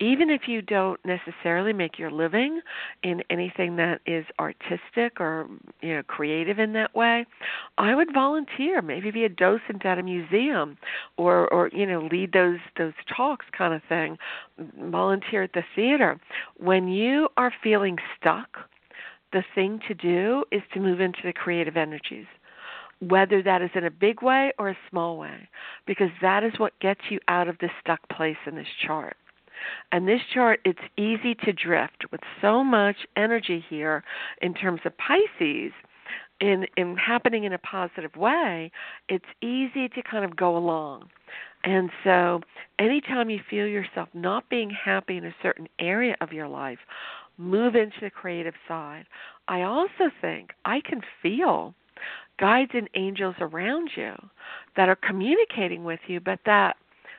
Even 0.00 0.28
if 0.28 0.42
you 0.46 0.60
don't 0.60 1.00
necessarily 1.04 1.72
make 1.72 1.98
your 1.98 2.10
living 2.10 2.60
in 3.02 3.22
anything 3.30 3.76
that 3.76 4.00
is 4.06 4.24
artistic 4.38 5.20
or 5.20 5.48
you 5.80 5.94
know 5.94 6.02
creative 6.02 6.58
in 6.58 6.72
that 6.72 6.94
way, 6.94 7.24
I 7.76 7.94
would 7.94 8.12
volunteer. 8.12 8.82
Maybe 8.82 9.10
be 9.10 9.24
a 9.24 9.28
docent 9.28 9.84
at 9.84 9.98
a 9.98 10.02
museum, 10.02 10.78
or 11.16 11.52
or 11.52 11.68
you 11.72 11.86
know 11.86 12.08
lead 12.10 12.32
those 12.32 12.58
those 12.76 12.94
talks 13.14 13.46
kind 13.56 13.74
of 13.74 13.82
thing. 13.88 14.18
Volunteer 14.90 15.42
at 15.42 15.52
the 15.52 15.64
theater. 15.76 16.18
When 16.56 16.88
you 16.88 17.28
are 17.36 17.52
feeling 17.62 17.98
stuck, 18.18 18.56
the 19.32 19.44
thing 19.54 19.80
to 19.86 19.94
do 19.94 20.44
is 20.50 20.62
to 20.74 20.80
move 20.80 21.00
into 21.00 21.20
the 21.24 21.32
creative 21.32 21.76
energies 21.76 22.26
whether 23.00 23.42
that 23.42 23.62
is 23.62 23.70
in 23.74 23.84
a 23.84 23.90
big 23.90 24.22
way 24.22 24.52
or 24.58 24.68
a 24.68 24.78
small 24.90 25.18
way, 25.18 25.48
because 25.86 26.10
that 26.20 26.42
is 26.42 26.52
what 26.58 26.78
gets 26.80 27.00
you 27.10 27.20
out 27.28 27.48
of 27.48 27.58
this 27.58 27.70
stuck 27.80 28.00
place 28.08 28.36
in 28.46 28.54
this 28.56 28.66
chart. 28.86 29.16
And 29.92 30.06
this 30.06 30.20
chart, 30.32 30.60
it's 30.64 30.78
easy 30.96 31.34
to 31.44 31.52
drift 31.52 32.04
with 32.10 32.20
so 32.40 32.62
much 32.62 32.96
energy 33.16 33.64
here 33.68 34.04
in 34.40 34.54
terms 34.54 34.80
of 34.84 34.92
Pisces. 34.98 35.72
In, 36.40 36.66
in 36.76 36.96
happening 36.96 37.42
in 37.44 37.52
a 37.52 37.58
positive 37.58 38.14
way, 38.14 38.70
it's 39.08 39.24
easy 39.42 39.88
to 39.88 40.02
kind 40.08 40.24
of 40.24 40.36
go 40.36 40.56
along. 40.56 41.08
And 41.64 41.90
so, 42.04 42.40
anytime 42.78 43.28
you 43.28 43.40
feel 43.50 43.66
yourself 43.66 44.08
not 44.14 44.48
being 44.48 44.70
happy 44.70 45.16
in 45.16 45.24
a 45.24 45.34
certain 45.42 45.68
area 45.80 46.14
of 46.20 46.32
your 46.32 46.46
life, 46.46 46.78
move 47.38 47.74
into 47.74 47.96
the 48.00 48.10
creative 48.10 48.54
side. 48.66 49.06
I 49.48 49.62
also 49.62 50.10
think 50.20 50.50
I 50.64 50.80
can 50.80 51.00
feel 51.22 51.74
guides 52.38 52.70
and 52.74 52.88
angels 52.94 53.36
around 53.40 53.90
you 53.96 54.14
that 54.76 54.88
are 54.88 54.96
communicating 54.96 55.84
with 55.84 56.00
you, 56.06 56.20
but 56.20 56.40
that 56.46 56.76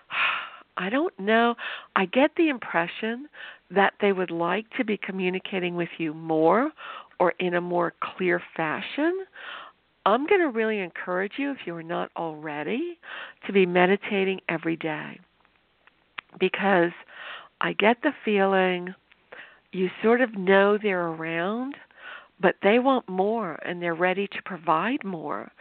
I 0.77 0.89
don't 0.89 1.17
know. 1.19 1.55
I 1.97 2.05
get 2.05 2.31
the 2.37 2.47
impression 2.47 3.27
that 3.69 3.93
they 3.99 4.13
would 4.13 4.31
like 4.31 4.65
to 4.77 4.85
be 4.85 4.97
communicating 4.97 5.75
with 5.75 5.89
you 5.97 6.13
more 6.13 6.71
or 7.19 7.33
in 7.39 7.55
a 7.55 7.61
more 7.61 7.93
clear 8.01 8.41
fashion. 8.55 9.25
I'm 10.05 10.25
going 10.25 10.39
to 10.39 10.47
really 10.47 10.79
encourage 10.79 11.33
you, 11.37 11.51
if 11.51 11.57
you 11.65 11.75
are 11.75 11.83
not 11.83 12.11
already, 12.15 12.97
to 13.45 13.53
be 13.53 13.65
meditating 13.65 14.39
every 14.47 14.77
day. 14.77 15.19
Because 16.39 16.91
I 17.59 17.73
get 17.73 17.97
the 18.01 18.13
feeling 18.23 18.95
you 19.71 19.89
sort 20.01 20.21
of 20.21 20.35
know 20.35 20.77
they're 20.81 21.07
around, 21.07 21.75
but 22.41 22.55
they 22.63 22.79
want 22.79 23.07
more 23.09 23.59
and 23.65 23.81
they're 23.81 23.95
ready 23.95 24.27
to 24.27 24.41
provide 24.45 25.03
more 25.03 25.51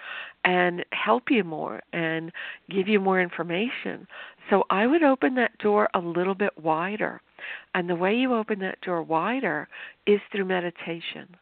and 0.45 0.85
help 0.93 1.24
you 1.31 1.45
more 1.45 1.81
and 1.93 2.33
give 2.70 2.89
you 2.89 3.01
more 3.01 3.20
information. 3.20 4.07
So 4.51 4.64
I 4.70 4.87
would 4.87 5.03
open 5.03 5.35
that 5.37 5.59
door 5.59 5.89
a 5.95 5.99
little 6.01 6.35
bit 6.35 6.53
wider 6.59 7.20
And 7.74 7.89
the 7.89 7.97
way 7.97 8.14
you 8.14 8.35
open 8.35 8.61
that 8.61 8.81
door 8.81 9.03
wider 9.03 9.68
is 10.07 10.20
through 10.33 10.47
meditation. 10.47 11.37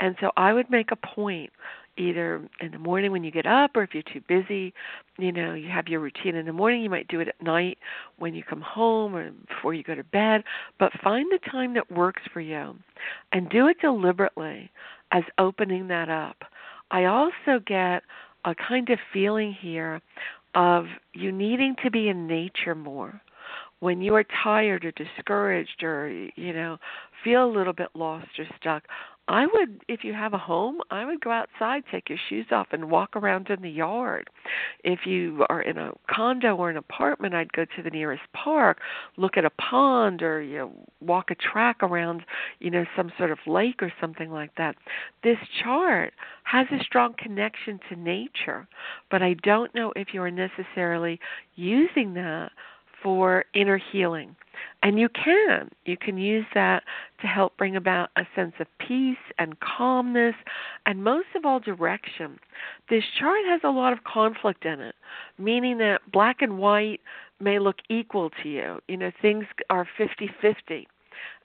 And 0.00 0.16
so 0.20 0.30
I 0.36 0.52
would 0.52 0.70
make 0.70 0.90
a 0.90 0.96
point 0.96 1.50
either 1.96 2.48
in 2.60 2.70
the 2.72 2.78
morning 2.78 3.12
when 3.12 3.24
you 3.24 3.30
get 3.30 3.46
up 3.46 3.76
or 3.76 3.82
if 3.82 3.94
you're 3.94 4.02
too 4.02 4.22
busy, 4.28 4.72
you 5.18 5.32
know, 5.32 5.54
you 5.54 5.68
have 5.68 5.88
your 5.88 6.00
routine 6.00 6.34
in 6.34 6.46
the 6.46 6.52
morning, 6.52 6.82
you 6.82 6.90
might 6.90 7.08
do 7.08 7.20
it 7.20 7.28
at 7.28 7.42
night 7.42 7.78
when 8.18 8.34
you 8.34 8.42
come 8.42 8.60
home 8.60 9.14
or 9.14 9.30
before 9.48 9.74
you 9.74 9.82
go 9.82 9.94
to 9.94 10.04
bed, 10.04 10.42
but 10.78 10.92
find 11.02 11.30
the 11.30 11.50
time 11.50 11.74
that 11.74 11.90
works 11.90 12.22
for 12.32 12.40
you 12.40 12.74
and 13.32 13.48
do 13.50 13.66
it 13.68 13.78
deliberately 13.80 14.70
as 15.12 15.22
opening 15.38 15.88
that 15.88 16.08
up. 16.08 16.36
I 16.90 17.04
also 17.04 17.60
get 17.66 18.02
a 18.44 18.54
kind 18.54 18.90
of 18.90 18.98
feeling 19.12 19.56
here 19.60 20.00
of 20.54 20.86
you 21.12 21.32
needing 21.32 21.74
to 21.84 21.90
be 21.90 22.08
in 22.08 22.26
nature 22.26 22.74
more 22.74 23.20
when 23.80 24.00
you 24.00 24.14
are 24.14 24.24
tired 24.42 24.84
or 24.84 24.92
discouraged 24.92 25.82
or 25.82 26.08
you 26.08 26.52
know 26.52 26.78
feel 27.22 27.44
a 27.44 27.52
little 27.52 27.72
bit 27.72 27.88
lost 27.94 28.28
or 28.38 28.46
stuck 28.58 28.84
I 29.28 29.46
would, 29.46 29.82
if 29.88 30.04
you 30.04 30.12
have 30.12 30.34
a 30.34 30.38
home, 30.38 30.80
I 30.90 31.04
would 31.04 31.20
go 31.20 31.32
outside, 31.32 31.82
take 31.90 32.08
your 32.08 32.18
shoes 32.28 32.46
off, 32.52 32.68
and 32.70 32.88
walk 32.90 33.16
around 33.16 33.50
in 33.50 33.60
the 33.60 33.70
yard. 33.70 34.30
If 34.84 35.00
you 35.04 35.44
are 35.48 35.62
in 35.62 35.78
a 35.78 35.92
condo 36.08 36.54
or 36.54 36.70
an 36.70 36.76
apartment, 36.76 37.34
I'd 37.34 37.52
go 37.52 37.64
to 37.64 37.82
the 37.82 37.90
nearest 37.90 38.22
park, 38.32 38.78
look 39.16 39.36
at 39.36 39.44
a 39.44 39.50
pond, 39.50 40.22
or 40.22 40.40
you 40.40 40.58
know, 40.58 40.72
walk 41.00 41.32
a 41.32 41.34
track 41.34 41.82
around, 41.82 42.22
you 42.60 42.70
know, 42.70 42.84
some 42.96 43.10
sort 43.18 43.32
of 43.32 43.38
lake 43.48 43.82
or 43.82 43.92
something 44.00 44.30
like 44.30 44.54
that. 44.58 44.76
This 45.24 45.38
chart 45.62 46.12
has 46.44 46.66
a 46.70 46.82
strong 46.84 47.14
connection 47.18 47.80
to 47.88 47.96
nature, 47.96 48.68
but 49.10 49.22
I 49.22 49.34
don't 49.42 49.74
know 49.74 49.92
if 49.96 50.08
you 50.14 50.22
are 50.22 50.30
necessarily 50.30 51.18
using 51.56 52.14
that 52.14 52.52
for 53.02 53.44
inner 53.54 53.80
healing. 53.92 54.36
And 54.82 54.98
you 54.98 55.08
can. 55.08 55.70
You 55.84 55.96
can 55.96 56.16
use 56.16 56.46
that 56.54 56.82
to 57.20 57.26
help 57.26 57.56
bring 57.56 57.76
about 57.76 58.10
a 58.16 58.22
sense 58.34 58.54
of 58.60 58.66
peace 58.78 59.16
and 59.38 59.58
calmness 59.60 60.34
and 60.86 61.04
most 61.04 61.28
of 61.34 61.44
all 61.44 61.60
direction. 61.60 62.38
This 62.88 63.04
chart 63.18 63.40
has 63.46 63.60
a 63.64 63.70
lot 63.70 63.92
of 63.92 64.04
conflict 64.04 64.64
in 64.64 64.80
it, 64.80 64.94
meaning 65.38 65.78
that 65.78 66.00
black 66.12 66.40
and 66.40 66.58
white 66.58 67.00
may 67.40 67.58
look 67.58 67.76
equal 67.90 68.30
to 68.42 68.48
you. 68.48 68.80
You 68.88 68.96
know, 68.96 69.10
things 69.20 69.44
are 69.68 69.86
50-50 69.98 70.86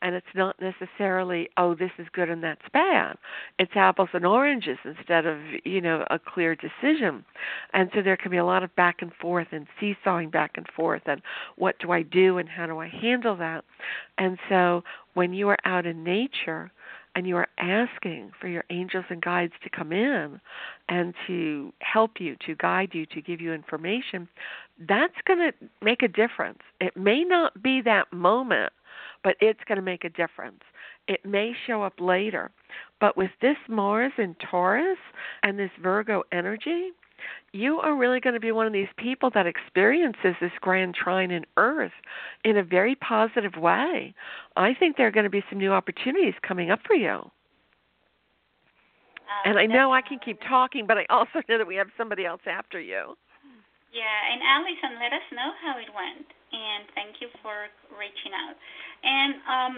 and 0.01 0.15
it's 0.15 0.25
not 0.35 0.55
necessarily 0.61 1.49
oh 1.57 1.75
this 1.75 1.91
is 1.97 2.07
good 2.13 2.29
and 2.29 2.43
that's 2.43 2.61
bad. 2.73 3.17
It's 3.59 3.71
apples 3.75 4.09
and 4.13 4.25
oranges 4.25 4.77
instead 4.85 5.25
of 5.25 5.37
you 5.63 5.81
know 5.81 6.05
a 6.09 6.19
clear 6.19 6.55
decision. 6.55 7.25
And 7.73 7.89
so 7.93 8.01
there 8.01 8.17
can 8.17 8.31
be 8.31 8.37
a 8.37 8.45
lot 8.45 8.63
of 8.63 8.75
back 8.75 9.01
and 9.01 9.11
forth 9.21 9.47
and 9.51 9.67
seesawing 9.79 10.29
back 10.29 10.51
and 10.55 10.67
forth 10.75 11.03
and 11.05 11.21
what 11.55 11.77
do 11.79 11.91
i 11.91 12.01
do 12.01 12.37
and 12.37 12.49
how 12.49 12.65
do 12.65 12.79
i 12.79 12.87
handle 12.87 13.35
that? 13.37 13.63
And 14.17 14.37
so 14.49 14.83
when 15.13 15.33
you 15.33 15.49
are 15.49 15.57
out 15.65 15.85
in 15.85 16.03
nature 16.03 16.71
and 17.15 17.27
you 17.27 17.35
are 17.35 17.47
asking 17.57 18.31
for 18.39 18.47
your 18.47 18.63
angels 18.69 19.05
and 19.09 19.21
guides 19.21 19.53
to 19.63 19.69
come 19.69 19.91
in 19.91 20.39
and 20.89 21.13
to 21.27 21.73
help 21.79 22.19
you, 22.19 22.35
to 22.45 22.55
guide 22.55 22.91
you, 22.93 23.05
to 23.07 23.21
give 23.21 23.41
you 23.41 23.53
information, 23.53 24.27
that's 24.87 25.13
going 25.25 25.39
to 25.39 25.51
make 25.81 26.03
a 26.03 26.07
difference. 26.07 26.59
It 26.79 26.95
may 26.95 27.23
not 27.23 27.61
be 27.61 27.81
that 27.81 28.11
moment 28.13 28.71
but 29.23 29.35
it's 29.39 29.59
going 29.67 29.77
to 29.77 29.81
make 29.81 30.03
a 30.03 30.09
difference. 30.09 30.61
It 31.07 31.25
may 31.25 31.53
show 31.67 31.83
up 31.83 31.93
later, 31.99 32.51
but 32.99 33.17
with 33.17 33.31
this 33.41 33.57
Mars 33.67 34.13
in 34.17 34.35
Taurus 34.49 34.97
and 35.43 35.57
this 35.57 35.71
Virgo 35.81 36.23
energy, 36.31 36.91
you 37.53 37.79
are 37.79 37.95
really 37.95 38.19
going 38.19 38.33
to 38.33 38.39
be 38.39 38.51
one 38.51 38.67
of 38.67 38.73
these 38.73 38.87
people 38.97 39.29
that 39.33 39.45
experiences 39.45 40.35
this 40.39 40.51
grand 40.61 40.95
trine 40.95 41.31
in 41.31 41.45
Earth 41.57 41.91
in 42.43 42.57
a 42.57 42.63
very 42.63 42.95
positive 42.95 43.55
way. 43.55 44.13
I 44.55 44.73
think 44.73 44.97
there 44.97 45.07
are 45.07 45.11
going 45.11 45.25
to 45.25 45.29
be 45.29 45.43
some 45.49 45.59
new 45.59 45.71
opportunities 45.71 46.33
coming 46.41 46.71
up 46.71 46.79
for 46.85 46.95
you. 46.95 47.29
Uh, 49.31 49.49
and 49.49 49.59
I 49.59 49.65
know 49.65 49.93
I 49.93 50.01
can 50.01 50.19
keep 50.19 50.39
talking, 50.47 50.85
but 50.87 50.97
I 50.97 51.05
also 51.09 51.41
know 51.49 51.57
that 51.57 51.67
we 51.67 51.75
have 51.75 51.87
somebody 51.97 52.25
else 52.25 52.41
after 52.45 52.79
you. 52.79 53.15
Yeah, 53.91 54.17
and 54.31 54.39
Allison, 54.39 54.99
let 55.03 55.11
us 55.11 55.27
know 55.35 55.51
how 55.59 55.75
it 55.75 55.91
went, 55.91 56.27
and 56.51 56.87
thank 56.95 57.19
you 57.23 57.27
for 57.41 57.71
reaching 57.95 58.35
out. 58.35 58.55
And 59.03 59.31
um, 59.47 59.73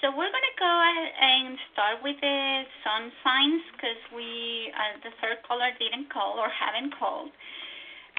so 0.00 0.12
we're 0.12 0.28
going 0.28 0.48
to 0.52 0.58
go 0.60 0.68
ahead 0.68 1.08
and 1.16 1.56
start 1.72 1.96
with 2.04 2.18
the 2.20 2.40
sun 2.84 3.08
signs 3.24 3.62
because 3.72 4.00
we 4.12 4.68
uh, 4.76 5.00
the 5.00 5.12
third 5.24 5.40
caller 5.48 5.72
didn't 5.80 6.12
call 6.12 6.36
or 6.36 6.52
haven't 6.52 6.92
called. 6.98 7.32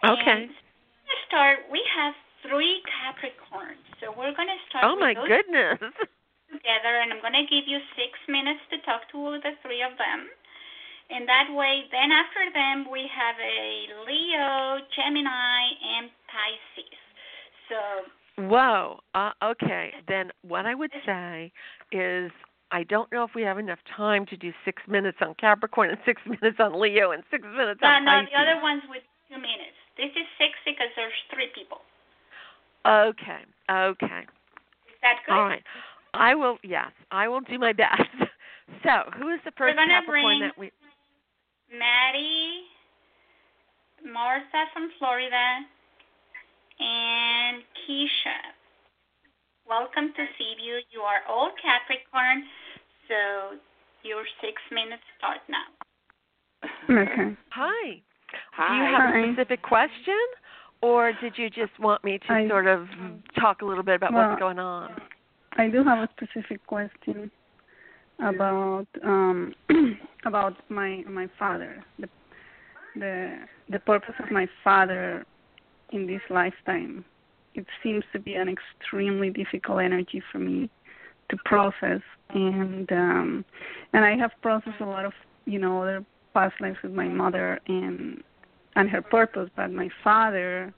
Okay. 0.01 0.49
And 0.49 0.49
to 0.49 1.15
start, 1.29 1.69
we 1.69 1.83
have 1.93 2.17
three 2.41 2.81
Capricorns, 2.89 3.85
so 4.01 4.09
we're 4.17 4.33
going 4.33 4.49
to 4.49 4.61
start. 4.69 4.85
Oh 4.87 4.97
my 4.97 5.13
goodness! 5.13 5.77
Together, 6.49 6.93
and 6.99 7.13
I'm 7.13 7.21
going 7.21 7.37
to 7.37 7.47
give 7.47 7.69
you 7.69 7.79
six 7.95 8.17
minutes 8.27 8.59
to 8.73 8.81
talk 8.83 9.05
to 9.13 9.39
the 9.39 9.53
three 9.61 9.85
of 9.85 9.93
them. 10.01 10.27
In 11.11 11.27
that 11.27 11.51
way, 11.51 11.83
then 11.91 12.11
after 12.11 12.43
them, 12.55 12.87
we 12.89 13.03
have 13.11 13.35
a 13.35 13.61
Leo, 14.07 14.79
Gemini, 14.95 15.61
and 15.99 16.09
Pisces. 16.31 17.00
So. 17.71 18.43
Whoa. 18.43 18.99
Uh, 19.15 19.31
okay. 19.43 19.91
Then 20.07 20.31
what 20.41 20.65
I 20.65 20.75
would 20.75 20.91
say 21.05 21.51
is 21.91 22.31
I 22.71 22.83
don't 22.83 23.11
know 23.11 23.23
if 23.23 23.31
we 23.35 23.41
have 23.43 23.59
enough 23.59 23.79
time 23.95 24.25
to 24.27 24.37
do 24.37 24.51
six 24.63 24.81
minutes 24.87 25.17
on 25.21 25.35
Capricorn 25.35 25.89
and 25.89 25.99
six 26.05 26.21
minutes 26.25 26.57
on 26.59 26.79
Leo 26.79 27.11
and 27.11 27.23
six 27.31 27.43
minutes 27.43 27.79
no, 27.81 27.87
on 27.87 28.05
no, 28.05 28.11
Pisces. 28.11 28.29
the 28.31 28.39
other 28.39 28.61
one's 28.61 28.83
with 28.89 29.03
two 29.29 29.35
minutes. 29.35 29.75
This 29.97 30.11
is 30.15 30.27
six 30.39 30.55
because 30.65 30.87
there's 30.95 31.13
three 31.33 31.51
people. 31.55 31.79
Okay. 32.87 33.43
Okay. 33.69 34.23
Is 34.87 34.99
that 35.01 35.19
good? 35.25 35.33
All 35.33 35.45
right. 35.45 35.63
I 36.13 36.35
will. 36.35 36.57
Yes, 36.63 36.91
I 37.11 37.27
will 37.27 37.41
do 37.41 37.57
my 37.59 37.73
best. 37.77 38.01
So, 38.83 39.11
who 39.19 39.29
is 39.29 39.39
the 39.45 39.51
first 39.57 39.77
Capricorn 39.77 40.39
that 40.39 40.57
we? 40.57 40.71
Maddie, 41.71 42.67
Martha 44.03 44.67
from 44.73 44.89
Florida, 44.99 45.63
and 46.81 47.61
Keisha. 47.85 48.37
Welcome 49.67 50.13
to 50.15 50.25
C 50.37 50.55
View. 50.61 50.79
You 50.91 51.01
are 51.01 51.21
all 51.29 51.51
Capricorn, 51.61 52.43
so 53.07 53.57
your 54.03 54.23
six 54.41 54.61
minutes 54.71 55.03
start 55.17 55.39
now. 55.47 55.69
Okay. 56.89 57.37
Hi. 57.51 58.01
Hi. 58.53 58.67
Do 58.69 58.75
you 58.75 58.97
have 58.97 59.13
Hi. 59.13 59.19
a 59.19 59.33
specific 59.33 59.61
question, 59.61 60.17
or 60.81 61.13
did 61.21 61.37
you 61.37 61.49
just 61.49 61.77
want 61.79 62.03
me 62.03 62.17
to 62.27 62.33
I- 62.33 62.47
sort 62.47 62.67
of 62.67 62.87
talk 63.39 63.61
a 63.61 63.65
little 63.65 63.83
bit 63.83 63.95
about 63.95 64.13
Well, 64.13 64.29
what's 64.29 64.39
going 64.39 64.59
on? 64.59 64.99
I 65.57 65.67
do 65.69 65.83
have 65.83 65.99
a 65.99 66.09
specific 66.17 66.65
question 66.65 67.29
about 68.19 68.87
um 69.03 69.53
about 70.25 70.55
my 70.69 71.03
my 71.07 71.27
father. 71.37 71.83
The 71.99 72.09
the 72.95 73.37
the 73.69 73.79
purpose 73.79 74.15
of 74.19 74.31
my 74.31 74.47
father 74.63 75.25
in 75.91 76.07
this 76.07 76.21
lifetime. 76.29 77.05
It 77.53 77.65
seems 77.83 78.03
to 78.13 78.19
be 78.19 78.35
an 78.35 78.47
extremely 78.47 79.29
difficult 79.29 79.81
energy 79.81 80.21
for 80.31 80.39
me 80.39 80.69
to 81.29 81.37
process 81.45 82.01
and 82.29 82.91
um 82.91 83.45
and 83.93 84.05
I 84.05 84.15
have 84.17 84.31
processed 84.41 84.79
a 84.81 84.85
lot 84.85 85.05
of, 85.05 85.13
you 85.45 85.59
know, 85.59 85.81
other 85.81 86.05
past 86.33 86.55
lives 86.61 86.77
with 86.83 86.93
my 86.93 87.07
mother 87.07 87.59
and 87.67 88.23
and 88.75 88.89
her 88.89 89.01
purpose, 89.01 89.49
but 89.55 89.71
my 89.71 89.89
father 90.03 90.73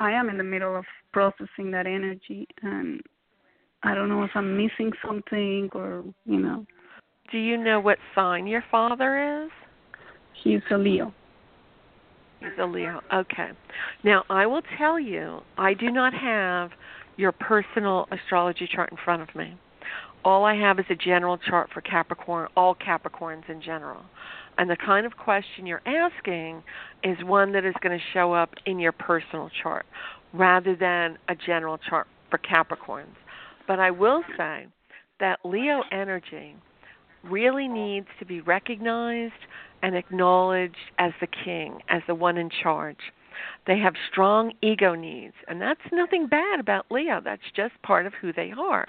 I 0.00 0.12
am 0.12 0.28
in 0.28 0.36
the 0.38 0.44
middle 0.44 0.76
of 0.76 0.84
processing 1.12 1.70
that 1.70 1.86
energy 1.86 2.46
and 2.62 3.00
I 3.82 3.94
don't 3.94 4.08
know 4.08 4.24
if 4.24 4.30
I'm 4.34 4.56
missing 4.56 4.92
something 5.06 5.70
or 5.72 6.04
you 6.26 6.38
know. 6.40 6.66
Do 7.32 7.38
you 7.38 7.56
know 7.56 7.80
what 7.80 7.98
sign 8.14 8.46
your 8.46 8.64
father 8.70 9.44
is? 9.44 9.50
He's 10.42 10.60
a 10.70 10.76
Leo. 10.76 11.14
He's 12.44 12.58
a 12.60 12.66
Leo. 12.66 13.00
Okay. 13.12 13.50
Now, 14.02 14.24
I 14.28 14.46
will 14.46 14.62
tell 14.78 15.00
you, 15.00 15.40
I 15.56 15.74
do 15.74 15.90
not 15.90 16.12
have 16.14 16.70
your 17.16 17.32
personal 17.32 18.06
astrology 18.10 18.68
chart 18.70 18.90
in 18.90 18.98
front 19.04 19.22
of 19.22 19.34
me. 19.34 19.56
All 20.24 20.44
I 20.44 20.54
have 20.54 20.78
is 20.78 20.86
a 20.88 20.94
general 20.94 21.38
chart 21.38 21.70
for 21.72 21.80
Capricorn, 21.80 22.48
all 22.56 22.74
Capricorns 22.74 23.48
in 23.48 23.60
general. 23.60 24.02
And 24.56 24.70
the 24.70 24.76
kind 24.76 25.04
of 25.04 25.16
question 25.16 25.66
you're 25.66 25.82
asking 25.86 26.62
is 27.02 27.16
one 27.24 27.52
that 27.52 27.64
is 27.64 27.74
going 27.82 27.98
to 27.98 28.04
show 28.12 28.32
up 28.32 28.50
in 28.66 28.78
your 28.78 28.92
personal 28.92 29.50
chart 29.62 29.84
rather 30.32 30.74
than 30.74 31.18
a 31.28 31.34
general 31.34 31.78
chart 31.78 32.06
for 32.30 32.38
Capricorns. 32.38 33.14
But 33.66 33.80
I 33.80 33.90
will 33.90 34.22
say 34.36 34.66
that 35.20 35.40
Leo 35.44 35.82
energy 35.92 36.56
really 37.28 37.68
needs 37.68 38.06
to 38.18 38.24
be 38.24 38.40
recognized 38.40 39.32
and 39.82 39.94
acknowledged 39.94 40.76
as 40.98 41.12
the 41.20 41.28
king, 41.44 41.78
as 41.88 42.02
the 42.06 42.14
one 42.14 42.38
in 42.38 42.50
charge. 42.62 42.98
They 43.66 43.78
have 43.78 43.94
strong 44.10 44.52
ego 44.62 44.94
needs, 44.94 45.34
and 45.48 45.60
that's 45.60 45.80
nothing 45.92 46.26
bad 46.26 46.60
about 46.60 46.86
Leo. 46.90 47.20
That's 47.22 47.42
just 47.56 47.74
part 47.82 48.06
of 48.06 48.12
who 48.14 48.32
they 48.32 48.52
are. 48.56 48.86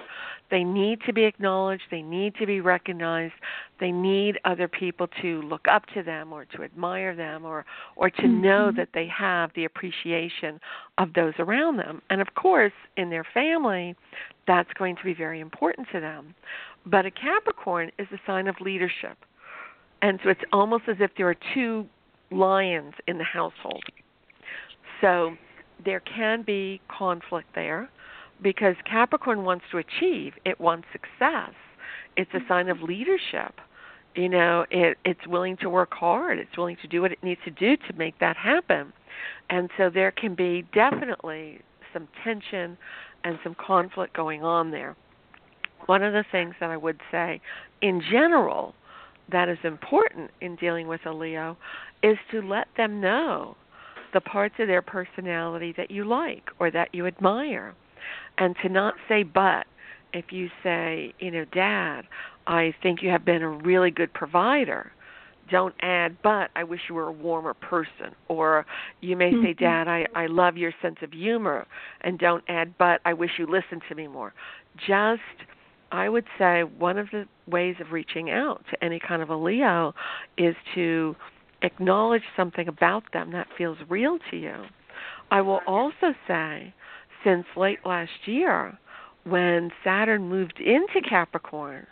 They 0.51 0.63
need 0.63 0.99
to 1.05 1.13
be 1.13 1.23
acknowledged, 1.23 1.83
they 1.89 2.01
need 2.01 2.35
to 2.35 2.45
be 2.45 2.61
recognized, 2.61 3.33
they 3.79 3.91
need 3.91 4.39
other 4.45 4.67
people 4.67 5.07
to 5.21 5.41
look 5.41 5.65
up 5.69 5.85
to 5.95 6.03
them 6.03 6.31
or 6.31 6.45
to 6.45 6.63
admire 6.63 7.15
them 7.15 7.45
or 7.45 7.65
or 7.95 8.09
to 8.09 8.21
mm-hmm. 8.21 8.41
know 8.41 8.71
that 8.75 8.89
they 8.93 9.07
have 9.07 9.51
the 9.55 9.65
appreciation 9.65 10.59
of 10.97 11.13
those 11.13 11.33
around 11.39 11.77
them. 11.77 12.01
And 12.09 12.21
of 12.21 12.35
course, 12.35 12.73
in 12.97 13.09
their 13.09 13.25
family, 13.33 13.95
that's 14.47 14.71
going 14.73 14.95
to 14.97 15.03
be 15.03 15.13
very 15.13 15.39
important 15.39 15.87
to 15.93 15.99
them. 15.99 16.35
But 16.85 17.05
a 17.05 17.11
Capricorn 17.11 17.91
is 17.97 18.07
a 18.11 18.19
sign 18.25 18.47
of 18.47 18.55
leadership. 18.61 19.17
And 20.01 20.19
so 20.23 20.29
it's 20.29 20.41
almost 20.51 20.83
as 20.87 20.97
if 20.99 21.11
there 21.17 21.29
are 21.29 21.35
two 21.53 21.87
lions 22.31 22.93
in 23.07 23.17
the 23.17 23.23
household. 23.23 23.83
So 25.01 25.35
there 25.83 26.01
can 26.01 26.43
be 26.43 26.81
conflict 26.87 27.49
there 27.55 27.89
because 28.41 28.75
Capricorn 28.89 29.43
wants 29.43 29.65
to 29.71 29.77
achieve, 29.77 30.33
it 30.45 30.59
wants 30.59 30.87
success. 30.91 31.51
It's 32.17 32.33
a 32.33 32.39
sign 32.47 32.69
of 32.69 32.81
leadership. 32.81 33.55
You 34.15 34.29
know, 34.29 34.65
it 34.71 34.97
it's 35.03 35.27
willing 35.27 35.57
to 35.57 35.69
work 35.69 35.93
hard, 35.93 36.39
it's 36.39 36.57
willing 36.57 36.77
to 36.81 36.87
do 36.87 37.01
what 37.01 37.11
it 37.11 37.21
needs 37.21 37.41
to 37.43 37.51
do 37.51 37.75
to 37.75 37.93
make 37.97 38.17
that 38.19 38.37
happen. 38.37 38.93
And 39.49 39.69
so 39.77 39.89
there 39.89 40.11
can 40.11 40.35
be 40.35 40.65
definitely 40.73 41.59
some 41.91 42.07
tension 42.23 42.77
and 43.23 43.39
some 43.43 43.55
conflict 43.55 44.15
going 44.15 44.43
on 44.43 44.71
there. 44.71 44.95
One 45.85 46.03
of 46.03 46.13
the 46.13 46.25
things 46.31 46.55
that 46.59 46.69
I 46.69 46.77
would 46.77 46.99
say 47.11 47.41
in 47.81 48.01
general 48.11 48.73
that 49.31 49.49
is 49.49 49.57
important 49.63 50.31
in 50.41 50.55
dealing 50.55 50.87
with 50.87 51.01
a 51.05 51.11
Leo 51.11 51.57
is 52.03 52.17
to 52.31 52.41
let 52.41 52.67
them 52.77 53.01
know 53.01 53.55
the 54.13 54.21
parts 54.21 54.55
of 54.59 54.67
their 54.67 54.81
personality 54.81 55.73
that 55.77 55.91
you 55.91 56.05
like 56.05 56.49
or 56.59 56.71
that 56.71 56.93
you 56.93 57.05
admire 57.05 57.73
and 58.37 58.55
to 58.61 58.69
not 58.69 58.93
say 59.09 59.23
but 59.23 59.65
if 60.13 60.31
you 60.31 60.49
say 60.63 61.13
you 61.19 61.29
know 61.31 61.45
dad 61.53 62.03
i 62.47 62.73
think 62.81 63.01
you 63.01 63.09
have 63.09 63.25
been 63.25 63.41
a 63.41 63.49
really 63.49 63.91
good 63.91 64.13
provider 64.13 64.91
don't 65.51 65.75
add 65.81 66.15
but 66.23 66.49
i 66.55 66.63
wish 66.63 66.79
you 66.87 66.95
were 66.95 67.07
a 67.07 67.11
warmer 67.11 67.53
person 67.53 68.15
or 68.29 68.65
you 69.01 69.17
may 69.17 69.31
say 69.31 69.53
mm-hmm. 69.53 69.63
dad 69.63 69.87
i 69.87 70.05
i 70.15 70.27
love 70.27 70.55
your 70.55 70.71
sense 70.81 70.97
of 71.01 71.11
humor 71.11 71.67
and 72.01 72.17
don't 72.17 72.43
add 72.47 72.73
but 72.77 73.01
i 73.03 73.13
wish 73.13 73.31
you 73.37 73.45
listened 73.45 73.81
to 73.89 73.95
me 73.95 74.07
more 74.07 74.33
just 74.87 75.21
I 75.91 76.09
would 76.09 76.25
say 76.37 76.63
one 76.63 76.97
of 76.97 77.07
the 77.11 77.25
ways 77.47 77.75
of 77.79 77.91
reaching 77.91 78.29
out 78.29 78.63
to 78.71 78.83
any 78.83 78.99
kind 78.99 79.21
of 79.21 79.29
a 79.29 79.35
Leo 79.35 79.93
is 80.37 80.55
to 80.75 81.15
acknowledge 81.61 82.23
something 82.35 82.67
about 82.67 83.03
them 83.13 83.31
that 83.31 83.47
feels 83.57 83.77
real 83.89 84.17
to 84.31 84.37
you. 84.37 84.65
I 85.31 85.41
will 85.41 85.61
also 85.67 86.13
say, 86.27 86.73
since 87.23 87.45
late 87.55 87.79
last 87.85 88.11
year, 88.25 88.77
when 89.23 89.71
Saturn 89.83 90.29
moved 90.29 90.59
into 90.59 91.01
Capricorn, 91.07 91.87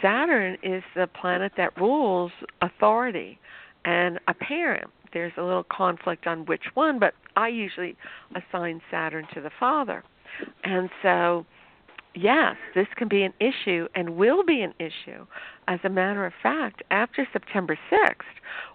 Saturn 0.00 0.56
is 0.62 0.82
the 0.94 1.06
planet 1.06 1.52
that 1.56 1.78
rules 1.78 2.32
authority 2.62 3.38
and 3.84 4.18
a 4.28 4.34
parent. 4.34 4.90
There's 5.12 5.32
a 5.36 5.42
little 5.42 5.66
conflict 5.70 6.26
on 6.26 6.46
which 6.46 6.64
one, 6.74 6.98
but 6.98 7.14
I 7.36 7.48
usually 7.48 7.96
assign 8.34 8.80
Saturn 8.90 9.26
to 9.34 9.40
the 9.40 9.50
father. 9.60 10.02
And 10.64 10.90
so 11.02 11.46
yes, 12.14 12.56
this 12.74 12.86
can 12.96 13.08
be 13.08 13.22
an 13.22 13.32
issue 13.40 13.88
and 13.94 14.16
will 14.16 14.44
be 14.44 14.62
an 14.62 14.74
issue. 14.78 15.26
As 15.68 15.80
a 15.84 15.88
matter 15.88 16.26
of 16.26 16.32
fact, 16.42 16.82
after 16.90 17.26
September 17.32 17.78
6th, 17.90 18.22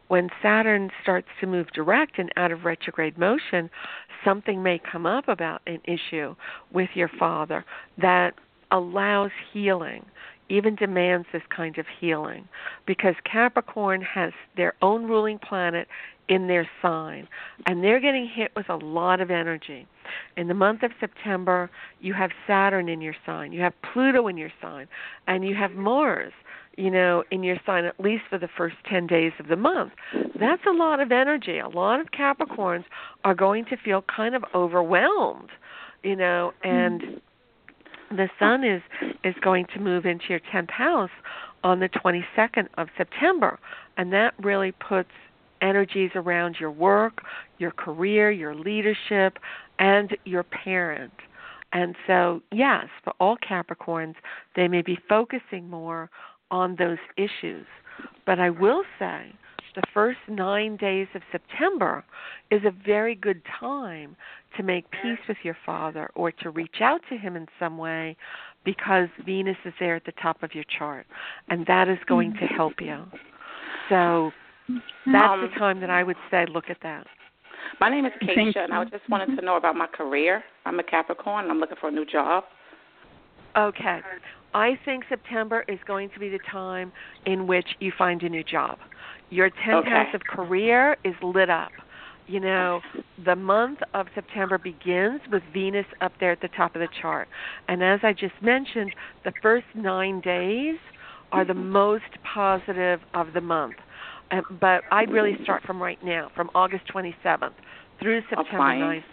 when 0.08 0.30
Saturn 0.42 0.90
starts 1.04 1.28
to 1.40 1.48
move 1.48 1.68
direct 1.74 2.18
and 2.18 2.32
out 2.36 2.52
of 2.52 2.66
retrograde 2.66 3.18
motion, 3.18 3.70
something 4.26 4.64
may 4.64 4.80
come 4.92 5.06
up 5.06 5.28
about 5.28 5.62
an 5.68 5.80
issue 5.86 6.36
with 6.74 6.90
your 6.96 7.10
father 7.20 7.64
that 8.02 8.34
allows 8.72 9.32
healing, 9.54 10.06
even 10.50 10.76
demands 10.76 11.28
this 11.32 11.44
kind 11.56 11.78
of 11.78 11.86
healing, 12.00 12.48
because 12.86 13.16
Capricorn 13.24 14.02
has 14.02 14.34
their 14.58 14.74
own 14.82 15.06
ruling 15.06 15.40
planet 15.40 15.88
in 16.28 16.48
their 16.48 16.70
sign, 16.82 17.28
and 17.66 17.84
they're 17.84 18.00
getting 18.00 18.28
hit 18.28 18.52
with 18.56 18.70
a 18.70 18.76
lot 18.76 19.20
of 19.20 19.32
energy. 19.32 19.88
In 20.38 20.48
the 20.48 20.54
month 20.54 20.84
of 20.84 20.92
September, 21.00 21.70
you 22.02 22.14
have 22.14 22.32
Saturn 22.46 22.88
in 22.88 23.02
your 23.02 23.16
sign, 23.26 23.52
you 23.52 23.62
have 23.62 23.74
Pluto 23.94 24.28
in 24.28 24.38
your 24.38 24.52
sign, 24.62 24.88
and 25.28 25.44
you 25.44 25.56
have 25.56 25.72
Mars, 25.72 26.34
you 26.78 26.92
know, 26.92 27.24
in 27.32 27.44
your 27.44 27.58
sign 27.66 27.84
at 27.86 28.00
least 28.00 28.24
for 28.30 28.38
the 28.38 28.48
first 28.48 28.76
10 28.90 29.08
days 29.08 29.34
of 29.40 29.48
the 29.48 29.56
month. 29.56 29.92
That's 30.40 30.62
a 30.68 30.72
lot 30.72 31.00
of 31.00 31.12
energy. 31.12 31.60
A 31.60 31.68
lot 31.68 32.00
of 32.00 32.08
Capricorns 32.12 32.86
are 33.24 33.36
going 33.36 33.66
to 33.66 33.78
feel 33.78 34.04
kind 34.04 34.36
of 34.36 34.46
overwhelmed, 34.56 35.50
you 36.04 36.16
know, 36.16 36.54
and 36.64 37.02
mm-hmm. 37.02 37.18
The 38.12 38.30
sun 38.40 38.64
is 38.64 38.82
is 39.24 39.36
going 39.42 39.66
to 39.74 39.80
move 39.80 40.06
into 40.06 40.26
your 40.30 40.40
10th 40.54 40.72
house 40.72 41.12
on 41.64 41.80
the 41.80 41.90
22nd 41.90 42.68
of 42.78 42.88
September, 42.98 43.60
and 43.98 44.14
that 44.14 44.34
really 44.42 44.72
puts 44.72 45.10
energies 45.62 46.12
around 46.16 46.58
your 46.60 46.72
work, 46.72 47.22
your 47.58 47.72
career, 47.72 48.32
your 48.32 48.56
leadership, 48.56 49.38
and 49.78 50.16
your 50.26 50.44
parent. 50.44 51.14
And 51.74 51.96
so, 52.08 52.42
yes, 52.52 52.86
for 53.04 53.14
all 53.20 53.38
Capricorns, 53.38 54.16
they 54.56 54.68
may 54.68 54.82
be 54.82 54.98
focusing 55.08 55.70
more 55.70 56.10
on 56.50 56.76
those 56.78 56.98
issues. 57.18 57.66
But 58.26 58.40
I 58.40 58.50
will 58.50 58.84
say 58.98 59.34
the 59.76 59.84
first 59.94 60.20
nine 60.28 60.78
days 60.78 61.08
of 61.16 61.22
September 61.32 62.04
is 62.52 62.62
a 62.66 62.72
very 62.86 63.16
good 63.16 63.42
time 63.60 64.16
to 64.58 64.64
make 64.64 64.90
peace 64.92 65.20
with 65.28 65.38
your 65.44 65.58
father 65.66 66.10
or 66.16 66.32
to 66.32 66.50
reach 66.50 66.82
out 66.82 67.02
to 67.10 67.18
him 67.18 67.36
in 67.36 67.48
some 67.60 67.78
way 67.78 68.16
because 68.66 69.08
Venus 69.26 69.58
is 69.66 69.74
there 69.80 69.96
at 69.96 70.06
the 70.06 70.14
top 70.22 70.44
of 70.44 70.54
your 70.54 70.66
chart. 70.78 71.06
And 71.50 71.66
that 71.68 71.88
is 71.88 72.00
going 72.08 72.34
to 72.34 72.46
help 72.46 72.82
you. 72.82 73.06
So 73.90 74.32
that's 75.06 75.34
um, 75.34 75.42
the 75.42 75.60
time 75.60 75.80
that 75.82 75.90
I 75.90 76.04
would 76.04 76.18
say 76.30 76.46
look 76.46 76.70
at 76.70 76.78
that. 76.84 77.08
My 77.80 77.90
name 77.90 78.06
is 78.06 78.14
Keisha, 78.22 78.64
and 78.64 78.74
I 78.74 78.84
just 78.86 79.08
wanted 79.10 79.36
to 79.36 79.46
know 79.46 79.58
about 79.58 79.76
my 79.76 79.88
career. 79.88 80.44
I'm 80.66 80.80
a 80.80 80.84
Capricorn, 80.84 81.46
and 81.46 81.52
I'm 81.52 81.60
looking 81.60 81.78
for 81.80 81.90
a 81.90 81.92
new 81.92 82.06
job. 82.06 82.46
Okay. 83.58 84.00
I 84.54 84.80
think 84.84 85.04
September 85.10 85.64
is 85.68 85.80
going 85.86 86.10
to 86.12 86.20
be 86.20 86.30
the 86.30 86.40
time 86.52 86.92
in 87.26 87.48
which 87.48 87.68
you 87.80 87.92
find 87.98 88.22
a 88.24 88.30
new 88.30 88.44
job. 88.44 88.80
Your 89.30 89.50
10th 89.50 89.82
okay. 89.82 89.90
house 89.90 90.16
of 90.16 90.22
career 90.22 90.98
is 91.04 91.14
lit 91.22 91.50
up. 91.50 91.72
You 92.28 92.40
know, 92.40 92.82
the 93.26 93.36
month 93.36 93.80
of 93.94 94.08
September 94.16 94.58
begins 94.58 95.22
with 95.32 95.44
Venus 95.54 95.86
up 96.02 96.14
there 96.20 96.32
at 96.32 96.42
the 96.42 96.50
top 96.50 96.76
of 96.76 96.80
the 96.80 96.88
chart. 97.02 97.28
And 97.68 97.84
as 97.84 98.00
I 98.04 98.14
just 98.14 98.42
mentioned, 98.42 98.94
the 99.24 99.34
first 99.42 99.68
nine 99.76 100.22
days 100.22 100.78
are 101.32 101.46
the 101.46 101.54
most 101.54 102.04
positive 102.34 103.02
of 103.14 103.34
the 103.34 103.42
month. 103.42 103.76
Uh, 104.32 104.42
but 104.60 104.82
I'd 104.92 105.12
really 105.12 105.38
start 105.44 105.64
from 105.64 105.82
right 105.82 106.04
now, 106.04 106.32
from 106.36 106.50
August 106.56 106.86
27th 106.94 107.52
through 108.02 108.22
September 108.30 108.50
Applying. 108.50 108.82
9th. 108.82 109.04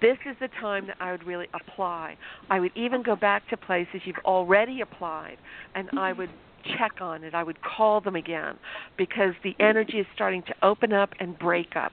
This 0.00 0.18
is 0.28 0.36
the 0.40 0.48
time 0.60 0.86
that 0.86 0.96
I 1.00 1.12
would 1.12 1.24
really 1.24 1.48
apply. 1.54 2.16
I 2.50 2.60
would 2.60 2.72
even 2.76 3.02
go 3.02 3.16
back 3.16 3.48
to 3.50 3.56
places 3.56 4.00
you've 4.04 4.16
already 4.24 4.80
applied, 4.80 5.36
and 5.74 5.88
I 5.98 6.12
would 6.12 6.30
check 6.78 7.00
on 7.00 7.24
it. 7.24 7.34
I 7.34 7.42
would 7.42 7.58
call 7.62 8.00
them 8.00 8.16
again 8.16 8.56
because 8.96 9.34
the 9.44 9.54
energy 9.60 9.98
is 9.98 10.06
starting 10.14 10.42
to 10.42 10.54
open 10.62 10.92
up 10.92 11.10
and 11.20 11.38
break 11.38 11.76
up. 11.76 11.92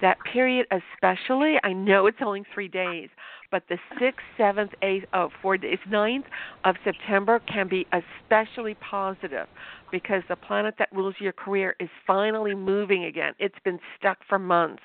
That 0.00 0.18
period, 0.32 0.66
especially, 0.70 1.56
I 1.62 1.72
know 1.72 2.06
it's 2.06 2.18
only 2.20 2.44
three 2.54 2.68
days, 2.68 3.08
but 3.50 3.62
the 3.68 3.78
6th, 4.00 4.12
7th, 4.38 4.70
8th, 4.82 5.04
oh, 5.12 5.30
four 5.40 5.56
days, 5.56 5.78
9th 5.88 6.24
of 6.64 6.76
September 6.84 7.40
can 7.52 7.68
be 7.68 7.86
especially 7.92 8.74
positive 8.74 9.46
because 9.92 10.22
the 10.28 10.34
planet 10.34 10.74
that 10.78 10.88
rules 10.90 11.14
your 11.20 11.32
career 11.32 11.76
is 11.78 11.88
finally 12.06 12.54
moving 12.54 13.04
again. 13.04 13.34
It's 13.38 13.58
been 13.64 13.78
stuck 13.98 14.18
for 14.28 14.38
months. 14.38 14.82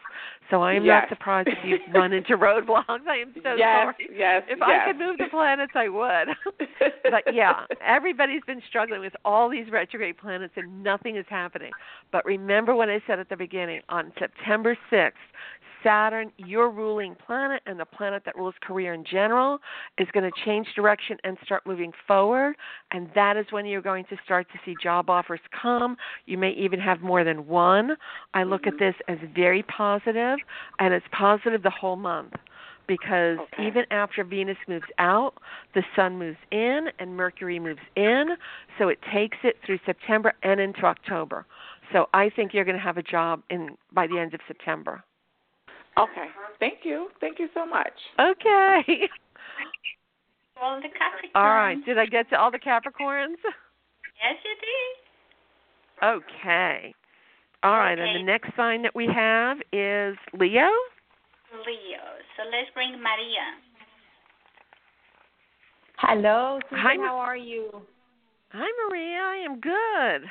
So 0.51 0.61
I 0.61 0.73
am 0.73 0.85
yes. 0.85 1.05
not 1.09 1.17
surprised 1.17 1.47
if 1.49 1.57
you've 1.65 1.81
run 1.93 2.13
into 2.13 2.37
roadblocks. 2.37 3.07
I 3.07 3.17
am 3.17 3.33
so 3.33 3.55
yes, 3.55 3.83
sorry. 3.83 4.09
Yes, 4.13 4.43
if 4.47 4.59
yes. 4.59 4.69
I 4.69 4.85
could 4.85 4.99
move 4.99 5.17
the 5.17 5.25
planets, 5.31 5.71
I 5.75 5.89
would. 5.89 6.27
but 7.03 7.33
yeah, 7.33 7.65
everybody's 7.85 8.43
been 8.45 8.61
struggling 8.67 9.01
with 9.01 9.13
all 9.25 9.49
these 9.49 9.65
retrograde 9.71 10.17
planets 10.17 10.53
and 10.57 10.83
nothing 10.83 11.15
is 11.17 11.25
happening. 11.29 11.71
But 12.11 12.25
remember 12.25 12.75
what 12.75 12.89
I 12.89 13.01
said 13.07 13.19
at 13.19 13.29
the 13.29 13.37
beginning 13.37 13.81
on 13.89 14.11
September 14.19 14.77
6th, 14.91 15.11
Saturn, 15.83 16.31
your 16.37 16.69
ruling 16.69 17.15
planet, 17.25 17.61
and 17.65 17.79
the 17.79 17.85
planet 17.85 18.23
that 18.25 18.35
rules 18.35 18.55
career 18.61 18.93
in 18.93 19.03
general, 19.03 19.59
is 19.97 20.07
going 20.13 20.23
to 20.23 20.45
change 20.45 20.67
direction 20.75 21.17
and 21.23 21.37
start 21.43 21.65
moving 21.65 21.91
forward. 22.07 22.55
And 22.91 23.09
that 23.15 23.37
is 23.37 23.45
when 23.51 23.65
you're 23.65 23.81
going 23.81 24.05
to 24.05 24.17
start 24.23 24.47
to 24.53 24.59
see 24.65 24.75
job 24.81 25.09
offers 25.09 25.39
come. 25.61 25.97
You 26.25 26.37
may 26.37 26.51
even 26.51 26.79
have 26.79 27.01
more 27.01 27.23
than 27.23 27.47
one. 27.47 27.91
I 28.33 28.43
look 28.43 28.67
at 28.67 28.73
mm-hmm. 28.73 28.85
this 28.85 28.95
as 29.07 29.17
very 29.35 29.63
positive, 29.63 30.39
and 30.79 30.93
it's 30.93 31.05
positive 31.11 31.63
the 31.63 31.69
whole 31.69 31.95
month 31.95 32.33
because 32.87 33.37
okay. 33.39 33.67
even 33.67 33.83
after 33.91 34.23
Venus 34.23 34.57
moves 34.67 34.85
out, 34.97 35.33
the 35.75 35.83
Sun 35.95 36.17
moves 36.17 36.37
in 36.51 36.87
and 36.99 37.15
Mercury 37.15 37.59
moves 37.59 37.81
in, 37.95 38.29
so 38.79 38.87
it 38.87 38.97
takes 39.13 39.37
it 39.43 39.57
through 39.65 39.79
September 39.85 40.33
and 40.43 40.59
into 40.59 40.85
October. 40.85 41.45
So 41.91 42.07
I 42.13 42.29
think 42.29 42.53
you're 42.53 42.65
going 42.65 42.77
to 42.77 42.83
have 42.83 42.97
a 42.97 43.03
job 43.03 43.43
in 43.49 43.77
by 43.93 44.07
the 44.07 44.17
end 44.17 44.33
of 44.33 44.39
September. 44.47 45.03
Okay. 45.97 46.27
Thank 46.59 46.79
you. 46.83 47.09
Thank 47.19 47.39
you 47.39 47.47
so 47.53 47.65
much. 47.65 47.93
Okay. 48.19 49.09
All 50.61 50.81
the 50.81 50.87
Capricorns. 50.87 51.35
All 51.35 51.49
right. 51.49 51.77
Did 51.85 51.97
I 51.99 52.05
get 52.07 52.29
to 52.31 52.39
all 52.39 52.49
the 52.49 52.57
Capricorns? 52.57 53.37
Yes, 53.43 54.37
you 54.43 54.55
did. 54.59 54.95
Okay. 56.03 56.95
All 57.61 57.77
right. 57.77 57.97
And 57.99 58.19
the 58.19 58.23
next 58.23 58.55
sign 58.55 58.81
that 58.81 58.95
we 58.95 59.05
have 59.05 59.57
is 59.71 60.17
Leo. 60.33 60.69
Leo. 61.65 62.03
So 62.35 62.43
let's 62.45 62.71
bring 62.73 62.93
Maria. 62.93 63.53
Hello, 65.97 66.59
Susan. 66.69 66.83
Hi, 66.83 66.95
how 66.95 67.17
are 67.17 67.37
you? 67.37 67.69
Hi, 68.49 68.67
Maria. 68.87 69.17
I 69.17 69.37
am 69.45 69.59
good. 69.59 70.29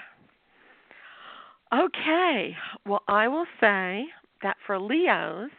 Okay. 1.72 2.56
Well, 2.84 3.02
I 3.08 3.28
will 3.28 3.46
say 3.60 4.06
that 4.46 4.56
for 4.66 4.78
Leos, 4.78 5.50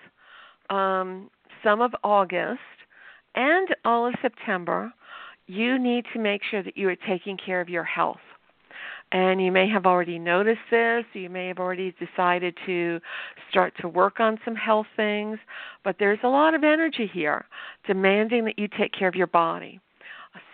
um, 0.69 1.29
some 1.63 1.81
of 1.81 1.91
August 2.03 2.59
and 3.35 3.67
all 3.83 4.07
of 4.07 4.13
September, 4.21 4.93
you 5.45 5.77
need 5.77 6.05
to 6.13 6.19
make 6.19 6.41
sure 6.49 6.63
that 6.63 6.77
you 6.77 6.87
are 6.89 6.95
taking 6.95 7.37
care 7.37 7.61
of 7.61 7.69
your 7.69 7.83
health. 7.83 8.17
And 9.11 9.41
you 9.41 9.51
may 9.51 9.69
have 9.69 9.85
already 9.85 10.19
noticed 10.19 10.67
this, 10.69 11.05
you 11.13 11.29
may 11.29 11.47
have 11.47 11.59
already 11.59 11.93
decided 11.99 12.57
to 12.65 12.99
start 13.49 13.73
to 13.81 13.87
work 13.87 14.19
on 14.19 14.37
some 14.43 14.55
health 14.55 14.87
things, 14.97 15.37
but 15.83 15.95
there's 15.99 16.19
a 16.23 16.27
lot 16.27 16.53
of 16.53 16.63
energy 16.63 17.09
here 17.13 17.45
demanding 17.85 18.43
that 18.45 18.59
you 18.59 18.67
take 18.67 18.91
care 18.91 19.07
of 19.07 19.15
your 19.15 19.27
body. 19.27 19.79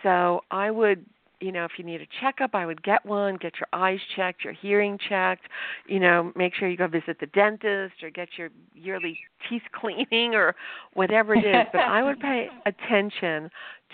So 0.02 0.40
I 0.50 0.70
would 0.70 1.04
you 1.44 1.52
know, 1.52 1.66
if 1.66 1.72
you 1.76 1.84
need 1.84 2.00
a 2.00 2.06
checkup, 2.22 2.54
I 2.54 2.64
would 2.64 2.82
get 2.82 3.04
one, 3.04 3.36
get 3.36 3.52
your 3.60 3.68
eyes 3.74 3.98
checked, 4.16 4.44
your 4.44 4.54
hearing 4.54 4.98
checked, 5.08 5.44
you 5.86 6.00
know, 6.00 6.32
make 6.34 6.54
sure 6.54 6.68
you 6.68 6.76
go 6.78 6.88
visit 6.88 7.18
the 7.20 7.26
dentist 7.26 8.02
or 8.02 8.08
get 8.08 8.28
your 8.38 8.48
yearly 8.72 9.18
teeth 9.48 9.62
cleaning 9.78 10.34
or 10.34 10.54
whatever 10.94 11.34
it 11.34 11.44
is. 11.44 11.66
but 11.70 11.82
I 11.82 12.02
would 12.02 12.18
pay 12.18 12.48
attention 12.66 13.50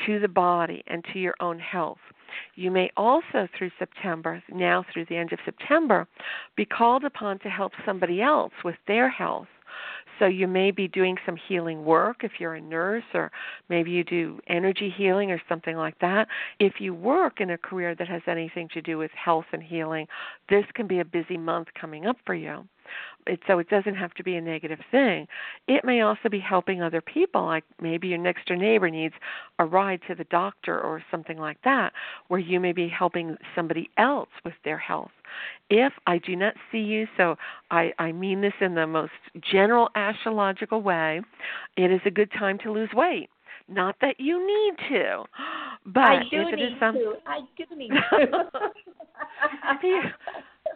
to 0.07 0.21
the 0.21 0.29
body 0.29 0.85
and 0.87 1.05
to 1.13 1.19
your 1.19 1.35
own 1.41 1.59
health. 1.59 1.99
You 2.55 2.71
may 2.71 2.93
also, 2.97 3.49
through 3.59 3.73
September, 3.81 4.41
now 4.53 4.85
through 4.93 5.07
the 5.07 5.17
end 5.17 5.33
of 5.33 5.41
September, 5.45 6.07
be 6.57 6.65
called 6.65 7.05
upon 7.05 7.41
to 7.41 7.49
help 7.49 7.73
somebody 7.85 8.23
else 8.23 8.53
with 8.65 8.77
their 8.87 9.11
health. 9.11 9.49
So 10.21 10.27
you 10.27 10.47
may 10.47 10.71
be 10.71 10.87
doing 10.87 11.17
some 11.27 11.37
healing 11.49 11.85
work 11.85 12.19
if 12.23 12.33
you're 12.39 12.55
a 12.55 12.61
nurse, 12.61 13.03
or 13.15 13.33
maybe 13.69 13.91
you 13.91 14.05
do 14.05 14.39
energy 14.47 14.95
healing 14.97 15.33
or 15.33 15.41
something 15.49 15.77
like 15.77 15.99
that. 16.01 16.29
If 16.61 16.75
you 16.79 16.95
work 16.95 17.41
in 17.41 17.51
a 17.51 17.59
career 17.59 17.95
that 17.97 18.07
has 18.07 18.23
anything 18.29 18.69
to 18.75 18.83
do 18.83 18.99
with 18.99 19.11
health 19.13 19.47
and 19.53 19.63
healing, 19.63 20.07
this 20.49 20.67
can 20.75 20.87
be 20.87 21.01
a 21.01 21.05
busy 21.05 21.39
month 21.39 21.69
coming 21.81 22.07
up 22.07 22.19
for 22.25 22.35
you. 22.35 22.69
It, 23.27 23.41
so 23.47 23.59
it 23.61 23.69
doesn't 23.69 23.95
have 23.95 24.13
to 24.15 24.23
be 24.23 24.37
a 24.37 24.41
negative 24.41 24.81
thing. 24.91 25.27
It 25.69 25.85
may 25.85 26.03
also 26.03 26.29
be 26.29 26.41
helping 26.41 26.83
other 26.83 27.01
people, 27.01 27.47
like 27.47 27.65
maybe 27.81 28.09
your 28.09 28.19
next 28.19 28.47
door 28.47 28.57
neighbor 28.57 28.91
needs 28.91 29.15
a 29.59 29.65
ride 29.65 30.01
to 30.09 30.15
the 30.15 30.25
doctor 30.25 30.79
or 30.79 31.03
something 31.11 31.39
like 31.39 31.59
that, 31.65 31.93
where 32.29 32.41
you 32.41 32.61
may 32.61 32.73
be 32.73 32.89
helping 32.89 33.37
somebody 33.55 33.89
else 33.97 34.31
with 34.45 34.55
their 34.65 34.79
health. 34.79 35.11
If 35.69 35.93
I 36.07 36.19
do 36.19 36.35
not 36.37 36.55
see 36.73 36.79
you, 36.79 37.07
so 37.17 37.37
I, 37.71 37.93
I 37.99 38.13
mean 38.13 38.41
this 38.41 38.53
in 38.61 38.75
the 38.75 38.87
most 38.87 39.13
general 39.51 39.89
astrological 39.95 40.83
way, 40.83 41.21
it 41.77 41.91
is 41.91 42.01
a 42.05 42.11
good 42.11 42.31
time 42.39 42.59
to 42.65 42.73
lose 42.73 42.91
weight. 42.93 43.29
Not 43.69 43.95
that 44.01 44.19
you 44.19 44.45
need 44.45 44.89
to, 44.89 45.25
but 45.87 46.01
I 46.01 46.23
do 46.31 46.41
if 46.41 46.53
it 46.55 46.57
need 46.57 46.73
is 46.73 46.73
some, 46.81 46.95
to. 46.97 47.15
I 47.27 47.41
do 47.57 47.77
need 47.77 47.91
to. 47.91 48.51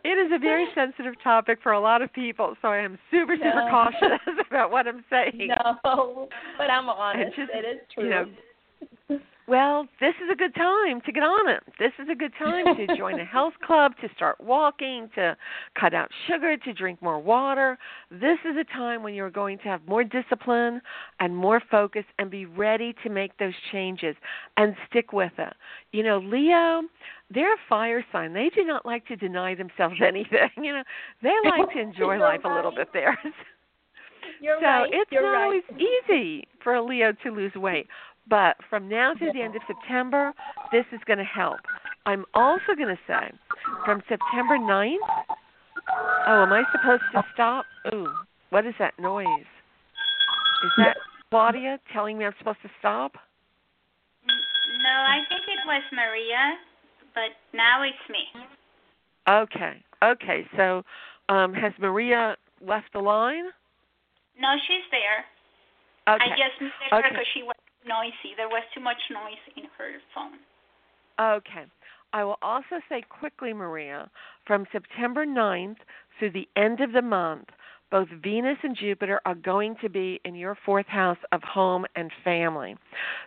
It 0.05 0.19
is 0.19 0.31
a 0.35 0.39
very 0.39 0.67
sensitive 0.75 1.15
topic 1.23 1.61
for 1.63 1.73
a 1.73 1.81
lot 1.81 2.03
of 2.03 2.13
people, 2.13 2.57
so 2.61 2.69
I 2.69 2.77
am 2.79 2.99
super, 3.11 3.37
super 3.37 3.63
No. 3.65 3.69
cautious 3.71 4.21
about 4.51 4.71
what 4.71 4.87
I'm 4.87 5.03
saying. 5.09 5.49
no, 5.49 6.29
but 6.59 6.71
I'm 6.71 6.91
honest. 6.91 7.35
just, 7.35 7.51
it 7.55 7.65
is 7.65 7.81
true. 7.95 8.05
You 8.05 8.11
know, 8.11 8.27
well, 9.47 9.87
this 10.01 10.15
is 10.23 10.31
a 10.33 10.37
good 10.37 10.55
time 10.55 11.01
to 11.03 11.13
get 11.13 11.23
on 11.23 11.51
it. 11.51 11.63
This 11.79 11.93
is 11.99 12.09
a 12.11 12.15
good 12.15 12.33
time 12.39 12.77
to 12.77 12.97
join 12.97 13.21
a 13.21 13.25
health 13.25 13.53
club, 13.67 13.93
to 14.01 14.09
start 14.17 14.41
walking, 14.41 15.11
to 15.17 15.37
cut 15.79 15.93
out 15.93 16.11
sugar, 16.27 16.57
to 16.57 16.73
drink 16.73 17.03
more 17.03 17.19
water. 17.19 17.77
This 18.11 18.39
is 18.49 18.57
a 18.59 18.65
time 18.73 19.03
when 19.03 19.13
you're 19.13 19.31
going 19.31 19.59
to 19.59 19.65
have 19.65 19.87
more 19.87 20.03
discipline 20.03 20.81
and 21.21 21.37
more 21.37 21.61
focus 21.71 22.05
and 22.19 22.31
be 22.31 22.47
ready 22.47 22.95
to 23.03 23.11
make 23.11 23.37
those 23.39 23.55
changes 23.71 24.17
and 24.57 24.75
stick 24.89 25.13
with 25.13 25.33
it. 25.39 25.53
You 25.93 26.05
know, 26.05 26.19
Leo, 26.19 26.83
they're 27.31 27.55
a 27.55 27.59
fire 27.69 28.05
sign. 28.13 28.33
They 28.33 28.51
do 28.55 28.65
not 28.65 28.87
like 28.87 29.07
to 29.09 29.17
deny 29.17 29.55
themselves 29.55 29.97
anything. 30.07 30.51
You 30.57 30.73
know, 30.73 30.83
they 31.23 31.35
like 31.45 31.71
to 31.75 31.81
enjoy 31.81 32.19
life 32.19 32.41
a 32.45 32.49
little 32.49 32.75
bit 32.75 32.89
there. 32.93 33.19
You're 34.41 34.59
so 34.61 34.67
right. 34.67 34.91
it's 34.93 35.11
You're 35.13 35.23
not 35.23 35.33
right. 35.33 35.45
always 35.45 35.63
easy 35.79 36.45
for 36.63 36.75
a 36.75 36.83
Leo 36.85 37.13
to 37.23 37.31
lose 37.31 37.55
weight. 37.55 37.87
But 38.29 38.57
from 38.71 38.89
now 38.89 39.15
to 39.15 39.33
the 39.33 39.43
end 39.43 39.55
of 39.55 39.63
September, 39.67 40.33
this 40.73 40.85
is 40.93 41.01
going 41.07 41.19
to 41.19 41.25
help. 41.25 41.61
I'm 42.07 42.25
also 42.35 42.75
going 42.77 42.89
to 42.89 42.99
say 43.07 43.31
from 43.85 44.03
September 44.09 44.59
9th, 44.59 44.97
oh, 46.27 46.43
am 46.43 46.53
I 46.53 46.65
supposed 46.73 47.03
to 47.13 47.25
stop? 47.35 47.67
Ooh, 47.93 48.09
what 48.51 48.67
is 48.67 48.75
that 48.79 48.95
noise? 48.99 49.27
Is 50.65 50.71
that 50.79 50.97
Claudia 51.31 51.79
telling 51.93 52.17
me 52.17 52.25
I'm 52.25 52.35
supposed 52.39 52.63
to 52.63 52.71
stop? 52.79 53.13
No, 54.83 54.91
I 54.91 55.21
think 55.29 55.43
it 55.43 55.61
was 55.67 55.83
Maria, 55.93 56.57
but 57.15 57.37
now 57.53 57.83
it's 57.83 57.97
me. 58.11 58.25
Okay, 59.29 59.83
okay. 60.03 60.47
So 60.57 60.83
um, 61.29 61.53
has 61.55 61.73
Maria 61.79 62.37
left 62.61 62.93
the 62.93 63.01
line? 63.01 63.45
No, 64.41 64.49
she's 64.67 64.85
there. 64.91 65.25
Okay. 66.17 66.25
I 66.25 66.29
just 66.37 66.61
muted 66.61 66.91
her 66.91 66.99
Okay. 66.99 67.09
because 67.11 67.27
she 67.33 67.43
was 67.43 67.57
noisy. 67.87 68.35
There 68.37 68.49
was 68.49 68.63
too 68.75 68.81
much 68.81 69.01
noise 69.11 69.43
in 69.57 69.65
her 69.79 69.93
phone. 70.15 70.41
Okay. 71.21 71.67
I 72.13 72.25
will 72.25 72.39
also 72.43 72.81
say 72.89 73.03
quickly, 73.09 73.53
Maria, 73.53 74.11
from 74.47 74.67
September 74.73 75.27
9th 75.27 75.77
through 76.19 76.31
the 76.31 76.49
end 76.57 76.81
of 76.81 76.93
the 76.93 77.03
month, 77.03 77.49
both 77.91 78.09
Venus 78.25 78.59
and 78.65 78.77
Jupiter 78.77 79.21
are 79.25 79.37
going 79.37 79.77
to 79.81 79.89
be 79.89 80.21
in 80.25 80.35
your 80.35 80.57
fourth 80.67 80.87
house 80.87 81.19
of 81.31 81.43
home 81.43 81.87
and 81.95 82.11
family. 82.25 82.77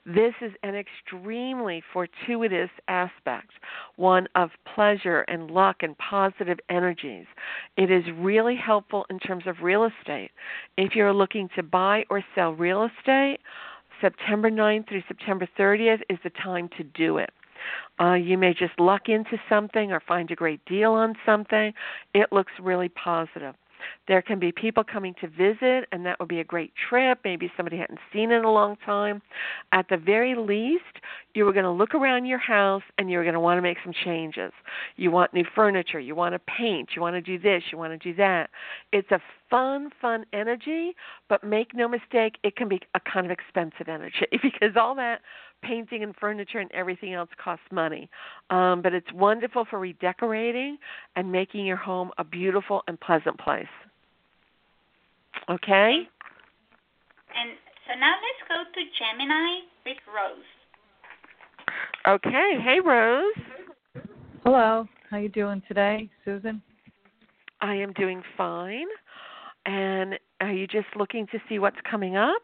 This 0.06 0.34
is 0.42 0.52
an 0.64 0.76
extremely 0.76 1.82
fortuitous 1.94 2.70
aspect, 2.90 3.52
one 3.96 4.28
of 4.36 4.50
pleasure 4.76 5.22
and 5.22 5.52
luck 5.52 5.78
and 5.84 5.98
positive 5.98 6.58
energies. 6.70 7.28
It 7.78 7.90
is 7.92 8.04
really 8.18 8.58
helpful 8.58 9.06
in 9.10 9.20
terms 9.20 9.44
of 9.48 9.62
real 9.62 9.86
estate. 9.86 10.32
If 10.78 10.96
you're 10.96 11.14
looking 11.14 11.50
to 11.56 11.64
buy 11.64 12.04
or 12.10 12.22
sell 12.36 12.52
real 12.52 12.90
estate, 13.00 13.40
September 14.02 14.50
9th 14.50 14.90
through 14.90 15.04
September 15.08 15.48
30th 15.58 16.02
is 16.10 16.18
the 16.24 16.30
time 16.30 16.70
to 16.78 16.84
do 16.84 17.18
it. 17.18 17.32
Uh, 18.00 18.14
you 18.14 18.38
may 18.38 18.54
just 18.54 18.80
luck 18.80 19.10
into 19.10 19.38
something 19.50 19.92
or 19.92 20.00
find 20.00 20.30
a 20.32 20.36
great 20.36 20.64
deal 20.66 20.92
on 20.94 21.16
something. 21.26 21.74
It 22.14 22.32
looks 22.32 22.52
really 22.62 22.90
positive. 22.90 23.56
There 24.08 24.22
can 24.22 24.40
be 24.40 24.52
people 24.52 24.84
coming 24.84 25.14
to 25.22 25.28
visit, 25.28 25.88
and 25.92 26.06
that 26.06 26.20
would 26.20 26.30
be 26.30 26.40
a 26.40 26.44
great 26.44 26.74
trip. 26.90 27.20
Maybe 27.24 27.52
somebody 27.56 27.78
hadn't 27.78 28.00
seen 28.14 28.32
in 28.32 28.44
a 28.44 28.52
long 28.52 28.78
time. 28.86 29.22
At 29.72 29.88
the 29.90 29.98
very 29.98 30.36
least, 30.36 30.84
you 31.34 31.46
were 31.46 31.54
going 31.54 31.66
to 31.66 31.72
look 31.72 31.94
around 31.94 32.26
your 32.26 32.40
house 32.40 32.82
and 32.98 33.10
you're 33.10 33.24
going 33.24 33.34
to 33.34 33.40
want 33.40 33.58
to 33.58 33.62
make 33.62 33.78
some 33.84 33.94
changes. 34.04 34.52
You 34.96 35.12
want 35.12 35.34
new 35.34 35.46
furniture, 35.56 36.00
you 36.00 36.16
want 36.16 36.34
to 36.34 36.40
paint, 36.40 36.90
you 36.96 37.02
want 37.02 37.16
to 37.16 37.22
do 37.22 37.38
this, 37.38 37.64
you 37.72 37.78
want 37.78 37.94
to 37.94 37.98
do 37.98 38.16
that. 38.16 38.50
It's 38.92 39.12
a 39.12 39.22
fun, 39.50 39.90
fun 40.02 40.26
energy, 40.34 40.96
but 41.30 41.44
make 41.44 41.74
no 41.76 41.88
mistake, 41.88 42.38
it 42.44 42.56
can 42.56 42.68
be 42.68 42.82
a 42.96 43.00
kind 43.00 43.26
of 43.26 43.32
expensive 43.32 43.88
energy 43.88 44.26
because 44.32 44.76
all 44.76 44.96
that 44.96 45.22
painting 45.62 46.04
and 46.04 46.16
furniture 46.16 46.60
and 46.60 46.72
everything 46.72 47.14
else 47.14 47.30
costs 47.44 47.66
money. 47.72 48.10
Um, 48.50 48.82
but 48.82 48.94
it's 48.94 49.12
wonderful 49.14 49.66
for 49.70 49.80
redecorating 49.80 50.78
and 51.16 51.32
making 51.32 51.66
your 51.66 51.78
home 51.78 52.12
a 52.18 52.24
beautiful 52.24 52.84
and 52.88 53.00
pleasant 53.00 53.40
place. 53.40 53.66
Okay? 55.50 56.08
And 57.36 57.52
so 57.88 58.00
now 58.00 58.14
let's 58.14 58.50
go 58.50 58.64
to 58.74 58.82
Gemini 59.00 59.60
with 59.86 59.98
Rose. 60.14 60.44
Okay. 62.08 62.58
Hey, 62.64 62.80
Rose. 62.80 63.34
Hello. 64.44 64.88
How 65.10 65.18
you 65.18 65.30
doing 65.30 65.62
today, 65.68 66.10
Susan? 66.24 66.62
I 67.62 67.76
am 67.76 67.94
doing 67.94 68.22
fine. 68.38 68.88
And 69.66 70.18
are 70.40 70.52
you 70.52 70.68
just 70.68 70.88
looking 70.96 71.28
to 71.28 71.40
see 71.50 71.60
what's 71.60 71.78
coming 71.90 72.16
up? 72.16 72.44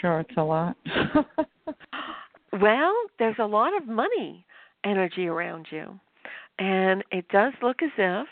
Sure, 0.00 0.20
it's 0.20 0.36
a 0.36 0.42
lot. 0.42 0.76
Well, 2.60 2.94
there's 3.18 3.36
a 3.38 3.44
lot 3.44 3.76
of 3.76 3.86
money 3.86 4.46
energy 4.84 5.26
around 5.26 5.66
you. 5.70 5.98
And 6.58 7.04
it 7.10 7.28
does 7.28 7.52
look 7.62 7.82
as 7.82 7.90
if 7.98 8.26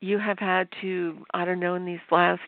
you 0.00 0.18
have 0.18 0.38
had 0.38 0.68
to, 0.80 1.18
I 1.34 1.44
don't 1.44 1.60
know, 1.60 1.74
in 1.74 1.84
these 1.84 1.98
last 2.10 2.40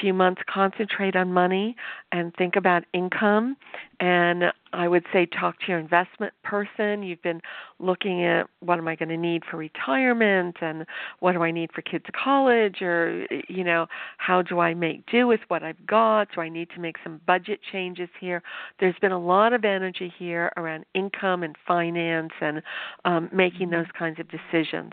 few 0.00 0.14
months, 0.14 0.40
concentrate 0.48 1.14
on 1.14 1.32
money 1.32 1.76
and 2.12 2.34
think 2.36 2.56
about 2.56 2.84
income. 2.94 3.56
And 4.00 4.44
I 4.72 4.88
would 4.88 5.04
say 5.12 5.26
talk 5.26 5.60
to 5.60 5.66
your 5.68 5.78
investment 5.78 6.32
person. 6.42 7.02
You've 7.02 7.22
been 7.22 7.42
looking 7.78 8.24
at 8.24 8.46
what 8.60 8.78
am 8.78 8.88
I 8.88 8.96
going 8.96 9.10
to 9.10 9.16
need 9.18 9.42
for 9.48 9.58
retirement 9.58 10.56
and 10.62 10.86
what 11.20 11.32
do 11.32 11.42
I 11.42 11.50
need 11.50 11.70
for 11.72 11.82
kids' 11.82 12.06
college 12.22 12.80
or, 12.80 13.26
you 13.48 13.64
know, 13.64 13.86
how 14.16 14.40
do 14.40 14.60
I 14.60 14.72
make 14.72 15.04
do 15.06 15.26
with 15.26 15.40
what 15.48 15.62
I've 15.62 15.86
got? 15.86 16.28
Do 16.34 16.40
I 16.40 16.48
need 16.48 16.70
to 16.70 16.80
make 16.80 16.96
some 17.04 17.20
budget 17.26 17.60
changes 17.70 18.08
here? 18.18 18.42
There's 18.80 18.96
been 19.00 19.12
a 19.12 19.20
lot 19.20 19.52
of 19.52 19.64
energy 19.64 20.12
here 20.18 20.50
around 20.56 20.86
income 20.94 21.42
and 21.42 21.54
finance 21.66 22.32
and 22.40 22.62
um, 23.04 23.28
making 23.32 23.70
those 23.70 23.86
kinds 23.96 24.18
of 24.18 24.26
decisions. 24.28 24.92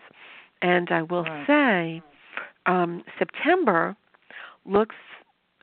And 0.61 0.89
I 0.91 1.01
will 1.01 1.23
right. 1.23 1.47
say, 1.47 2.01
um, 2.65 3.03
September 3.17 3.95
looks 4.65 4.95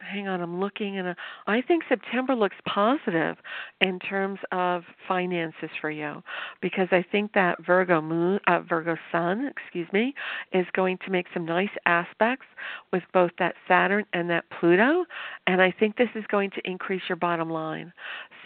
hang 0.01 0.29
on, 0.29 0.41
I'm 0.41 0.61
looking 0.61 0.99
and 0.99 1.15
I 1.47 1.63
think 1.63 1.83
September 1.89 2.35
looks 2.35 2.57
positive 2.67 3.37
in 3.81 3.99
terms 3.99 4.39
of 4.53 4.83
finances 5.07 5.71
for 5.81 5.91
you 5.91 6.23
because 6.61 6.89
I 6.91 7.05
think 7.11 7.33
that 7.35 7.65
Virgo 7.65 8.01
moon, 8.01 8.41
uh, 8.47 8.61
Virgo 8.61 8.97
sun, 9.13 9.51
excuse 9.57 9.89
me, 9.93 10.15
is 10.53 10.67
going 10.73 10.99
to 11.05 11.11
make 11.11 11.27
some 11.33 11.45
nice 11.45 11.71
aspects 11.87 12.47
with 12.93 13.03
both 13.13 13.31
that 13.39 13.55
Saturn 13.67 14.05
and 14.13 14.29
that 14.31 14.45
Pluto, 14.59 15.05
and 15.47 15.61
I 15.61 15.73
think 15.79 15.97
this 15.97 16.09
is 16.15 16.25
going 16.31 16.51
to 16.51 16.61
increase 16.65 17.03
your 17.09 17.17
bottom 17.17 17.51
line. 17.51 17.93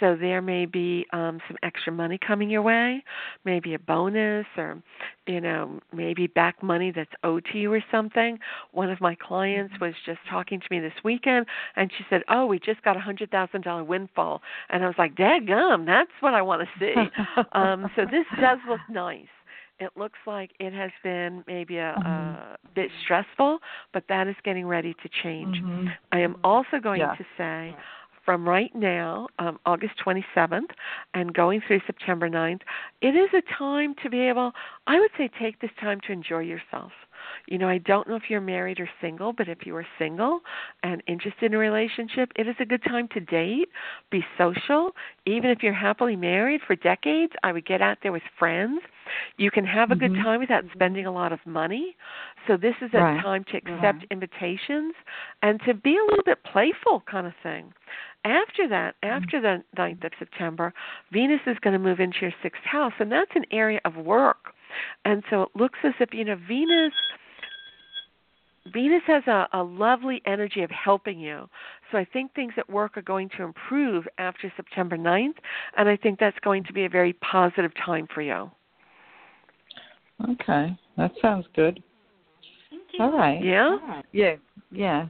So 0.00 0.16
there 0.16 0.42
may 0.42 0.66
be 0.66 1.07
um, 1.12 1.40
some 1.46 1.57
extra 1.62 1.92
money 1.92 2.18
coming 2.18 2.50
your 2.50 2.62
way, 2.62 3.05
maybe 3.44 3.74
a 3.74 3.78
bonus 3.78 4.46
or 4.57 4.82
you 5.26 5.40
know 5.40 5.78
maybe 5.92 6.26
back 6.26 6.61
money 6.62 6.90
that's 6.90 7.12
owed 7.22 7.46
to 7.53 7.59
you 7.59 7.72
or 7.72 7.82
something. 7.90 8.38
One 8.72 8.90
of 8.90 9.00
my 9.00 9.14
clients 9.14 9.74
was 9.80 9.94
just 10.05 10.18
talking 10.28 10.59
to 10.59 10.66
me 10.70 10.80
this 10.80 10.92
weekend 11.05 11.41
and 11.76 11.90
she 11.97 12.05
said, 12.09 12.22
"Oh, 12.28 12.47
we 12.47 12.59
just 12.59 12.82
got 12.82 12.97
a 12.97 13.01
hundred 13.01 13.30
thousand 13.30 13.62
dollar 13.62 13.84
windfall," 13.84 14.43
and 14.70 14.84
I 14.84 14.86
was 14.86 14.97
like, 14.99 15.16
"Dad 15.16 15.47
gum, 15.47 15.86
that's 15.86 16.11
what 16.20 16.34
I 16.34 16.43
want 16.43 16.62
to 16.62 16.68
see." 16.78 16.95
um, 17.53 17.90
so 17.97 18.05
this 18.05 18.26
does 18.40 18.59
look 18.68 18.80
nice. 18.90 19.26
It 19.80 19.90
looks 19.97 20.18
like 20.26 20.53
it 20.61 20.72
has 20.72 20.93
been 21.03 21.43
maybe 21.47 21.78
a, 21.78 21.95
mm-hmm. 21.99 22.09
a 22.09 22.59
bit 22.74 22.90
stressful, 23.03 23.59
but 23.93 24.05
that 24.09 24.28
is 24.28 24.36
getting 24.45 24.66
ready 24.66 24.95
to 24.95 25.09
change. 25.22 25.57
Mm-hmm. 25.57 25.88
I 26.12 26.20
am 26.20 26.36
also 26.45 26.78
going 26.80 27.01
yeah. 27.01 27.14
to 27.16 27.24
say 27.36 27.74
from 28.24 28.49
right 28.49 28.70
now, 28.74 29.28
um, 29.38 29.59
August 29.66 29.95
27th, 30.05 30.70
and 31.14 31.34
going 31.34 31.61
through 31.66 31.80
September 31.86 32.28
9th, 32.28 32.61
it 33.01 33.16
is 33.16 33.28
a 33.34 33.43
time 33.59 33.95
to 34.03 34.11
be 34.11 34.20
able, 34.20 34.53
I 34.86 35.01
would 35.01 35.11
say, 35.18 35.28
take 35.40 35.61
this 35.61 35.70
time 35.80 36.01
to 36.07 36.12
enjoy 36.12 36.40
yourself. 36.40 36.93
You 37.47 37.59
know, 37.59 37.68
I 37.68 37.78
don't 37.78 38.09
know 38.09 38.16
if 38.16 38.24
you're 38.28 38.41
married 38.41 38.80
or 38.80 38.89
single, 39.01 39.33
but 39.33 39.49
if 39.49 39.66
you 39.66 39.76
are 39.76 39.87
single 39.99 40.41
and 40.83 41.03
interested 41.07 41.47
in 41.47 41.55
a 41.55 41.59
relationship, 41.59 42.30
it 42.37 42.49
is 42.49 42.57
a 42.61 42.64
good 42.64 42.83
time 42.85 43.09
to 43.14 43.20
date, 43.20 43.68
be 44.11 44.24
social. 44.39 44.91
Even 45.26 45.51
if 45.51 45.62
you're 45.62 45.72
happily 45.72 46.16
married 46.16 46.61
for 46.66 46.76
decades, 46.76 47.33
I 47.43 47.53
would 47.53 47.66
get 47.66 47.83
out 47.83 47.99
there 48.03 48.12
with 48.12 48.22
friends. 48.39 48.80
You 49.37 49.51
can 49.51 49.64
have 49.64 49.91
a 49.91 49.95
mm-hmm. 49.95 50.14
good 50.14 50.22
time 50.22 50.41
without 50.41 50.64
spending 50.72 51.07
a 51.07 51.12
lot 51.12 51.33
of 51.33 51.41
money. 51.45 51.97
So 52.47 52.57
this 52.57 52.74
is 52.80 52.91
a 52.95 52.99
right. 52.99 53.22
time 53.22 53.45
to 53.51 53.57
accept 53.57 53.99
right. 53.99 54.07
invitations 54.11 54.95
and 55.43 55.61
to 55.66 55.74
be 55.74 55.97
a 55.97 56.05
little 56.11 56.24
bit 56.24 56.39
playful 56.45 57.03
kind 57.11 57.26
of 57.26 57.35
thing. 57.43 57.72
After 58.24 58.68
that, 58.68 58.95
Mm-hmm. 59.05 59.24
after 59.24 59.41
the 59.41 59.62
9th 59.76 60.05
of 60.05 60.12
September, 60.18 60.72
Venus 61.12 61.41
is 61.47 61.57
going 61.61 61.72
to 61.72 61.78
move 61.78 62.01
into 62.01 62.18
your 62.20 62.33
sixth 62.43 62.62
house, 62.62 62.93
and 62.99 63.11
that's 63.11 63.30
an 63.35 63.45
area 63.51 63.80
of 63.85 63.97
work. 63.97 64.55
And 65.05 65.22
so 65.28 65.43
it 65.43 65.49
looks 65.55 65.78
as 65.85 65.93
if, 66.01 66.14
you 66.14 66.24
know, 66.24 66.37
Venus 66.49 66.93
Venus 68.73 69.03
has 69.07 69.27
a, 69.27 69.49
a 69.53 69.63
lovely 69.63 70.23
energy 70.25 70.63
of 70.63 70.71
helping 70.71 71.19
you. 71.19 71.49
So 71.91 71.99
I 71.99 72.05
think 72.05 72.33
things 72.35 72.53
at 72.57 72.69
work 72.71 72.97
are 72.97 73.03
going 73.03 73.29
to 73.37 73.43
improve 73.43 74.07
after 74.19 74.53
September 74.57 74.97
9th, 74.97 75.35
and 75.77 75.89
I 75.89 75.97
think 75.97 76.21
that's 76.21 76.39
going 76.41 76.65
to 76.65 76.73
be 76.73 76.85
a 76.85 76.89
very 76.89 77.13
positive 77.15 77.73
time 77.85 78.07
for 78.15 78.23
you. 78.23 78.51
Okay, 80.31 80.77
that 80.97 81.13
sounds 81.21 81.47
good. 81.57 81.83
All 83.01 83.11
right. 83.11 83.43
Yeah? 83.43 83.77
Yeah, 84.13 84.37
yeah. 84.71 85.07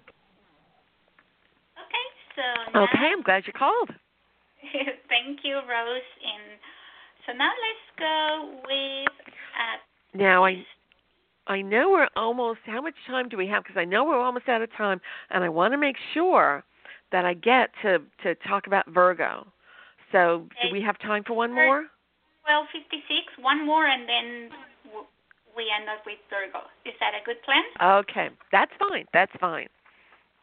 Okay, 1.77 2.07
so 2.37 2.73
now, 2.73 2.85
Okay, 2.85 3.11
I'm 3.13 3.23
glad 3.23 3.47
you 3.47 3.53
called. 3.53 3.91
thank 5.09 5.41
you, 5.43 5.57
Rose. 5.57 6.11
And 6.25 6.59
so 7.27 7.33
now 7.33 7.51
let's 7.51 7.99
go 7.99 8.61
with. 8.67 9.09
Uh, 9.29 10.19
now 10.19 10.45
I 10.45 10.65
I 11.47 11.61
know 11.63 11.91
we're 11.91 12.09
almost. 12.17 12.61
How 12.67 12.81
much 12.81 12.95
time 13.07 13.29
do 13.29 13.37
we 13.37 13.47
have? 13.49 13.65
Because 13.65 13.77
I 13.79 13.85
know 13.85 14.05
we're 14.05 14.21
almost 14.21 14.49
out 14.49 14.63
of 14.63 14.71
time, 14.77 15.01
and 15.31 15.43
I 15.43 15.49
want 15.49 15.73
to 15.73 15.79
make 15.79 15.97
sure 16.15 16.63
that 17.11 17.25
I 17.25 17.35
get 17.35 17.71
to 17.83 17.99
to 18.23 18.35
talk 18.49 18.67
about 18.67 18.87
Virgo. 18.89 19.47
So, 20.13 20.47
do 20.63 20.73
we 20.73 20.83
have 20.83 20.99
time 21.01 21.25
for 21.27 21.35
one 21.35 21.53
more? 21.53 21.87
Well, 22.47 22.67
fifty-six. 22.73 23.33
One 23.41 23.65
more, 23.67 23.87
and 23.87 24.09
then 24.09 24.51
we 25.57 25.65
end 25.75 25.89
up 25.89 26.05
with 26.07 26.19
Virgo. 26.31 26.67
Is 26.85 26.95
that 27.01 27.13
a 27.21 27.25
good 27.25 27.43
plan? 27.43 27.63
Okay, 28.01 28.31
that's 28.51 28.73
fine. 28.79 29.07
That's 29.13 29.33
fine. 29.41 29.69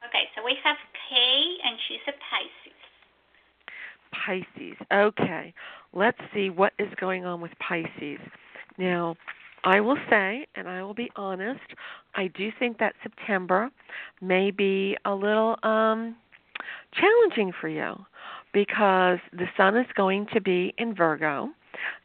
Okay, 0.08 0.30
so 0.36 0.44
we 0.44 0.56
have 0.64 0.78
Kay, 1.10 1.58
and 1.66 1.78
she's 1.88 2.00
a 2.08 2.14
Pisces. 2.30 2.78
Pisces. 4.12 4.78
Okay, 4.92 5.54
let's 5.94 6.18
see 6.34 6.50
what 6.50 6.74
is 6.80 6.90
going 7.00 7.26
on 7.26 7.42
with 7.42 7.52
Pisces. 7.60 8.20
Now, 8.78 9.16
I 9.64 9.82
will 9.82 9.98
say, 10.10 10.48
and 10.56 10.68
I 10.68 10.84
will 10.84 10.94
be 10.94 11.10
honest, 11.16 11.60
I 12.16 12.28
do 12.28 12.50
think 12.58 12.78
that 12.80 12.94
September 13.04 13.70
may 14.22 14.52
be 14.52 14.98
a 15.06 15.14
little 15.14 15.58
um 15.64 16.16
challenging 16.94 17.52
for 17.60 17.68
you 17.68 17.96
because 18.54 19.20
the 19.32 19.46
sun 19.56 19.78
is 19.78 19.86
going 19.96 20.28
to 20.34 20.42
be 20.42 20.74
in 20.78 20.96
Virgo 20.96 21.50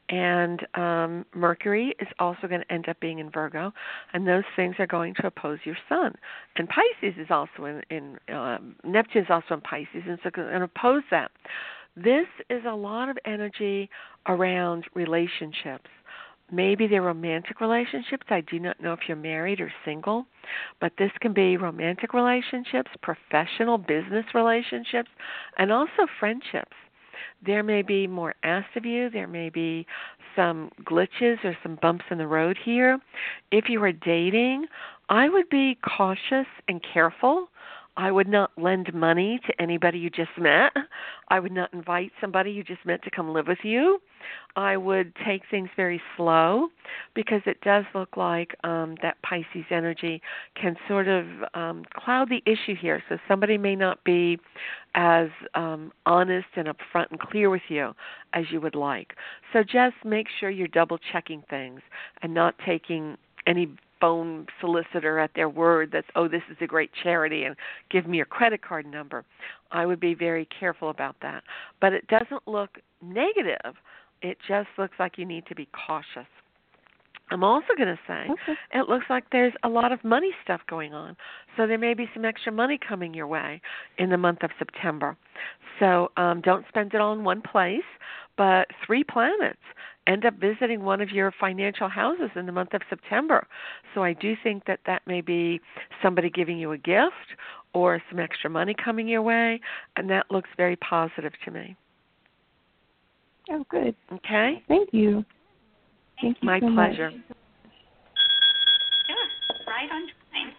and 0.08 0.66
um 0.74 1.24
Mercury 1.34 1.94
is 2.00 2.08
also 2.18 2.46
going 2.46 2.60
to 2.60 2.72
end 2.72 2.88
up 2.88 2.98
being 3.00 3.18
in 3.18 3.30
Virgo 3.30 3.72
and 4.12 4.26
those 4.26 4.44
things 4.56 4.74
are 4.78 4.86
going 4.86 5.14
to 5.14 5.26
oppose 5.26 5.58
your 5.64 5.76
sun. 5.88 6.14
And 6.56 6.68
Pisces 6.68 7.18
is 7.18 7.28
also 7.30 7.64
in 7.64 7.82
in 7.90 8.34
um 8.34 8.76
Neptune 8.84 9.22
is 9.22 9.30
also 9.30 9.54
in 9.54 9.60
Pisces 9.60 10.02
and 10.06 10.18
so 10.22 10.30
going 10.30 10.48
to 10.48 10.64
oppose 10.64 11.02
that. 11.10 11.30
This 11.96 12.26
is 12.50 12.62
a 12.68 12.74
lot 12.74 13.08
of 13.08 13.16
energy 13.24 13.88
around 14.26 14.84
relationships 14.94 15.88
Maybe 16.52 16.86
they're 16.86 17.02
romantic 17.02 17.60
relationships. 17.60 18.26
I 18.28 18.42
do 18.42 18.58
not 18.58 18.80
know 18.80 18.92
if 18.92 19.00
you're 19.08 19.16
married 19.16 19.60
or 19.60 19.72
single, 19.84 20.26
but 20.80 20.92
this 20.98 21.10
can 21.20 21.32
be 21.32 21.56
romantic 21.56 22.12
relationships, 22.12 22.90
professional 23.02 23.78
business 23.78 24.26
relationships, 24.34 25.10
and 25.58 25.72
also 25.72 26.06
friendships. 26.20 26.76
There 27.44 27.62
may 27.62 27.82
be 27.82 28.06
more 28.06 28.34
asked 28.42 28.76
of 28.76 28.84
you. 28.84 29.10
There 29.10 29.26
may 29.26 29.48
be 29.48 29.86
some 30.36 30.70
glitches 30.84 31.42
or 31.44 31.56
some 31.62 31.78
bumps 31.80 32.04
in 32.10 32.18
the 32.18 32.26
road 32.26 32.58
here. 32.62 32.98
If 33.50 33.68
you 33.68 33.82
are 33.82 33.92
dating, 33.92 34.66
I 35.08 35.28
would 35.28 35.48
be 35.48 35.78
cautious 35.86 36.46
and 36.68 36.84
careful 36.92 37.48
I 37.96 38.10
would 38.10 38.28
not 38.28 38.50
lend 38.56 38.92
money 38.92 39.38
to 39.46 39.62
anybody 39.62 39.98
you 39.98 40.10
just 40.10 40.36
met. 40.36 40.72
I 41.28 41.38
would 41.38 41.52
not 41.52 41.72
invite 41.72 42.10
somebody 42.20 42.50
you 42.50 42.64
just 42.64 42.84
met 42.84 43.02
to 43.04 43.10
come 43.10 43.32
live 43.32 43.46
with 43.46 43.58
you. 43.62 44.00
I 44.56 44.76
would 44.76 45.12
take 45.24 45.42
things 45.50 45.68
very 45.76 46.00
slow 46.16 46.68
because 47.14 47.42
it 47.46 47.60
does 47.60 47.84
look 47.94 48.16
like 48.16 48.56
um, 48.64 48.96
that 49.02 49.16
Pisces 49.22 49.66
energy 49.70 50.20
can 50.60 50.76
sort 50.88 51.06
of 51.06 51.26
um, 51.54 51.84
cloud 51.94 52.30
the 52.30 52.42
issue 52.50 52.74
here. 52.74 53.02
So 53.08 53.18
somebody 53.28 53.58
may 53.58 53.76
not 53.76 54.02
be 54.02 54.38
as 54.94 55.28
um, 55.54 55.92
honest 56.06 56.48
and 56.56 56.68
upfront 56.68 57.10
and 57.10 57.20
clear 57.20 57.50
with 57.50 57.62
you 57.68 57.94
as 58.32 58.44
you 58.50 58.60
would 58.60 58.74
like. 58.74 59.14
So 59.52 59.62
just 59.62 59.96
make 60.04 60.26
sure 60.40 60.50
you're 60.50 60.68
double 60.68 60.98
checking 61.12 61.42
things 61.48 61.80
and 62.22 62.34
not 62.34 62.54
taking 62.64 63.16
any 63.46 63.68
phone 64.04 64.46
solicitor 64.60 65.18
at 65.18 65.30
their 65.34 65.48
word 65.48 65.88
that's 65.90 66.06
oh 66.14 66.28
this 66.28 66.42
is 66.50 66.58
a 66.60 66.66
great 66.66 66.90
charity 67.02 67.44
and 67.44 67.56
give 67.90 68.06
me 68.06 68.18
your 68.18 68.26
credit 68.26 68.60
card 68.60 68.84
number 68.84 69.24
i 69.72 69.86
would 69.86 69.98
be 69.98 70.12
very 70.12 70.46
careful 70.60 70.90
about 70.90 71.16
that 71.22 71.42
but 71.80 71.94
it 71.94 72.06
doesn't 72.08 72.46
look 72.46 72.78
negative 73.00 73.74
it 74.20 74.36
just 74.46 74.68
looks 74.76 74.92
like 74.98 75.16
you 75.16 75.24
need 75.24 75.46
to 75.46 75.54
be 75.54 75.66
cautious 75.86 76.26
I'm 77.30 77.42
also 77.42 77.68
going 77.74 77.88
to 77.88 77.98
say 78.06 78.26
okay. 78.30 78.58
it 78.74 78.86
looks 78.86 79.06
like 79.08 79.24
there's 79.32 79.54
a 79.62 79.68
lot 79.68 79.92
of 79.92 80.04
money 80.04 80.30
stuff 80.44 80.60
going 80.68 80.92
on. 80.92 81.16
So 81.56 81.66
there 81.66 81.78
may 81.78 81.94
be 81.94 82.06
some 82.12 82.26
extra 82.26 82.52
money 82.52 82.78
coming 82.86 83.14
your 83.14 83.26
way 83.26 83.62
in 83.96 84.10
the 84.10 84.18
month 84.18 84.42
of 84.42 84.50
September. 84.58 85.16
So 85.80 86.12
um, 86.18 86.42
don't 86.42 86.66
spend 86.68 86.92
it 86.92 87.00
all 87.00 87.14
in 87.14 87.24
one 87.24 87.40
place, 87.40 87.80
but 88.36 88.68
three 88.86 89.04
planets 89.04 89.58
end 90.06 90.24
up 90.24 90.34
visiting 90.34 90.82
one 90.82 91.00
of 91.00 91.10
your 91.10 91.32
financial 91.40 91.88
houses 91.88 92.30
in 92.36 92.46
the 92.46 92.52
month 92.52 92.74
of 92.74 92.82
September. 92.88 93.46
So 93.94 94.02
I 94.02 94.12
do 94.12 94.34
think 94.42 94.64
that 94.66 94.80
that 94.86 95.02
may 95.06 95.20
be 95.20 95.60
somebody 96.02 96.30
giving 96.30 96.58
you 96.58 96.72
a 96.72 96.78
gift 96.78 97.14
or 97.72 98.02
some 98.10 98.20
extra 98.20 98.48
money 98.48 98.74
coming 98.82 99.08
your 99.08 99.22
way, 99.22 99.60
and 99.96 100.08
that 100.10 100.26
looks 100.30 100.50
very 100.56 100.76
positive 100.76 101.32
to 101.44 101.50
me. 101.50 101.76
Oh, 103.50 103.64
good. 103.68 103.94
Okay. 104.12 104.62
Thank 104.68 104.90
you. 104.92 105.24
Thank 106.20 106.38
you. 106.40 106.46
My 106.46 106.60
so 106.60 106.72
pleasure. 106.72 107.10
Much. 107.10 107.20
Yeah, 109.08 109.56
right 109.66 109.90
on 109.90 110.08
time. 110.32 110.52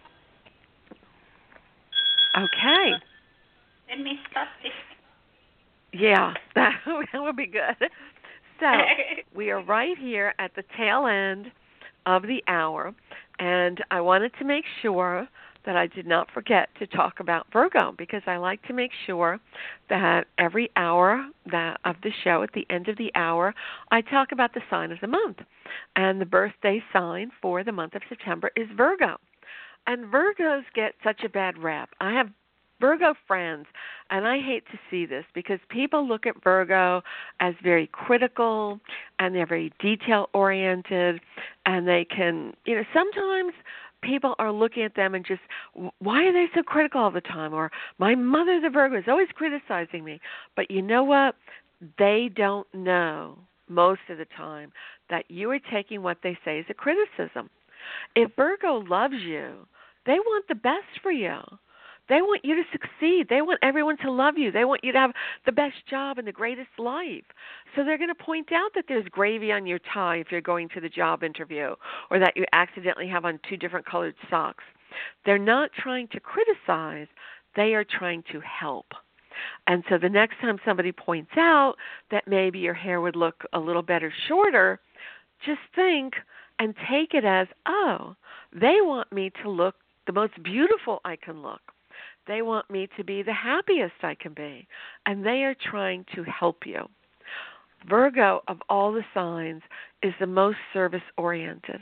Okay. 2.44 2.92
Let 3.88 4.00
me 4.00 4.18
stop 4.30 4.48
this. 4.62 4.72
Yeah, 5.92 6.34
that 6.54 6.74
that 7.12 7.22
would 7.22 7.36
be 7.36 7.46
good. 7.46 7.90
So 8.60 8.66
we 9.34 9.50
are 9.50 9.62
right 9.62 9.96
here 9.98 10.34
at 10.38 10.54
the 10.54 10.64
tail 10.76 11.06
end 11.06 11.50
of 12.06 12.22
the 12.22 12.42
hour, 12.48 12.94
and 13.38 13.82
I 13.90 14.00
wanted 14.00 14.32
to 14.38 14.44
make 14.44 14.64
sure 14.82 15.28
that 15.66 15.76
I 15.76 15.88
did 15.88 16.06
not 16.06 16.30
forget 16.32 16.68
to 16.78 16.86
talk 16.86 17.18
about 17.20 17.48
Virgo 17.52 17.92
because 17.98 18.22
I 18.26 18.36
like 18.36 18.62
to 18.68 18.72
make 18.72 18.92
sure 19.04 19.40
that 19.90 20.26
every 20.38 20.70
hour 20.76 21.26
that 21.50 21.80
of 21.84 21.96
the 22.02 22.12
show 22.22 22.42
at 22.42 22.52
the 22.52 22.64
end 22.70 22.88
of 22.88 22.96
the 22.96 23.10
hour 23.16 23.52
I 23.90 24.00
talk 24.00 24.30
about 24.30 24.54
the 24.54 24.62
sign 24.70 24.92
of 24.92 25.00
the 25.00 25.08
month. 25.08 25.38
And 25.96 26.20
the 26.20 26.26
birthday 26.26 26.82
sign 26.92 27.32
for 27.42 27.64
the 27.64 27.72
month 27.72 27.96
of 27.96 28.02
September 28.08 28.50
is 28.54 28.68
Virgo. 28.76 29.16
And 29.88 30.06
Virgos 30.06 30.62
get 30.74 30.94
such 31.02 31.24
a 31.24 31.28
bad 31.28 31.58
rap. 31.58 31.90
I 32.00 32.12
have 32.12 32.30
Virgo 32.80 33.14
friends, 33.26 33.66
and 34.10 34.26
I 34.26 34.38
hate 34.38 34.64
to 34.70 34.78
see 34.90 35.06
this 35.06 35.24
because 35.34 35.58
people 35.70 36.06
look 36.06 36.26
at 36.26 36.42
Virgo 36.44 37.02
as 37.40 37.54
very 37.62 37.86
critical 37.86 38.80
and 39.18 39.34
they're 39.34 39.46
very 39.46 39.72
detail 39.80 40.28
oriented, 40.34 41.20
and 41.64 41.88
they 41.88 42.04
can, 42.04 42.52
you 42.66 42.76
know, 42.76 42.84
sometimes 42.92 43.52
people 44.02 44.34
are 44.38 44.52
looking 44.52 44.82
at 44.82 44.94
them 44.94 45.14
and 45.14 45.24
just 45.24 45.40
why 45.98 46.24
are 46.24 46.32
they 46.32 46.46
so 46.54 46.62
critical 46.62 47.00
all 47.00 47.10
the 47.10 47.20
time? 47.20 47.54
or 47.54 47.70
my 47.98 48.14
mother 48.14 48.60
the 48.60 48.70
virgo 48.70 48.98
is 48.98 49.04
always 49.08 49.28
criticizing 49.34 50.04
me. 50.04 50.20
But 50.54 50.70
you 50.70 50.82
know 50.82 51.02
what? 51.02 51.34
They 51.98 52.30
don't 52.34 52.66
know 52.74 53.38
most 53.68 54.02
of 54.08 54.18
the 54.18 54.26
time 54.36 54.72
that 55.10 55.24
you 55.30 55.50
are 55.50 55.58
taking 55.58 56.02
what 56.02 56.18
they 56.22 56.38
say 56.44 56.60
as 56.60 56.66
a 56.68 56.74
criticism. 56.74 57.50
If 58.14 58.30
virgo 58.36 58.84
loves 58.88 59.14
you 59.14 59.66
they 60.04 60.18
want 60.20 60.46
the 60.48 60.54
best 60.54 61.00
for 61.02 61.10
you 61.10 61.40
they 62.08 62.22
want 62.22 62.44
you 62.44 62.54
to 62.54 62.62
succeed. 62.70 63.26
They 63.28 63.42
want 63.42 63.58
everyone 63.62 63.96
to 63.98 64.10
love 64.10 64.38
you. 64.38 64.52
They 64.52 64.64
want 64.64 64.84
you 64.84 64.92
to 64.92 64.98
have 64.98 65.12
the 65.44 65.52
best 65.52 65.74
job 65.88 66.18
and 66.18 66.26
the 66.26 66.32
greatest 66.32 66.70
life. 66.78 67.24
So 67.74 67.84
they're 67.84 67.98
going 67.98 68.14
to 68.14 68.14
point 68.14 68.52
out 68.52 68.70
that 68.74 68.84
there's 68.88 69.06
gravy 69.10 69.52
on 69.52 69.66
your 69.66 69.80
tie 69.92 70.16
if 70.16 70.30
you're 70.30 70.40
going 70.40 70.68
to 70.70 70.80
the 70.80 70.88
job 70.88 71.22
interview 71.22 71.74
or 72.10 72.18
that 72.18 72.36
you 72.36 72.44
accidentally 72.52 73.08
have 73.08 73.24
on 73.24 73.40
two 73.48 73.56
different 73.56 73.86
colored 73.86 74.14
socks. 74.30 74.64
They're 75.24 75.38
not 75.38 75.70
trying 75.76 76.08
to 76.08 76.20
criticize, 76.20 77.08
they 77.56 77.74
are 77.74 77.84
trying 77.84 78.22
to 78.32 78.40
help. 78.40 78.86
And 79.66 79.84
so 79.88 79.98
the 79.98 80.08
next 80.08 80.40
time 80.40 80.58
somebody 80.64 80.92
points 80.92 81.32
out 81.36 81.74
that 82.10 82.26
maybe 82.26 82.58
your 82.58 82.74
hair 82.74 83.00
would 83.00 83.16
look 83.16 83.44
a 83.52 83.58
little 83.58 83.82
better 83.82 84.12
shorter, 84.28 84.80
just 85.44 85.60
think 85.74 86.14
and 86.58 86.74
take 86.90 87.12
it 87.12 87.24
as, 87.24 87.48
oh, 87.66 88.16
they 88.52 88.78
want 88.80 89.12
me 89.12 89.30
to 89.42 89.50
look 89.50 89.74
the 90.06 90.12
most 90.12 90.42
beautiful 90.42 91.00
I 91.04 91.16
can 91.16 91.42
look. 91.42 91.60
They 92.26 92.42
want 92.42 92.68
me 92.70 92.88
to 92.96 93.04
be 93.04 93.22
the 93.22 93.32
happiest 93.32 93.94
I 94.02 94.14
can 94.14 94.32
be, 94.34 94.66
and 95.06 95.24
they 95.24 95.44
are 95.44 95.54
trying 95.54 96.04
to 96.14 96.24
help 96.24 96.66
you. 96.66 96.88
Virgo, 97.88 98.42
of 98.48 98.58
all 98.68 98.92
the 98.92 99.04
signs, 99.14 99.62
is 100.02 100.12
the 100.18 100.26
most 100.26 100.58
service 100.72 101.02
oriented. 101.16 101.80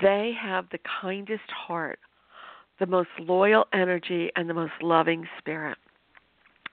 They 0.00 0.32
have 0.40 0.68
the 0.70 0.78
kindest 1.00 1.50
heart, 1.50 1.98
the 2.78 2.86
most 2.86 3.08
loyal 3.18 3.66
energy, 3.72 4.30
and 4.36 4.48
the 4.48 4.54
most 4.54 4.74
loving 4.82 5.26
spirit. 5.38 5.78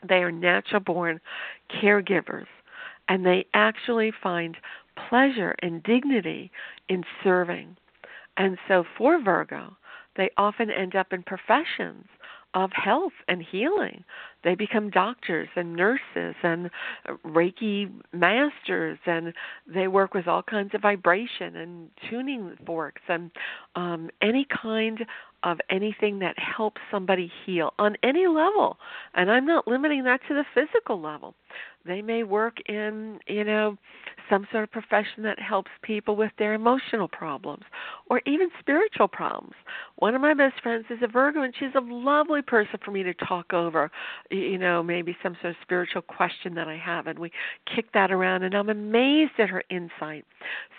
They 0.08 0.18
are 0.18 0.32
natural 0.32 0.82
born 0.82 1.20
caregivers, 1.82 2.48
and 3.08 3.26
they 3.26 3.46
actually 3.54 4.12
find 4.22 4.58
pleasure 5.10 5.56
and 5.62 5.82
dignity 5.84 6.52
in 6.90 7.04
serving. 7.24 7.76
And 8.38 8.58
so, 8.68 8.84
for 8.98 9.20
Virgo, 9.22 9.78
they 10.16 10.30
often 10.38 10.70
end 10.70 10.96
up 10.96 11.14
in 11.14 11.24
professions 11.24 12.06
of 12.54 12.72
health 12.74 13.14
and 13.28 13.44
healing. 13.44 14.04
They 14.44 14.56
become 14.56 14.90
doctors 14.90 15.48
and 15.56 15.76
nurses 15.76 16.36
and 16.44 16.70
Reiki 17.26 17.92
masters, 18.12 19.00
and 19.06 19.34
they 19.68 19.88
work 19.88 20.14
with 20.14 20.28
all 20.28 20.44
kinds 20.44 20.74
of 20.74 20.82
vibration 20.82 21.56
and 21.56 21.90
tuning 22.10 22.56
forks 22.66 23.02
and 23.08 23.32
um, 23.76 24.10
any 24.22 24.46
kind 24.62 25.06
of 25.44 25.60
anything 25.70 26.20
that 26.20 26.38
helps 26.38 26.82
somebody 26.92 27.32
heal 27.46 27.74
on 27.80 27.96
any 28.04 28.28
level. 28.28 28.78
And 29.14 29.32
I'm 29.32 29.46
not 29.46 29.68
limiting 29.68 30.04
that 30.06 30.22
to 30.28 30.34
the 30.34 30.46
physical 30.54 31.02
level. 31.02 31.36
They 31.86 32.02
may 32.02 32.24
work 32.24 32.58
in, 32.68 33.20
you 33.28 33.44
know, 33.44 33.78
some 34.30 34.48
sort 34.52 34.64
of 34.64 34.72
profession 34.72 35.24
that 35.24 35.40
helps 35.40 35.70
people 35.82 36.16
with 36.16 36.32
their 36.40 36.54
emotional 36.54 37.08
problems 37.08 37.64
or 38.10 38.22
even 38.26 38.50
spiritual 38.60 39.08
problems. 39.08 39.54
One 39.98 40.16
of 40.16 40.22
my 40.22 40.34
best 40.34 40.62
friends 40.64 40.86
is 40.90 41.00
a 41.02 41.08
Virgo 41.08 41.42
and 41.42 41.54
she's 41.60 41.76
a 41.76 41.82
lovely 41.82 42.42
person 42.42 42.80
for 42.84 42.92
me 42.92 43.04
to 43.04 43.14
talk 43.14 43.54
over, 43.54 43.92
you 44.32 44.58
know, 44.58 44.82
maybe 44.82 45.16
some 45.22 45.36
sort 45.42 45.52
of 45.52 45.58
spiritual 45.62 46.02
question 46.02 46.56
that 46.56 46.68
I 46.68 46.78
have 46.78 47.08
and 47.08 47.20
we 47.20 47.32
kick 47.76 47.92
that 47.94 48.12
around 48.12 48.44
and 48.44 48.56
I'm 48.56 48.70
amazed 48.70 49.34
at 49.40 49.50
her 49.50 49.64
insight. 49.70 50.26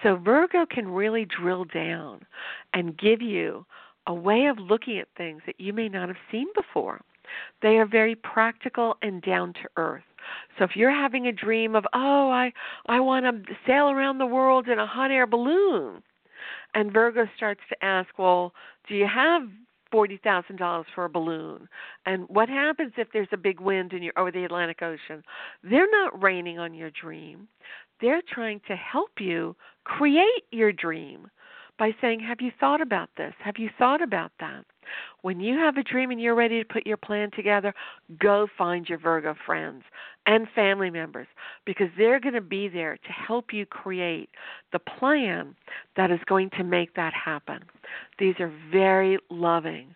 So 0.03 0.17
Virgo 0.17 0.65
can 0.67 0.89
really 0.89 1.27
drill 1.27 1.65
down 1.67 2.25
and 2.73 2.97
give 2.97 3.21
you 3.21 3.67
a 4.07 4.15
way 4.15 4.47
of 4.47 4.59
looking 4.59 4.99
at 4.99 5.09
things 5.17 5.43
that 5.47 5.59
you 5.59 5.73
may 5.73 5.89
not 5.89 6.09
have 6.09 6.19
seen 6.31 6.47
before. 6.55 7.01
They 7.63 7.79
are 7.79 7.87
very 7.87 8.15
practical 8.15 8.97
and 9.03 9.23
down 9.23 9.53
to 9.55 9.69
earth. 9.77 10.03
So 10.59 10.65
if 10.65 10.77
you're 10.77 10.91
having 10.91 11.27
a 11.27 11.33
dream 11.33 11.75
of, 11.75 11.85
oh, 11.93 12.31
I 12.31 12.53
I 12.87 13.01
want 13.01 13.25
to 13.25 13.55
sail 13.67 13.91
around 13.91 14.19
the 14.19 14.27
world 14.27 14.69
in 14.69 14.79
a 14.79 14.87
hot 14.87 15.11
air 15.11 15.27
balloon, 15.27 16.03
and 16.75 16.93
Virgo 16.93 17.27
starts 17.37 17.61
to 17.69 17.85
ask, 17.85 18.09
well, 18.19 18.53
do 18.89 18.95
you 18.95 19.07
have 19.07 19.43
forty 19.91 20.19
thousand 20.25 20.57
dollars 20.57 20.87
for 20.95 21.05
a 21.05 21.11
balloon? 21.11 21.69
And 22.07 22.29
what 22.29 22.49
happens 22.49 22.93
if 22.97 23.09
there's 23.13 23.29
a 23.33 23.37
big 23.37 23.61
wind 23.61 23.93
in 23.93 24.03
your 24.03 24.19
over 24.19 24.31
the 24.31 24.45
Atlantic 24.45 24.83
Ocean? 24.83 25.23
They're 25.63 25.91
not 25.91 26.23
raining 26.23 26.59
on 26.59 26.75
your 26.75 26.91
dream. 26.91 27.49
They're 28.01 28.23
trying 28.29 28.61
to 28.67 28.77
help 28.77 29.13
you 29.21 29.55
create 29.85 30.45
your 30.51 30.73
dream 30.73 31.31
by 31.79 31.95
saying, 32.01 32.21
Have 32.21 32.41
you 32.41 32.51
thought 32.59 32.81
about 32.81 33.11
this? 33.17 33.35
Have 33.39 33.59
you 33.59 33.71
thought 33.79 34.03
about 34.03 34.33
that? 34.41 34.65
When 35.23 35.41
you 35.41 35.57
have 35.59 35.77
a 35.77 35.83
dream 35.83 36.11
and 36.11 36.21
you're 36.21 36.35
ready 36.35 36.63
to 36.63 36.69
put 36.73 36.87
your 36.87 36.97
plan 36.97 37.31
together, 37.35 37.75
go 38.19 38.47
find 38.57 38.89
your 38.89 38.99
Virgo 38.99 39.35
friends 39.47 39.83
and 40.27 40.47
family 40.55 40.91
members 40.91 41.27
because 41.65 41.89
they're 41.97 42.21
going 42.21 42.35
to 42.35 42.41
be 42.41 42.69
there 42.69 42.97
to 42.97 43.13
help 43.13 43.53
you 43.53 43.67
create 43.67 44.29
the 44.73 44.79
plan 44.79 45.55
that 45.97 46.11
is 46.11 46.21
going 46.27 46.51
to 46.51 46.65
make 46.65 46.95
that 46.95 47.13
happen. 47.15 47.61
These 48.19 48.35
are 48.41 48.53
very 48.71 49.19
loving, 49.31 49.95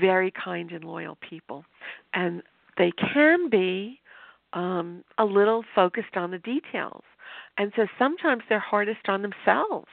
very 0.00 0.32
kind 0.32 0.70
and 0.72 0.84
loyal 0.84 1.16
people. 1.28 1.64
And 2.14 2.42
they 2.76 2.92
can 2.92 3.48
be 3.48 4.00
um, 4.52 5.04
a 5.18 5.24
little 5.24 5.64
focused 5.74 6.16
on 6.16 6.30
the 6.30 6.38
details. 6.38 7.02
And 7.58 7.72
so 7.76 7.86
sometimes 7.98 8.42
they're 8.48 8.58
hardest 8.58 9.08
on 9.08 9.22
themselves 9.22 9.88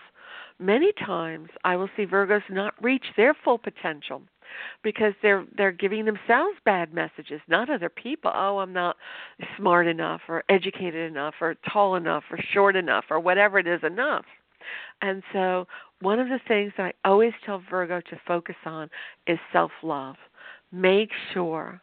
many 0.59 0.91
times 1.05 1.49
I 1.63 1.75
will 1.75 1.89
see 1.95 2.05
Virgos 2.05 2.41
not 2.49 2.73
reach 2.81 3.05
their 3.17 3.33
full 3.43 3.57
potential 3.57 4.21
because 4.83 5.13
they're 5.21 5.45
they're 5.57 5.71
giving 5.71 6.05
themselves 6.05 6.57
bad 6.65 6.93
messages, 6.93 7.41
not 7.47 7.69
other 7.69 7.89
people. 7.89 8.31
Oh, 8.33 8.59
I'm 8.59 8.73
not 8.73 8.97
smart 9.57 9.87
enough 9.87 10.21
or 10.27 10.43
educated 10.49 11.09
enough 11.09 11.35
or 11.41 11.55
tall 11.71 11.95
enough 11.95 12.23
or 12.31 12.37
short 12.53 12.75
enough 12.75 13.05
or 13.09 13.19
whatever 13.19 13.59
it 13.59 13.67
is 13.67 13.81
enough. 13.83 14.25
And 15.01 15.23
so 15.33 15.67
one 16.01 16.19
of 16.19 16.29
the 16.29 16.39
things 16.47 16.73
I 16.77 16.93
always 17.05 17.33
tell 17.45 17.61
Virgo 17.69 18.01
to 18.01 18.19
focus 18.27 18.55
on 18.65 18.89
is 19.27 19.37
self-love. 19.51 20.15
Make 20.71 21.09
sure 21.33 21.81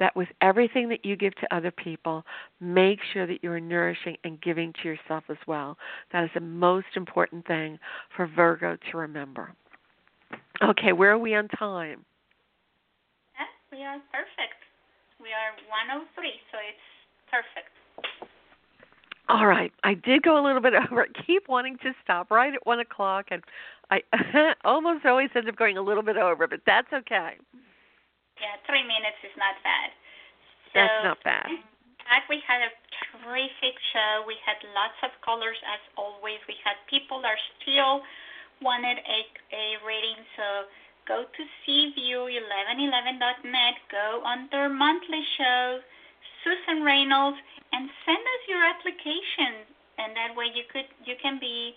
that 0.00 0.16
with 0.16 0.28
everything 0.42 0.88
that 0.88 1.04
you 1.04 1.14
give 1.14 1.34
to 1.36 1.54
other 1.54 1.70
people, 1.70 2.24
make 2.58 2.98
sure 3.12 3.26
that 3.26 3.38
you're 3.42 3.60
nourishing 3.60 4.16
and 4.24 4.40
giving 4.40 4.72
to 4.82 4.88
yourself 4.88 5.22
as 5.28 5.36
well. 5.46 5.76
That 6.12 6.24
is 6.24 6.30
the 6.34 6.40
most 6.40 6.86
important 6.96 7.46
thing 7.46 7.78
for 8.16 8.26
Virgo 8.26 8.76
to 8.90 8.98
remember. 8.98 9.54
Okay, 10.62 10.92
where 10.92 11.12
are 11.12 11.18
we 11.18 11.34
on 11.36 11.46
time? 11.48 12.04
We 13.72 13.84
are 13.84 13.98
perfect. 14.10 14.58
We 15.22 15.28
are 15.28 15.54
103, 15.70 16.26
so 16.50 16.58
it's 16.58 16.86
perfect. 17.30 17.70
All 19.28 19.46
right. 19.46 19.72
I 19.84 19.94
did 19.94 20.22
go 20.22 20.42
a 20.42 20.44
little 20.44 20.60
bit 20.60 20.72
over. 20.90 21.06
keep 21.24 21.48
wanting 21.48 21.78
to 21.84 21.92
stop 22.02 22.30
right 22.32 22.52
at 22.52 22.66
one 22.66 22.80
o'clock, 22.80 23.26
and 23.30 23.42
I 23.90 24.00
almost 24.64 25.06
always 25.06 25.30
end 25.36 25.48
up 25.48 25.56
going 25.56 25.76
a 25.76 25.82
little 25.82 26.02
bit 26.02 26.16
over, 26.16 26.48
but 26.48 26.60
that's 26.66 26.92
okay. 26.92 27.34
Yeah, 28.40 28.56
three 28.64 28.82
minutes 28.82 29.20
is 29.22 29.36
not 29.36 29.62
bad. 29.62 29.92
So, 30.72 30.80
That's 30.80 31.04
not 31.04 31.22
bad. 31.22 31.50
we 32.28 32.40
had 32.42 32.62
a 32.64 32.72
terrific 33.12 33.78
show. 33.92 34.24
We 34.26 34.36
had 34.42 34.56
lots 34.74 34.96
of 35.04 35.12
callers 35.20 35.60
as 35.68 35.78
always. 35.94 36.40
We 36.48 36.56
had 36.64 36.74
people 36.88 37.20
that 37.22 37.38
still 37.60 38.02
wanted 38.62 38.98
a 38.98 39.26
a 39.52 39.76
rating. 39.84 40.24
So 40.36 40.64
go 41.06 41.24
to 41.24 41.44
cview1111.net. 41.66 43.74
Go 43.90 44.22
on 44.24 44.48
their 44.50 44.68
monthly 44.68 45.24
show, 45.36 45.80
Susan 46.44 46.84
Reynolds, 46.84 47.38
and 47.72 47.90
send 48.06 48.18
us 48.18 48.48
your 48.48 48.62
application. 48.64 49.66
And 49.98 50.16
that 50.16 50.36
way 50.36 50.46
you 50.54 50.62
could 50.72 50.86
you 51.04 51.16
can 51.20 51.38
be 51.38 51.74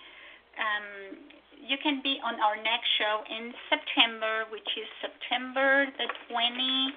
um, 0.58 1.18
you 1.64 1.78
can 1.82 2.02
be 2.04 2.20
on 2.24 2.36
our 2.40 2.56
next 2.58 2.88
show 3.00 3.24
in 3.32 3.54
September, 3.72 4.46
which 4.52 4.68
is 4.76 4.88
September 5.02 5.88
the 5.98 6.08
20, 6.28 6.94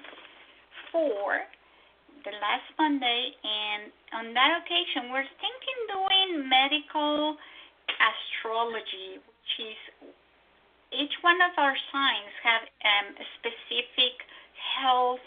before, 0.87 1.41
the 2.23 2.31
last 2.41 2.67
Monday, 2.77 3.31
and 3.43 3.91
on 4.13 4.33
that 4.33 4.59
occasion, 4.63 5.11
we're 5.11 5.27
thinking 5.39 5.79
doing 5.87 6.49
medical 6.49 7.37
astrology, 7.87 9.19
which 9.23 9.53
is 9.59 9.79
each 10.91 11.13
one 11.21 11.35
of 11.41 11.51
our 11.57 11.75
signs 11.91 12.33
have 12.43 12.61
um, 12.83 13.15
specific 13.39 14.15
health 14.79 15.23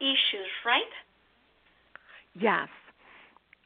issues, 0.00 0.50
right? 0.64 0.94
Yes. 2.34 2.68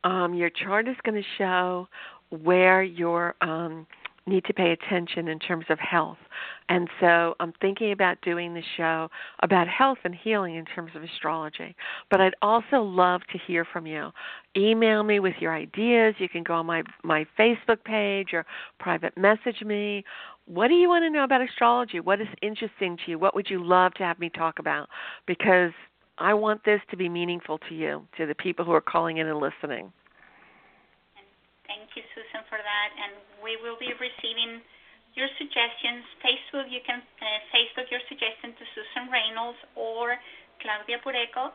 Um, 0.02 0.34
your 0.34 0.50
chart 0.50 0.88
is 0.88 0.96
going 1.04 1.22
to 1.22 1.28
show 1.38 1.88
where 2.30 2.82
your 2.82 3.34
um, 3.40 3.86
need 4.26 4.44
to 4.44 4.54
pay 4.54 4.72
attention 4.72 5.28
in 5.28 5.38
terms 5.38 5.66
of 5.68 5.78
health. 5.78 6.18
And 6.68 6.88
so 7.00 7.34
I'm 7.40 7.52
thinking 7.60 7.92
about 7.92 8.20
doing 8.22 8.54
the 8.54 8.62
show 8.76 9.08
about 9.40 9.68
health 9.68 9.98
and 10.04 10.14
healing 10.14 10.56
in 10.56 10.64
terms 10.64 10.92
of 10.94 11.02
astrology. 11.02 11.76
But 12.10 12.20
I'd 12.20 12.34
also 12.40 12.80
love 12.82 13.20
to 13.32 13.38
hear 13.46 13.64
from 13.64 13.86
you. 13.86 14.10
Email 14.56 15.02
me 15.02 15.20
with 15.20 15.34
your 15.40 15.54
ideas. 15.54 16.14
You 16.18 16.28
can 16.28 16.42
go 16.42 16.54
on 16.54 16.66
my 16.66 16.82
my 17.02 17.26
Facebook 17.38 17.84
page 17.84 18.28
or 18.32 18.46
private 18.78 19.16
message 19.16 19.62
me. 19.64 20.04
What 20.46 20.68
do 20.68 20.74
you 20.74 20.88
want 20.88 21.04
to 21.04 21.10
know 21.10 21.24
about 21.24 21.42
astrology? 21.42 22.00
What 22.00 22.20
is 22.20 22.28
interesting 22.42 22.96
to 23.04 23.10
you? 23.12 23.18
What 23.18 23.34
would 23.34 23.48
you 23.48 23.64
love 23.64 23.94
to 23.94 24.04
have 24.04 24.18
me 24.18 24.30
talk 24.30 24.58
about? 24.58 24.88
Because 25.26 25.72
I 26.18 26.34
want 26.34 26.64
this 26.64 26.80
to 26.90 26.96
be 26.96 27.08
meaningful 27.08 27.58
to 27.68 27.74
you, 27.74 28.06
to 28.16 28.26
the 28.26 28.34
people 28.34 28.64
who 28.64 28.72
are 28.72 28.80
calling 28.80 29.16
in 29.16 29.26
and 29.26 29.38
listening. 29.38 29.92
Thank 31.94 32.10
you, 32.10 32.26
Susan, 32.26 32.42
for 32.50 32.58
that. 32.58 32.90
And 32.98 33.22
we 33.38 33.54
will 33.62 33.78
be 33.78 33.94
receiving 33.94 34.58
your 35.14 35.30
suggestions. 35.38 36.02
Facebook, 36.26 36.66
you 36.66 36.82
can 36.82 36.98
uh, 36.98 37.38
Facebook 37.54 37.86
your 37.86 38.02
suggestion 38.10 38.50
to 38.50 38.64
Susan 38.74 39.14
Reynolds 39.14 39.62
or 39.78 40.18
Claudia 40.58 40.98
Pureco. 41.06 41.54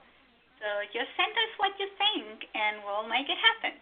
So 0.64 0.68
just 0.96 1.12
send 1.20 1.36
us 1.36 1.52
what 1.60 1.76
you 1.76 1.92
think, 2.00 2.48
and 2.56 2.80
we'll 2.88 3.04
make 3.12 3.28
it 3.28 3.36
happen. 3.36 3.76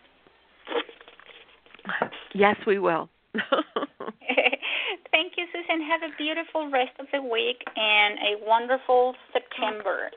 Yes, 2.34 2.58
we 2.66 2.82
will. 2.82 3.06
Thank 5.14 5.38
you, 5.38 5.46
Susan. 5.54 5.86
Have 5.86 6.02
a 6.02 6.18
beautiful 6.18 6.74
rest 6.74 6.98
of 6.98 7.06
the 7.14 7.22
week 7.22 7.62
and 7.78 8.18
a 8.18 8.42
wonderful 8.42 9.14
September. 9.30 10.10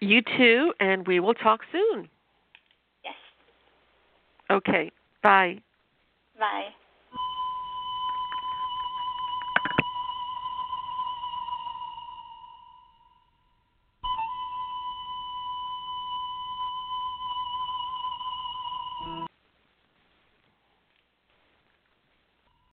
You 0.00 0.18
too, 0.36 0.74
and 0.80 1.06
we 1.06 1.20
will 1.20 1.34
talk 1.34 1.60
soon. 1.70 2.10
Okay. 4.50 4.90
Bye. 5.22 5.62
Bye. 6.38 6.68